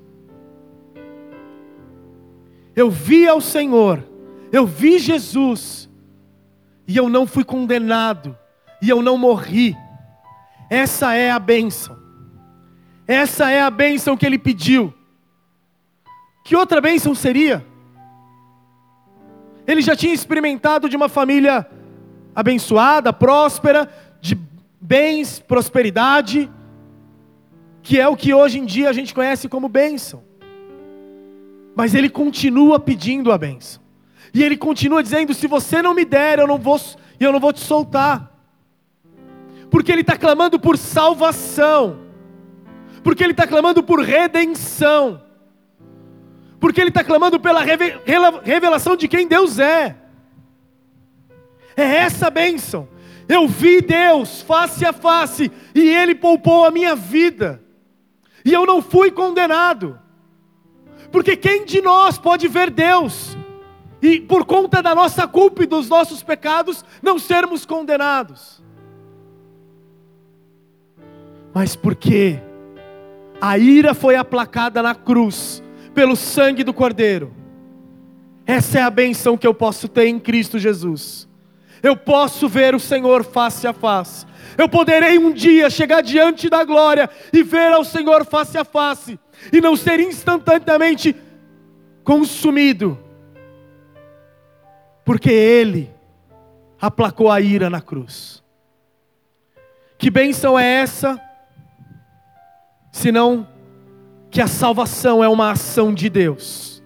Eu 2.77 2.91
vi 2.91 3.27
ao 3.27 3.41
Senhor, 3.41 4.07
eu 4.53 4.67
vi 4.67 4.99
Jesus, 4.99 5.91
e 6.87 6.97
eu 6.97 7.09
não 7.09 7.27
fui 7.27 7.43
condenado, 7.43 8.37
e 8.81 8.89
eu 8.89 9.03
não 9.03 9.17
morri 9.17 9.77
essa 10.71 11.15
é 11.15 11.33
a 11.33 11.39
bênção. 11.41 11.99
Essa 13.07 13.51
é 13.51 13.61
a 13.61 13.71
bênção 13.71 14.17
que 14.17 14.25
ele 14.25 14.39
pediu. 14.39 14.95
Que 16.45 16.55
outra 16.55 16.81
bênção 16.81 17.13
seria? 17.13 17.67
Ele 19.67 19.83
já 19.83 19.97
tinha 19.97 20.15
experimentado 20.15 20.89
de 20.89 20.97
uma 20.97 21.09
família 21.09 21.69
abençoada, 22.35 23.13
próspera, 23.13 23.93
de 24.21 24.39
bens, 24.81 25.41
prosperidade, 25.41 26.49
que 27.83 27.99
é 27.99 28.07
o 28.07 28.17
que 28.17 28.33
hoje 28.33 28.61
em 28.61 28.65
dia 28.65 28.89
a 28.89 28.93
gente 28.93 29.13
conhece 29.13 29.49
como 29.49 29.69
bênção. 29.69 30.23
Mas 31.75 31.95
ele 31.95 32.09
continua 32.09 32.79
pedindo 32.79 33.33
a 33.33 33.39
bênção. 33.39 33.83
E 34.33 34.43
ele 34.43 34.57
continua 34.57 35.03
dizendo: 35.03 35.35
se 35.35 35.49
você 35.49 35.83
não 35.83 35.95
me 35.95 36.05
der, 36.05 36.39
eu 36.39 36.47
não 36.47 36.59
vou, 36.59 36.81
eu 37.19 37.33
não 37.33 37.41
vou 37.41 37.53
te 37.53 37.61
soltar. 37.61 38.30
Porque 39.71 39.93
ele 39.93 40.01
está 40.01 40.17
clamando 40.17 40.59
por 40.59 40.77
salvação. 40.77 42.01
Porque 43.03 43.23
ele 43.23 43.33
está 43.33 43.47
clamando 43.47 43.83
por 43.83 44.01
redenção. 44.01 45.23
Porque 46.59 46.81
ele 46.81 46.91
está 46.91 47.03
clamando 47.03 47.41
pela 47.41 47.63
revelação 47.63 48.97
de 48.97 49.09
quem 49.09 49.27
Deus 49.27 49.59
é. 49.59 49.97
É 51.77 51.85
essa 51.85 52.29
bênção. 52.29 52.89
Eu 53.29 53.47
vi 53.47 53.81
Deus 53.81 54.43
face 54.43 54.85
a 54.85 54.93
face 54.93 55.51
e 55.75 55.89
Ele 55.89 56.17
poupou 56.17 56.67
a 56.67 56.71
minha 56.71 56.97
vida. 56.97 57.63
E 58.45 58.53
eu 58.53 58.67
não 58.67 58.83
fui 58.83 59.11
condenado. 59.11 59.99
Porque 61.13 61.37
quem 61.37 61.65
de 61.65 61.81
nós 61.81 62.19
pode 62.19 62.49
ver 62.49 62.71
Deus 62.71 63.37
e 64.03 64.21
por 64.21 64.45
conta 64.45 64.83
da 64.83 64.95
nossa 64.95 65.29
culpa 65.29 65.63
e 65.63 65.67
dos 65.67 65.89
nossos 65.89 66.23
pecados 66.23 66.85
não 67.03 67.19
sermos 67.19 67.65
condenados? 67.65 68.63
Mas 71.53 71.75
porque 71.75 72.39
a 73.41 73.59
ira 73.59 73.95
foi 73.95 74.17
aplacada 74.17 74.83
na 74.83 74.95
cruz 74.95 75.63
pelo 75.95 76.17
sangue 76.17 76.63
do 76.63 76.73
Cordeiro. 76.73 77.35
Essa 78.47 78.79
é 78.79 78.83
a 78.83 78.91
benção 78.91 79.37
que 79.37 79.47
eu 79.47 79.55
posso 79.55 79.89
ter 79.89 80.07
em 80.07 80.19
Cristo 80.19 80.59
Jesus. 80.59 81.29
Eu 81.83 81.97
posso 81.97 82.49
ver 82.49 82.75
o 82.75 82.81
Senhor 82.81 83.25
face 83.25 83.67
a 83.67 83.73
face. 83.73 84.27
Eu 84.59 84.69
poderei 84.69 85.19
um 85.19 85.33
dia 85.33 85.71
chegar 85.71 86.03
diante 86.03 86.49
da 86.51 86.65
glória 86.65 87.09
e 87.33 87.43
ver 87.43 87.73
ao 87.73 87.85
Senhor 87.85 88.25
face 88.27 88.59
a 88.59 88.65
face 88.65 89.19
e 89.53 89.61
não 89.61 89.77
ser 89.77 90.01
instantaneamente 90.01 91.17
consumido, 92.05 92.99
porque 95.05 95.31
Ele 95.31 95.91
aplacou 96.81 97.31
a 97.31 97.41
ira 97.41 97.71
na 97.71 97.81
cruz. 97.81 98.43
Que 99.97 100.11
bênção 100.11 100.59
é 100.59 100.67
essa? 100.67 101.21
Senão 102.91 103.47
que 104.31 104.41
a 104.41 104.47
salvação 104.47 105.23
é 105.23 105.29
uma 105.29 105.51
ação 105.51 105.93
de 105.93 106.09
Deus. 106.09 106.83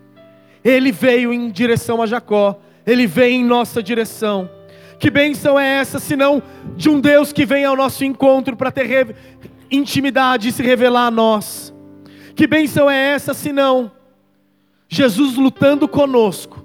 Ele 0.65 0.91
veio 0.91 1.33
em 1.33 1.51
direção 1.51 2.01
a 2.01 2.07
Jacó, 2.07 2.59
ele 2.87 3.07
veio 3.07 3.35
em 3.35 3.45
nossa 3.45 3.83
direção. 3.83 4.49
Que 4.99 5.11
bênção 5.11 5.59
é 5.59 5.79
essa, 5.79 5.99
senão 5.99 6.43
de 6.77 6.89
um 6.89 7.01
Deus 7.01 7.33
que 7.33 7.45
vem 7.45 7.65
ao 7.65 7.77
nosso 7.77 8.05
encontro 8.05 8.57
para 8.57 8.71
ter 8.71 9.15
intimidade 9.71 10.49
e 10.49 10.53
se 10.53 10.63
revelar 10.63 11.07
a 11.09 11.11
nós? 11.11 11.75
Que 12.35 12.47
bênção 12.47 12.91
é 12.91 12.97
essa, 12.97 13.35
senão 13.35 13.93
Jesus 14.89 15.37
lutando 15.37 15.87
conosco 15.87 16.65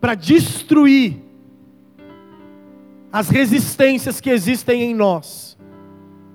para 0.00 0.14
destruir 0.14 1.16
as 3.12 3.28
resistências 3.28 4.20
que 4.20 4.30
existem 4.30 4.82
em 4.82 4.94
nós 4.94 5.58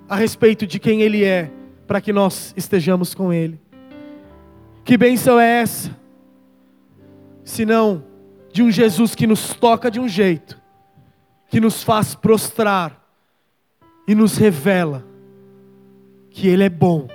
a 0.08 0.14
respeito 0.14 0.66
de 0.66 0.78
quem 0.78 1.02
Ele 1.02 1.24
é, 1.24 1.50
para 1.86 2.00
que 2.00 2.12
nós 2.12 2.52
estejamos 2.56 3.14
com 3.14 3.32
Ele? 3.32 3.60
Que 4.84 4.96
bênção 4.96 5.38
é 5.38 5.62
essa, 5.62 5.90
senão 7.44 8.04
de 8.52 8.62
um 8.62 8.70
Jesus 8.70 9.14
que 9.14 9.26
nos 9.26 9.54
toca 9.54 9.90
de 9.90 10.00
um 10.00 10.08
jeito 10.08 10.60
que 11.48 11.60
nos 11.60 11.82
faz 11.82 12.14
prostrar 12.14 13.02
e 14.06 14.14
nos 14.14 14.36
revela 14.36 15.04
que 16.30 16.48
Ele 16.48 16.64
é 16.64 16.68
bom 16.68 17.08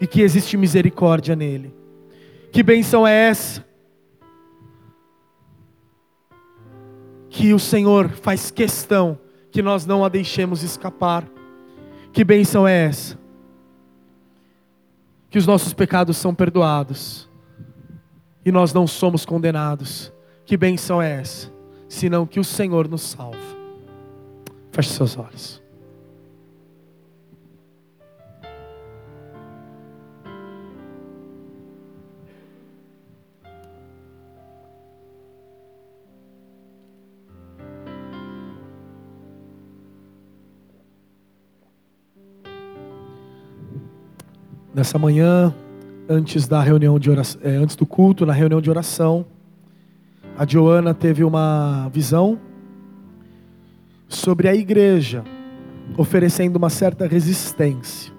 e 0.00 0.06
que 0.06 0.20
existe 0.20 0.56
misericórdia 0.56 1.34
nele. 1.36 1.74
Que 2.52 2.62
benção 2.62 3.06
é 3.06 3.12
essa? 3.12 3.64
Que 7.28 7.52
o 7.52 7.58
Senhor 7.58 8.10
faz 8.10 8.50
questão 8.50 9.18
que 9.50 9.62
nós 9.62 9.86
não 9.86 10.04
a 10.04 10.08
deixemos 10.08 10.62
escapar. 10.62 11.28
Que 12.12 12.24
benção 12.24 12.66
é 12.66 12.86
essa? 12.86 13.18
Que 15.30 15.38
os 15.38 15.46
nossos 15.46 15.72
pecados 15.72 16.16
são 16.16 16.34
perdoados 16.34 17.28
e 18.44 18.52
nós 18.52 18.72
não 18.72 18.86
somos 18.86 19.24
condenados. 19.24 20.12
Que 20.44 20.56
benção 20.56 21.02
é 21.02 21.20
essa? 21.20 21.56
senão 21.88 22.26
que 22.26 22.40
o 22.40 22.44
Senhor 22.44 22.88
nos 22.88 23.02
salva. 23.02 23.38
Feche 24.72 24.90
seus 24.90 25.16
olhos. 25.16 25.62
Nessa 44.76 44.98
manhã, 44.98 45.54
antes 46.06 46.46
da 46.46 46.60
reunião 46.60 46.98
de 46.98 47.10
oração, 47.10 47.40
é, 47.42 47.48
antes 47.48 47.74
do 47.74 47.86
culto, 47.86 48.26
na 48.26 48.34
reunião 48.34 48.60
de 48.60 48.68
oração, 48.68 49.24
a 50.36 50.46
Joana 50.46 50.92
teve 50.92 51.24
uma 51.24 51.88
visão 51.88 52.38
sobre 54.06 54.48
a 54.48 54.54
igreja 54.54 55.24
oferecendo 55.96 56.56
uma 56.56 56.68
certa 56.68 57.06
resistência. 57.06 58.12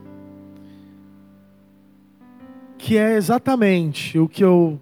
Que 2.76 2.98
é 2.98 3.16
exatamente 3.16 4.18
o 4.18 4.28
que 4.28 4.44
eu 4.44 4.80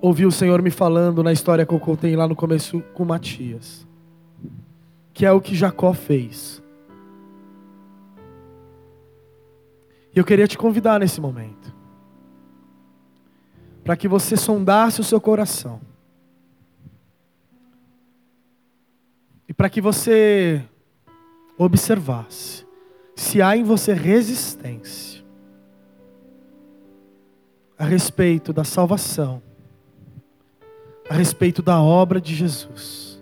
ouvi 0.00 0.24
o 0.24 0.30
Senhor 0.30 0.62
me 0.62 0.70
falando 0.70 1.20
na 1.24 1.32
história 1.32 1.66
que 1.66 1.74
eu 1.74 1.80
contei 1.80 2.14
lá 2.14 2.28
no 2.28 2.36
começo 2.36 2.80
com 2.94 3.04
Matias. 3.04 3.84
Que 5.12 5.26
é 5.26 5.32
o 5.32 5.40
que 5.40 5.56
Jacó 5.56 5.92
fez. 5.92 6.59
Eu 10.20 10.24
queria 10.24 10.46
te 10.46 10.58
convidar 10.58 11.00
nesse 11.00 11.20
momento 11.20 11.74
para 13.82 13.96
que 13.96 14.06
você 14.06 14.36
sondasse 14.36 15.00
o 15.00 15.04
seu 15.04 15.20
coração. 15.20 15.80
E 19.48 19.54
para 19.54 19.70
que 19.70 19.80
você 19.80 20.62
observasse 21.56 22.66
se 23.16 23.42
há 23.42 23.56
em 23.56 23.64
você 23.64 23.94
resistência 23.94 25.24
a 27.76 27.84
respeito 27.84 28.52
da 28.52 28.62
salvação, 28.62 29.42
a 31.08 31.14
respeito 31.14 31.62
da 31.62 31.80
obra 31.80 32.20
de 32.20 32.34
Jesus, 32.34 33.20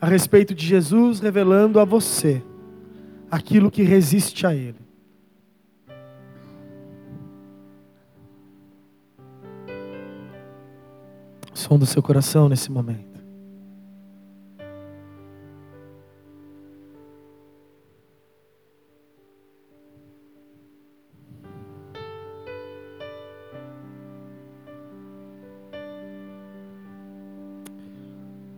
a 0.00 0.06
respeito 0.06 0.54
de 0.54 0.66
Jesus 0.66 1.20
revelando 1.20 1.78
a 1.78 1.84
você 1.84 2.42
aquilo 3.30 3.70
que 3.70 3.82
resiste 3.82 4.46
a 4.46 4.54
Ele. 4.54 4.81
Som 11.62 11.78
do 11.78 11.86
seu 11.86 12.02
coração 12.02 12.48
nesse 12.48 12.70
momento. 12.70 13.22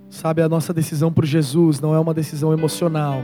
Sabe, 0.09 0.41
a 0.41 0.49
nossa 0.49 0.73
decisão 0.73 1.13
por 1.13 1.27
Jesus 1.27 1.81
não 1.81 1.95
é 1.95 2.01
uma 2.01 2.15
decisão 2.15 2.55
emocional. 2.55 3.23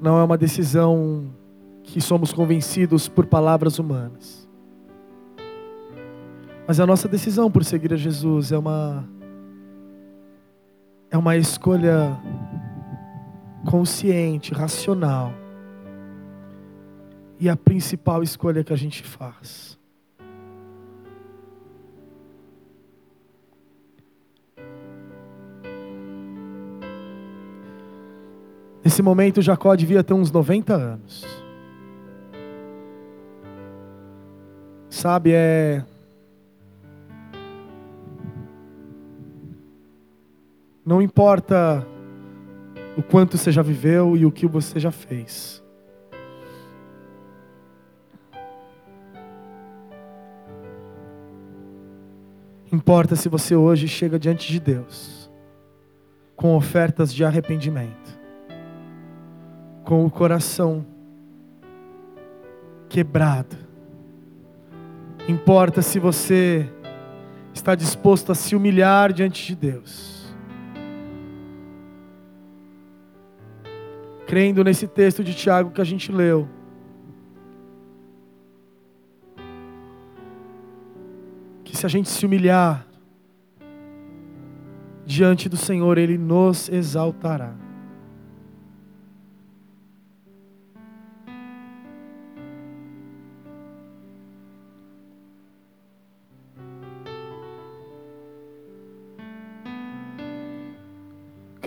Não 0.00 0.18
é 0.18 0.24
uma 0.24 0.38
decisão 0.38 1.26
que 1.82 2.00
somos 2.00 2.32
convencidos 2.32 3.06
por 3.08 3.26
palavras 3.26 3.78
humanas. 3.78 4.47
Mas 6.68 6.78
a 6.78 6.86
nossa 6.86 7.08
decisão 7.08 7.50
por 7.50 7.64
seguir 7.64 7.94
a 7.94 7.96
Jesus 7.96 8.52
é 8.52 8.58
uma 8.58 9.02
é 11.10 11.16
uma 11.16 11.34
escolha 11.34 12.14
consciente, 13.64 14.52
racional. 14.52 15.32
E 17.40 17.48
a 17.48 17.56
principal 17.56 18.22
escolha 18.22 18.62
que 18.62 18.70
a 18.70 18.76
gente 18.76 19.02
faz. 19.02 19.78
Nesse 28.84 29.00
momento, 29.00 29.40
Jacó 29.40 29.74
devia 29.74 30.04
ter 30.04 30.12
uns 30.12 30.30
90 30.30 30.74
anos. 30.74 31.24
Sabe, 34.90 35.32
é. 35.32 35.82
Não 40.88 41.02
importa 41.02 41.86
o 42.96 43.02
quanto 43.02 43.36
você 43.36 43.52
já 43.52 43.60
viveu 43.60 44.16
e 44.16 44.24
o 44.24 44.32
que 44.32 44.46
você 44.46 44.80
já 44.80 44.90
fez. 44.90 45.62
Importa 52.72 53.14
se 53.16 53.28
você 53.28 53.54
hoje 53.54 53.86
chega 53.86 54.18
diante 54.18 54.50
de 54.50 54.58
Deus 54.58 55.30
com 56.34 56.56
ofertas 56.56 57.12
de 57.12 57.22
arrependimento, 57.22 58.18
com 59.84 60.06
o 60.06 60.10
coração 60.10 60.86
quebrado. 62.88 63.58
Importa 65.28 65.82
se 65.82 65.98
você 65.98 66.66
está 67.52 67.74
disposto 67.74 68.32
a 68.32 68.34
se 68.34 68.56
humilhar 68.56 69.12
diante 69.12 69.48
de 69.48 69.54
Deus. 69.54 70.17
Crendo 74.28 74.62
nesse 74.62 74.86
texto 74.86 75.24
de 75.24 75.34
Tiago 75.34 75.70
que 75.70 75.80
a 75.80 75.84
gente 75.84 76.12
leu. 76.12 76.46
Que 81.64 81.74
se 81.74 81.86
a 81.86 81.88
gente 81.88 82.10
se 82.10 82.26
humilhar 82.26 82.86
diante 85.06 85.48
do 85.48 85.56
Senhor, 85.56 85.96
Ele 85.96 86.18
nos 86.18 86.68
exaltará. 86.68 87.54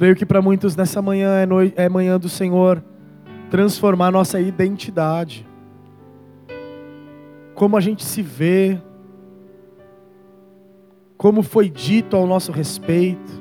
Creio 0.02 0.16
que 0.16 0.26
para 0.26 0.42
muitos 0.42 0.76
nessa 0.76 1.00
manhã 1.00 1.30
é, 1.36 1.84
é 1.84 1.88
manhã 1.88 2.20
do 2.20 2.28
Senhor 2.28 2.84
transformar 3.52 4.10
nossa 4.10 4.42
identidade. 4.42 5.48
Como 7.54 7.78
a 7.78 7.80
gente 7.80 8.04
se 8.04 8.24
vê, 8.24 8.82
como 11.16 11.44
foi 11.44 11.70
dito 11.70 12.18
ao 12.18 12.26
nosso 12.26 12.52
respeito. 12.52 13.32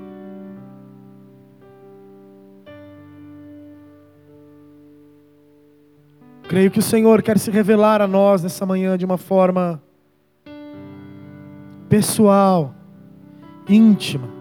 Creio 6.43 6.71
que 6.71 6.81
o 6.81 6.83
Senhor 6.83 7.23
quer 7.23 7.39
se 7.39 7.51
revelar 7.51 8.03
a 8.03 8.07
nós 8.07 8.43
nessa 8.43 8.67
manhã 8.67 8.99
de 8.99 9.07
uma 9.07 9.17
forma 9.17 9.83
pessoal, 11.89 12.75
íntima. 13.67 14.40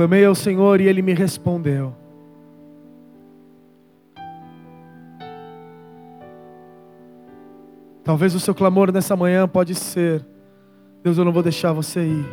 Clamei 0.00 0.24
ao 0.24 0.34
Senhor 0.34 0.80
e 0.80 0.88
Ele 0.88 1.02
me 1.02 1.12
respondeu. 1.12 1.94
Talvez 8.02 8.34
o 8.34 8.40
seu 8.40 8.54
clamor 8.54 8.90
nessa 8.90 9.14
manhã 9.14 9.46
pode 9.46 9.74
ser: 9.74 10.24
Deus, 11.02 11.18
eu 11.18 11.24
não 11.26 11.32
vou 11.32 11.42
deixar 11.42 11.74
você 11.74 12.00
ir. 12.00 12.24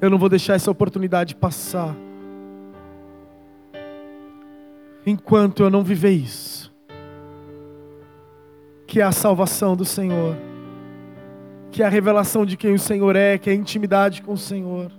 Eu 0.00 0.08
não 0.08 0.16
vou 0.16 0.28
deixar 0.28 0.54
essa 0.54 0.70
oportunidade 0.70 1.34
passar. 1.34 1.96
Enquanto 5.04 5.64
eu 5.64 5.68
não 5.68 5.82
viver 5.82 6.12
isso, 6.12 6.72
que 8.86 9.00
é 9.00 9.02
a 9.02 9.10
salvação 9.10 9.74
do 9.74 9.84
Senhor, 9.84 10.36
que 11.72 11.82
é 11.82 11.86
a 11.86 11.88
revelação 11.88 12.46
de 12.46 12.56
quem 12.56 12.72
o 12.72 12.78
Senhor 12.78 13.16
é, 13.16 13.36
que 13.36 13.50
é 13.50 13.52
a 13.52 13.56
intimidade 13.56 14.22
com 14.22 14.34
o 14.34 14.38
Senhor. 14.38 14.92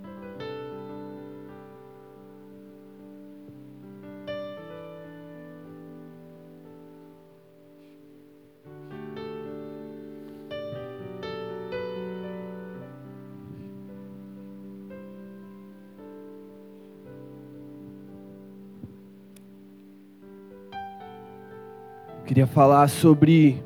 Queria 22.46 22.54
falar 22.54 22.88
sobre 22.88 23.60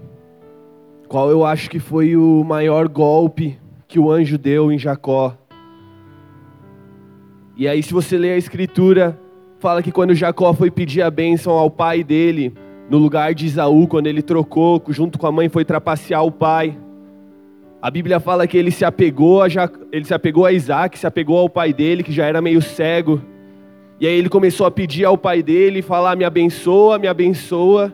qual 1.07 1.31
eu 1.31 1.45
acho 1.45 1.69
que 1.69 1.79
foi 1.79 2.17
o 2.17 2.43
maior 2.43 2.89
golpe 2.89 3.59
que 3.87 3.99
o 3.99 4.11
anjo 4.11 4.39
deu 4.39 4.73
em 4.73 4.79
Jacó. 4.79 5.37
E 7.57 7.69
aí, 7.69 7.83
se 7.83 7.93
você 7.93 8.17
ler 8.17 8.33
a 8.33 8.39
escritura, 8.39 9.19
fala 9.59 9.83
que 9.83 9.93
quando 9.93 10.15
Jacó 10.15 10.55
foi 10.55 10.71
pedir 10.71 11.03
a 11.03 11.11
bênção 11.11 11.53
ao 11.53 11.71
pai 11.71 12.03
dele, 12.03 12.55
no 12.89 12.97
lugar 12.97 13.35
de 13.35 13.47
Isaú, 13.47 13.87
quando 13.87 14.07
ele 14.07 14.23
trocou, 14.23 14.83
junto 14.89 15.19
com 15.19 15.27
a 15.27 15.33
mãe, 15.33 15.49
foi 15.49 15.65
trapacear 15.65 16.25
o 16.25 16.33
pai. 16.33 16.77
A 17.83 17.91
Bíblia 17.91 18.19
fala 18.19 18.47
que 18.47 18.57
ele 18.57 18.71
se 18.71 18.85
apegou 18.85 19.43
a, 19.43 19.47
ele 19.93 20.05
se 20.07 20.15
apegou 20.15 20.47
a 20.47 20.53
Isaac, 20.53 20.99
se 20.99 21.07
apegou 21.07 21.39
ao 21.39 21.51
pai 21.51 21.73
dele, 21.73 22.03
que 22.03 22.13
já 22.13 22.25
era 22.25 22.41
meio 22.41 22.63
cego. 22.63 23.21
E 24.01 24.07
aí 24.07 24.15
ele 24.15 24.31
começou 24.31 24.67
a 24.67 24.71
pedir 24.71 25.05
ao 25.05 25.19
pai 25.19 25.43
dele, 25.43 25.83
falar: 25.83 26.17
Me 26.17 26.25
abençoa, 26.25 26.99
me 26.99 27.07
abençoa. 27.07 27.93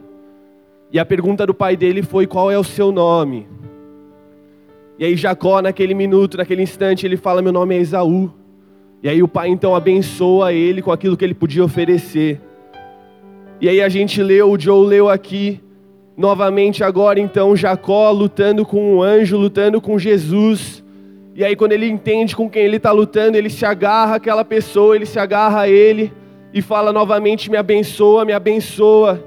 E 0.91 0.99
a 0.99 1.05
pergunta 1.05 1.47
do 1.47 1.55
pai 1.55 1.77
dele 1.77 2.03
foi: 2.03 2.27
Qual 2.27 2.51
é 2.51 2.59
o 2.59 2.65
seu 2.65 2.93
nome? 2.93 3.47
E 4.99 5.05
aí 5.05 5.17
Jacó, 5.17 5.61
naquele 5.61 5.95
minuto, 5.95 6.37
naquele 6.37 6.63
instante, 6.63 7.05
ele 7.05 7.17
fala: 7.17 7.43
Meu 7.43 7.53
nome 7.53 7.75
é 7.75 7.79
Esaú. 7.79 8.33
E 9.03 9.09
aí 9.09 9.23
o 9.23 9.29
pai 9.29 9.49
então 9.49 9.75
abençoa 9.75 10.53
ele 10.53 10.81
com 10.81 10.91
aquilo 10.91 11.17
que 11.17 11.25
ele 11.25 11.35
podia 11.35 11.65
oferecer. 11.65 12.41
E 13.61 13.69
aí 13.69 13.81
a 13.81 13.89
gente 13.89 14.23
leu, 14.23 14.51
o 14.51 14.59
Joe 14.59 14.87
leu 14.87 15.09
aqui, 15.09 15.61
novamente 16.17 16.83
agora 16.83 17.21
então 17.21 17.57
Jacó 17.57 18.11
lutando 18.11 18.65
com 18.65 18.97
um 18.97 19.03
anjo, 19.03 19.37
lutando 19.37 19.81
com 19.81 19.99
Jesus. 19.99 20.83
E 21.35 21.45
aí 21.45 21.55
quando 21.55 21.73
ele 21.73 21.87
entende 21.87 22.35
com 22.35 22.49
quem 22.49 22.63
ele 22.63 22.79
está 22.79 22.91
lutando, 22.91 23.37
ele 23.37 23.51
se 23.51 23.67
agarra 23.67 24.17
àquela 24.17 24.45
pessoa, 24.45 24.97
ele 24.97 25.07
se 25.07 25.19
agarra 25.19 25.63
a 25.63 25.69
ele 25.69 26.13
e 26.55 26.63
fala 26.63 26.93
novamente: 26.93 27.51
Me 27.51 27.57
abençoa, 27.57 28.25
me 28.25 28.33
abençoa. 28.33 29.23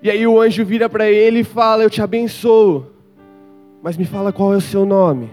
E 0.00 0.10
aí 0.10 0.26
o 0.26 0.40
anjo 0.40 0.64
vira 0.64 0.88
para 0.88 1.10
ele 1.10 1.40
e 1.40 1.44
fala: 1.44 1.82
Eu 1.82 1.90
te 1.90 2.00
abençoo, 2.00 2.86
mas 3.82 3.96
me 3.96 4.04
fala 4.04 4.32
qual 4.32 4.54
é 4.54 4.56
o 4.56 4.60
seu 4.60 4.84
nome. 4.86 5.30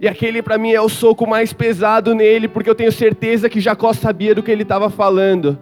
E 0.00 0.06
aquele 0.06 0.40
para 0.40 0.56
mim 0.56 0.72
é 0.72 0.80
o 0.80 0.88
soco 0.88 1.26
mais 1.26 1.52
pesado 1.52 2.14
nele, 2.14 2.46
porque 2.46 2.70
eu 2.70 2.74
tenho 2.74 2.92
certeza 2.92 3.48
que 3.48 3.60
Jacó 3.60 3.92
sabia 3.92 4.32
do 4.32 4.42
que 4.42 4.50
ele 4.50 4.62
estava 4.62 4.88
falando, 4.88 5.58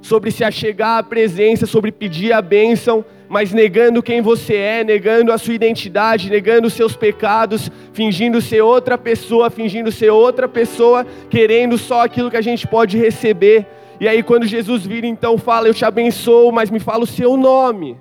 sobre 0.00 0.30
se 0.30 0.44
achegar 0.44 0.98
à 0.98 1.02
presença, 1.02 1.66
sobre 1.66 1.90
pedir 1.90 2.32
a 2.32 2.40
bênção, 2.40 3.04
mas 3.28 3.52
negando 3.52 4.00
quem 4.00 4.20
você 4.20 4.54
é, 4.54 4.84
negando 4.84 5.32
a 5.32 5.38
sua 5.38 5.54
identidade, 5.54 6.30
negando 6.30 6.68
os 6.68 6.74
seus 6.74 6.94
pecados, 6.94 7.72
fingindo 7.92 8.40
ser 8.40 8.62
outra 8.62 8.96
pessoa, 8.96 9.50
fingindo 9.50 9.90
ser 9.90 10.10
outra 10.10 10.46
pessoa, 10.46 11.04
querendo 11.28 11.76
só 11.76 12.04
aquilo 12.04 12.30
que 12.30 12.36
a 12.36 12.42
gente 12.42 12.68
pode 12.68 12.96
receber. 12.96 13.66
E 14.02 14.08
aí, 14.08 14.20
quando 14.20 14.44
Jesus 14.44 14.84
vira, 14.84 15.06
então 15.06 15.38
fala: 15.38 15.68
Eu 15.68 15.74
te 15.74 15.84
abençoo, 15.84 16.50
mas 16.50 16.72
me 16.72 16.80
fala 16.80 17.04
o 17.04 17.06
seu 17.06 17.36
nome. 17.36 17.96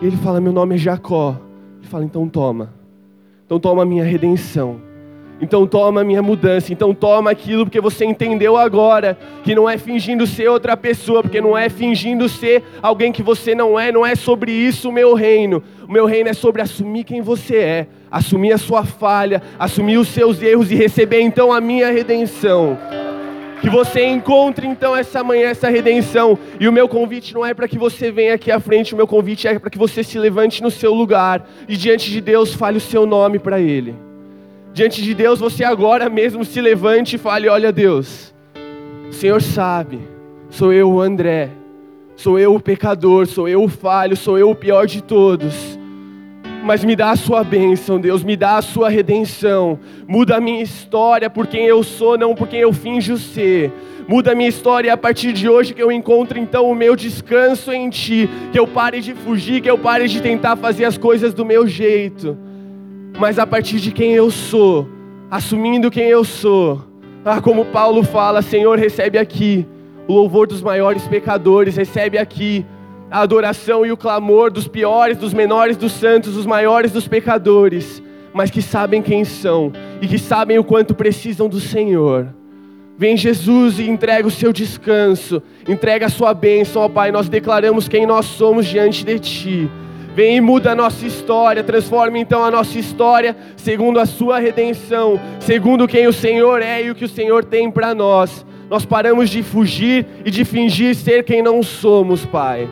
E 0.00 0.06
ele 0.06 0.16
fala: 0.16 0.40
Meu 0.40 0.52
nome 0.52 0.76
é 0.76 0.78
Jacó. 0.78 1.36
Ele 1.80 1.88
fala: 1.88 2.04
Então 2.04 2.28
toma. 2.28 2.72
Então 3.44 3.58
toma 3.58 3.82
a 3.82 3.84
minha 3.84 4.04
redenção. 4.04 4.80
Então 5.40 5.66
toma 5.66 6.02
a 6.02 6.04
minha 6.04 6.22
mudança. 6.22 6.72
Então 6.72 6.94
toma 6.94 7.32
aquilo 7.32 7.64
porque 7.64 7.80
você 7.80 8.04
entendeu 8.04 8.56
agora 8.56 9.18
que 9.42 9.52
não 9.52 9.68
é 9.68 9.76
fingindo 9.76 10.28
ser 10.28 10.48
outra 10.48 10.76
pessoa, 10.76 11.22
porque 11.22 11.40
não 11.40 11.58
é 11.58 11.68
fingindo 11.68 12.28
ser 12.28 12.62
alguém 12.80 13.10
que 13.10 13.20
você 13.20 13.52
não 13.52 13.76
é. 13.76 13.90
Não 13.90 14.06
é 14.06 14.14
sobre 14.14 14.52
isso 14.52 14.90
o 14.90 14.92
meu 14.92 15.14
reino. 15.14 15.60
O 15.88 15.92
meu 15.92 16.06
reino 16.06 16.28
é 16.28 16.34
sobre 16.34 16.62
assumir 16.62 17.02
quem 17.02 17.20
você 17.20 17.56
é, 17.56 17.86
assumir 18.08 18.52
a 18.52 18.58
sua 18.58 18.84
falha, 18.84 19.42
assumir 19.58 19.98
os 19.98 20.06
seus 20.06 20.40
erros 20.40 20.70
e 20.70 20.76
receber 20.76 21.20
então 21.20 21.52
a 21.52 21.60
minha 21.60 21.90
redenção. 21.90 22.78
Que 23.60 23.68
você 23.68 24.06
encontre 24.06 24.66
então 24.66 24.96
essa 24.96 25.22
manhã 25.22 25.48
essa 25.48 25.68
redenção. 25.68 26.38
E 26.58 26.68
o 26.68 26.72
meu 26.72 26.88
convite 26.88 27.34
não 27.34 27.44
é 27.44 27.52
para 27.52 27.68
que 27.68 27.78
você 27.78 28.10
venha 28.10 28.34
aqui 28.34 28.50
à 28.50 28.58
frente, 28.58 28.94
o 28.94 28.96
meu 28.96 29.06
convite 29.06 29.46
é 29.46 29.58
para 29.58 29.70
que 29.70 29.78
você 29.78 30.02
se 30.02 30.18
levante 30.18 30.62
no 30.62 30.70
seu 30.70 30.94
lugar. 30.94 31.46
E 31.68 31.76
diante 31.76 32.10
de 32.10 32.20
Deus 32.20 32.54
fale 32.54 32.78
o 32.78 32.80
seu 32.80 33.04
nome 33.04 33.38
para 33.38 33.60
Ele. 33.60 33.94
Diante 34.72 35.02
de 35.02 35.14
Deus 35.14 35.40
você 35.40 35.64
agora 35.64 36.08
mesmo 36.08 36.44
se 36.44 36.60
levante 36.60 37.16
e 37.16 37.18
fale: 37.18 37.48
Olha, 37.48 37.72
Deus, 37.72 38.34
o 39.08 39.12
Senhor 39.12 39.42
sabe, 39.42 39.98
sou 40.48 40.72
eu 40.72 40.90
o 40.90 41.00
André, 41.00 41.50
sou 42.16 42.38
eu 42.38 42.54
o 42.54 42.60
pecador, 42.60 43.26
sou 43.26 43.48
eu 43.48 43.64
o 43.64 43.68
falho, 43.68 44.16
sou 44.16 44.38
eu 44.38 44.50
o 44.50 44.54
pior 44.54 44.86
de 44.86 45.02
todos 45.02 45.79
mas 46.62 46.84
me 46.84 46.94
dá 46.94 47.10
a 47.10 47.16
sua 47.16 47.42
bênção, 47.42 48.00
Deus, 48.00 48.22
me 48.22 48.36
dá 48.36 48.56
a 48.56 48.62
sua 48.62 48.88
redenção. 48.88 49.78
Muda 50.06 50.36
a 50.36 50.40
minha 50.40 50.62
história 50.62 51.30
por 51.30 51.46
quem 51.46 51.64
eu 51.64 51.82
sou, 51.82 52.18
não 52.18 52.34
por 52.34 52.48
quem 52.48 52.60
eu 52.60 52.72
finjo 52.72 53.16
ser. 53.16 53.72
Muda 54.06 54.32
a 54.32 54.34
minha 54.34 54.48
história 54.48 54.92
a 54.92 54.96
partir 54.96 55.32
de 55.32 55.48
hoje 55.48 55.72
que 55.72 55.82
eu 55.82 55.90
encontro 55.90 56.38
então 56.38 56.70
o 56.70 56.74
meu 56.74 56.96
descanso 56.96 57.72
em 57.72 57.88
Ti, 57.88 58.28
que 58.52 58.58
eu 58.58 58.66
pare 58.66 59.00
de 59.00 59.14
fugir, 59.14 59.60
que 59.60 59.70
eu 59.70 59.78
pare 59.78 60.08
de 60.08 60.20
tentar 60.20 60.56
fazer 60.56 60.84
as 60.84 60.98
coisas 60.98 61.32
do 61.32 61.44
meu 61.44 61.66
jeito, 61.66 62.36
mas 63.18 63.38
a 63.38 63.46
partir 63.46 63.78
de 63.78 63.92
quem 63.92 64.12
eu 64.12 64.30
sou, 64.30 64.88
assumindo 65.30 65.90
quem 65.90 66.08
eu 66.08 66.24
sou. 66.24 66.84
Ah, 67.24 67.40
como 67.40 67.66
Paulo 67.66 68.02
fala, 68.02 68.42
Senhor, 68.42 68.78
recebe 68.78 69.16
aqui 69.18 69.66
o 70.08 70.14
louvor 70.14 70.46
dos 70.48 70.60
maiores 70.60 71.06
pecadores, 71.06 71.76
recebe 71.76 72.18
aqui 72.18 72.66
a 73.10 73.20
adoração 73.20 73.84
e 73.84 73.90
o 73.90 73.96
clamor 73.96 74.50
dos 74.50 74.68
piores, 74.68 75.18
dos 75.18 75.34
menores 75.34 75.76
dos 75.76 75.92
santos, 75.92 76.34
dos 76.34 76.46
maiores 76.46 76.92
dos 76.92 77.08
pecadores, 77.08 78.00
mas 78.32 78.50
que 78.50 78.62
sabem 78.62 79.02
quem 79.02 79.24
são 79.24 79.72
e 80.00 80.06
que 80.06 80.18
sabem 80.18 80.58
o 80.58 80.64
quanto 80.64 80.94
precisam 80.94 81.48
do 81.48 81.58
Senhor. 81.58 82.28
Vem 82.96 83.16
Jesus 83.16 83.78
e 83.78 83.88
entrega 83.88 84.28
o 84.28 84.30
seu 84.30 84.52
descanso, 84.52 85.42
entrega 85.66 86.06
a 86.06 86.10
sua 86.10 86.32
bênção, 86.34 86.82
ó 86.82 86.88
Pai. 86.88 87.10
Nós 87.10 87.28
declaramos 87.28 87.88
quem 87.88 88.06
nós 88.06 88.26
somos 88.26 88.66
diante 88.66 89.04
de 89.04 89.18
Ti. 89.18 89.70
Vem 90.14 90.36
e 90.36 90.40
muda 90.40 90.72
a 90.72 90.74
nossa 90.74 91.06
história, 91.06 91.64
transforma 91.64 92.18
então 92.18 92.44
a 92.44 92.50
nossa 92.50 92.78
história 92.78 93.34
segundo 93.56 93.98
a 93.98 94.04
Sua 94.04 94.38
redenção, 94.38 95.18
segundo 95.38 95.88
quem 95.88 96.06
o 96.06 96.12
Senhor 96.12 96.60
é 96.60 96.82
e 96.82 96.90
o 96.90 96.94
que 96.94 97.04
o 97.04 97.08
Senhor 97.08 97.44
tem 97.44 97.70
para 97.70 97.94
nós. 97.94 98.44
Nós 98.68 98.84
paramos 98.84 99.30
de 99.30 99.42
fugir 99.42 100.06
e 100.24 100.30
de 100.30 100.44
fingir 100.44 100.94
ser 100.94 101.24
quem 101.24 101.42
não 101.42 101.62
somos, 101.62 102.26
Pai 102.26 102.68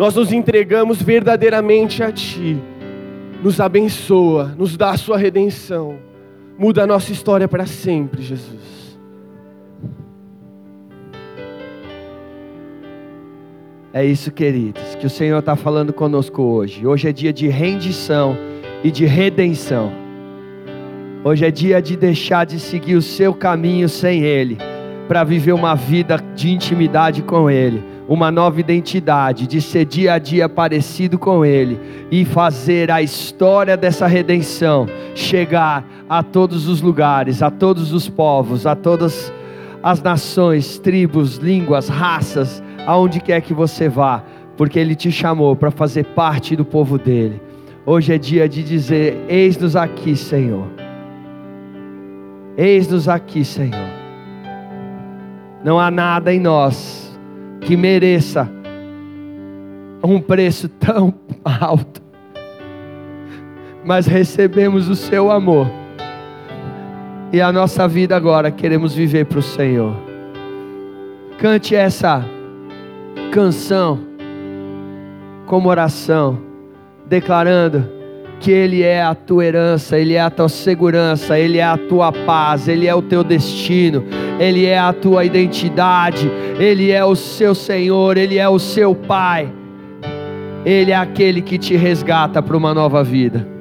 nós 0.00 0.14
nos 0.14 0.32
entregamos 0.32 1.02
verdadeiramente 1.02 2.02
a 2.02 2.10
Ti. 2.10 2.56
Nos 3.42 3.60
abençoa, 3.60 4.54
nos 4.56 4.74
dá 4.74 4.92
a 4.92 4.96
Sua 4.96 5.18
redenção, 5.18 5.98
muda 6.58 6.84
a 6.84 6.86
nossa 6.86 7.12
história 7.12 7.46
para 7.46 7.66
sempre, 7.66 8.22
Jesus. 8.22 8.98
É 13.92 14.02
isso, 14.02 14.32
queridos, 14.32 14.94
que 14.94 15.04
o 15.04 15.10
Senhor 15.10 15.40
está 15.40 15.54
falando 15.54 15.92
conosco 15.92 16.40
hoje. 16.44 16.86
Hoje 16.86 17.06
é 17.06 17.12
dia 17.12 17.30
de 17.30 17.48
rendição 17.48 18.34
e 18.82 18.90
de 18.90 19.04
redenção. 19.04 19.92
Hoje 21.22 21.44
é 21.44 21.50
dia 21.50 21.82
de 21.82 21.94
deixar 21.94 22.46
de 22.46 22.58
seguir 22.58 22.94
o 22.94 23.02
seu 23.02 23.34
caminho 23.34 23.86
sem 23.86 24.22
Ele, 24.22 24.56
para 25.06 25.24
viver 25.24 25.52
uma 25.52 25.74
vida 25.74 26.16
de 26.34 26.50
intimidade 26.50 27.20
com 27.20 27.50
Ele 27.50 27.89
uma 28.10 28.28
nova 28.28 28.58
identidade, 28.58 29.46
de 29.46 29.60
ser 29.60 29.84
dia 29.84 30.14
a 30.14 30.18
dia 30.18 30.48
parecido 30.48 31.16
com 31.16 31.44
Ele 31.44 31.78
e 32.10 32.24
fazer 32.24 32.90
a 32.90 33.00
história 33.00 33.76
dessa 33.76 34.08
redenção 34.08 34.88
chegar 35.14 35.86
a 36.08 36.20
todos 36.20 36.66
os 36.66 36.82
lugares, 36.82 37.40
a 37.40 37.52
todos 37.52 37.92
os 37.92 38.08
povos, 38.08 38.66
a 38.66 38.74
todas 38.74 39.32
as 39.80 40.02
nações, 40.02 40.76
tribos, 40.76 41.36
línguas, 41.36 41.88
raças, 41.88 42.60
aonde 42.84 43.20
quer 43.20 43.42
que 43.42 43.54
você 43.54 43.88
vá, 43.88 44.24
porque 44.56 44.80
Ele 44.80 44.96
te 44.96 45.12
chamou 45.12 45.54
para 45.54 45.70
fazer 45.70 46.04
parte 46.06 46.56
do 46.56 46.64
povo 46.64 46.98
dele. 46.98 47.40
Hoje 47.86 48.12
é 48.12 48.18
dia 48.18 48.48
de 48.48 48.64
dizer: 48.64 49.24
Eis-nos 49.28 49.76
aqui, 49.76 50.16
Senhor. 50.16 50.66
Eis-nos 52.56 53.08
aqui, 53.08 53.44
Senhor. 53.44 53.88
Não 55.62 55.78
há 55.78 55.92
nada 55.92 56.34
em 56.34 56.40
nós 56.40 57.09
que 57.60 57.76
mereça 57.76 58.50
um 60.02 60.20
preço 60.20 60.68
tão 60.68 61.14
alto, 61.44 62.00
mas 63.84 64.06
recebemos 64.06 64.88
o 64.88 64.96
seu 64.96 65.30
amor, 65.30 65.66
e 67.32 67.40
a 67.40 67.52
nossa 67.52 67.86
vida 67.86 68.16
agora 68.16 68.50
queremos 68.50 68.94
viver 68.94 69.26
para 69.26 69.38
o 69.38 69.42
Senhor. 69.42 69.94
Cante 71.38 71.74
essa 71.74 72.24
canção 73.30 74.00
como 75.46 75.68
oração, 75.68 76.38
declarando 77.06 77.86
que 78.40 78.50
Ele 78.50 78.82
é 78.82 79.02
a 79.02 79.14
tua 79.14 79.44
herança, 79.44 79.98
Ele 79.98 80.14
é 80.14 80.20
a 80.20 80.30
tua 80.30 80.48
segurança, 80.48 81.38
Ele 81.38 81.58
é 81.58 81.64
a 81.64 81.76
tua 81.76 82.10
paz, 82.10 82.68
Ele 82.68 82.86
é 82.86 82.94
o 82.94 83.02
teu 83.02 83.22
destino, 83.22 84.04
Ele 84.40 84.64
é 84.64 84.78
a 84.78 84.90
tua 84.94 85.22
identidade, 85.22 86.30
Ele 86.58 86.90
é 86.90 87.04
o 87.04 87.14
seu 87.14 87.54
Senhor, 87.54 88.16
Ele 88.16 88.38
é 88.38 88.48
o 88.48 88.58
seu 88.58 88.94
Pai, 88.94 89.52
Ele 90.64 90.92
é 90.92 90.96
aquele 90.96 91.42
que 91.42 91.58
te 91.58 91.76
resgata 91.76 92.40
para 92.42 92.56
uma 92.56 92.72
nova 92.72 93.04
vida. 93.04 93.59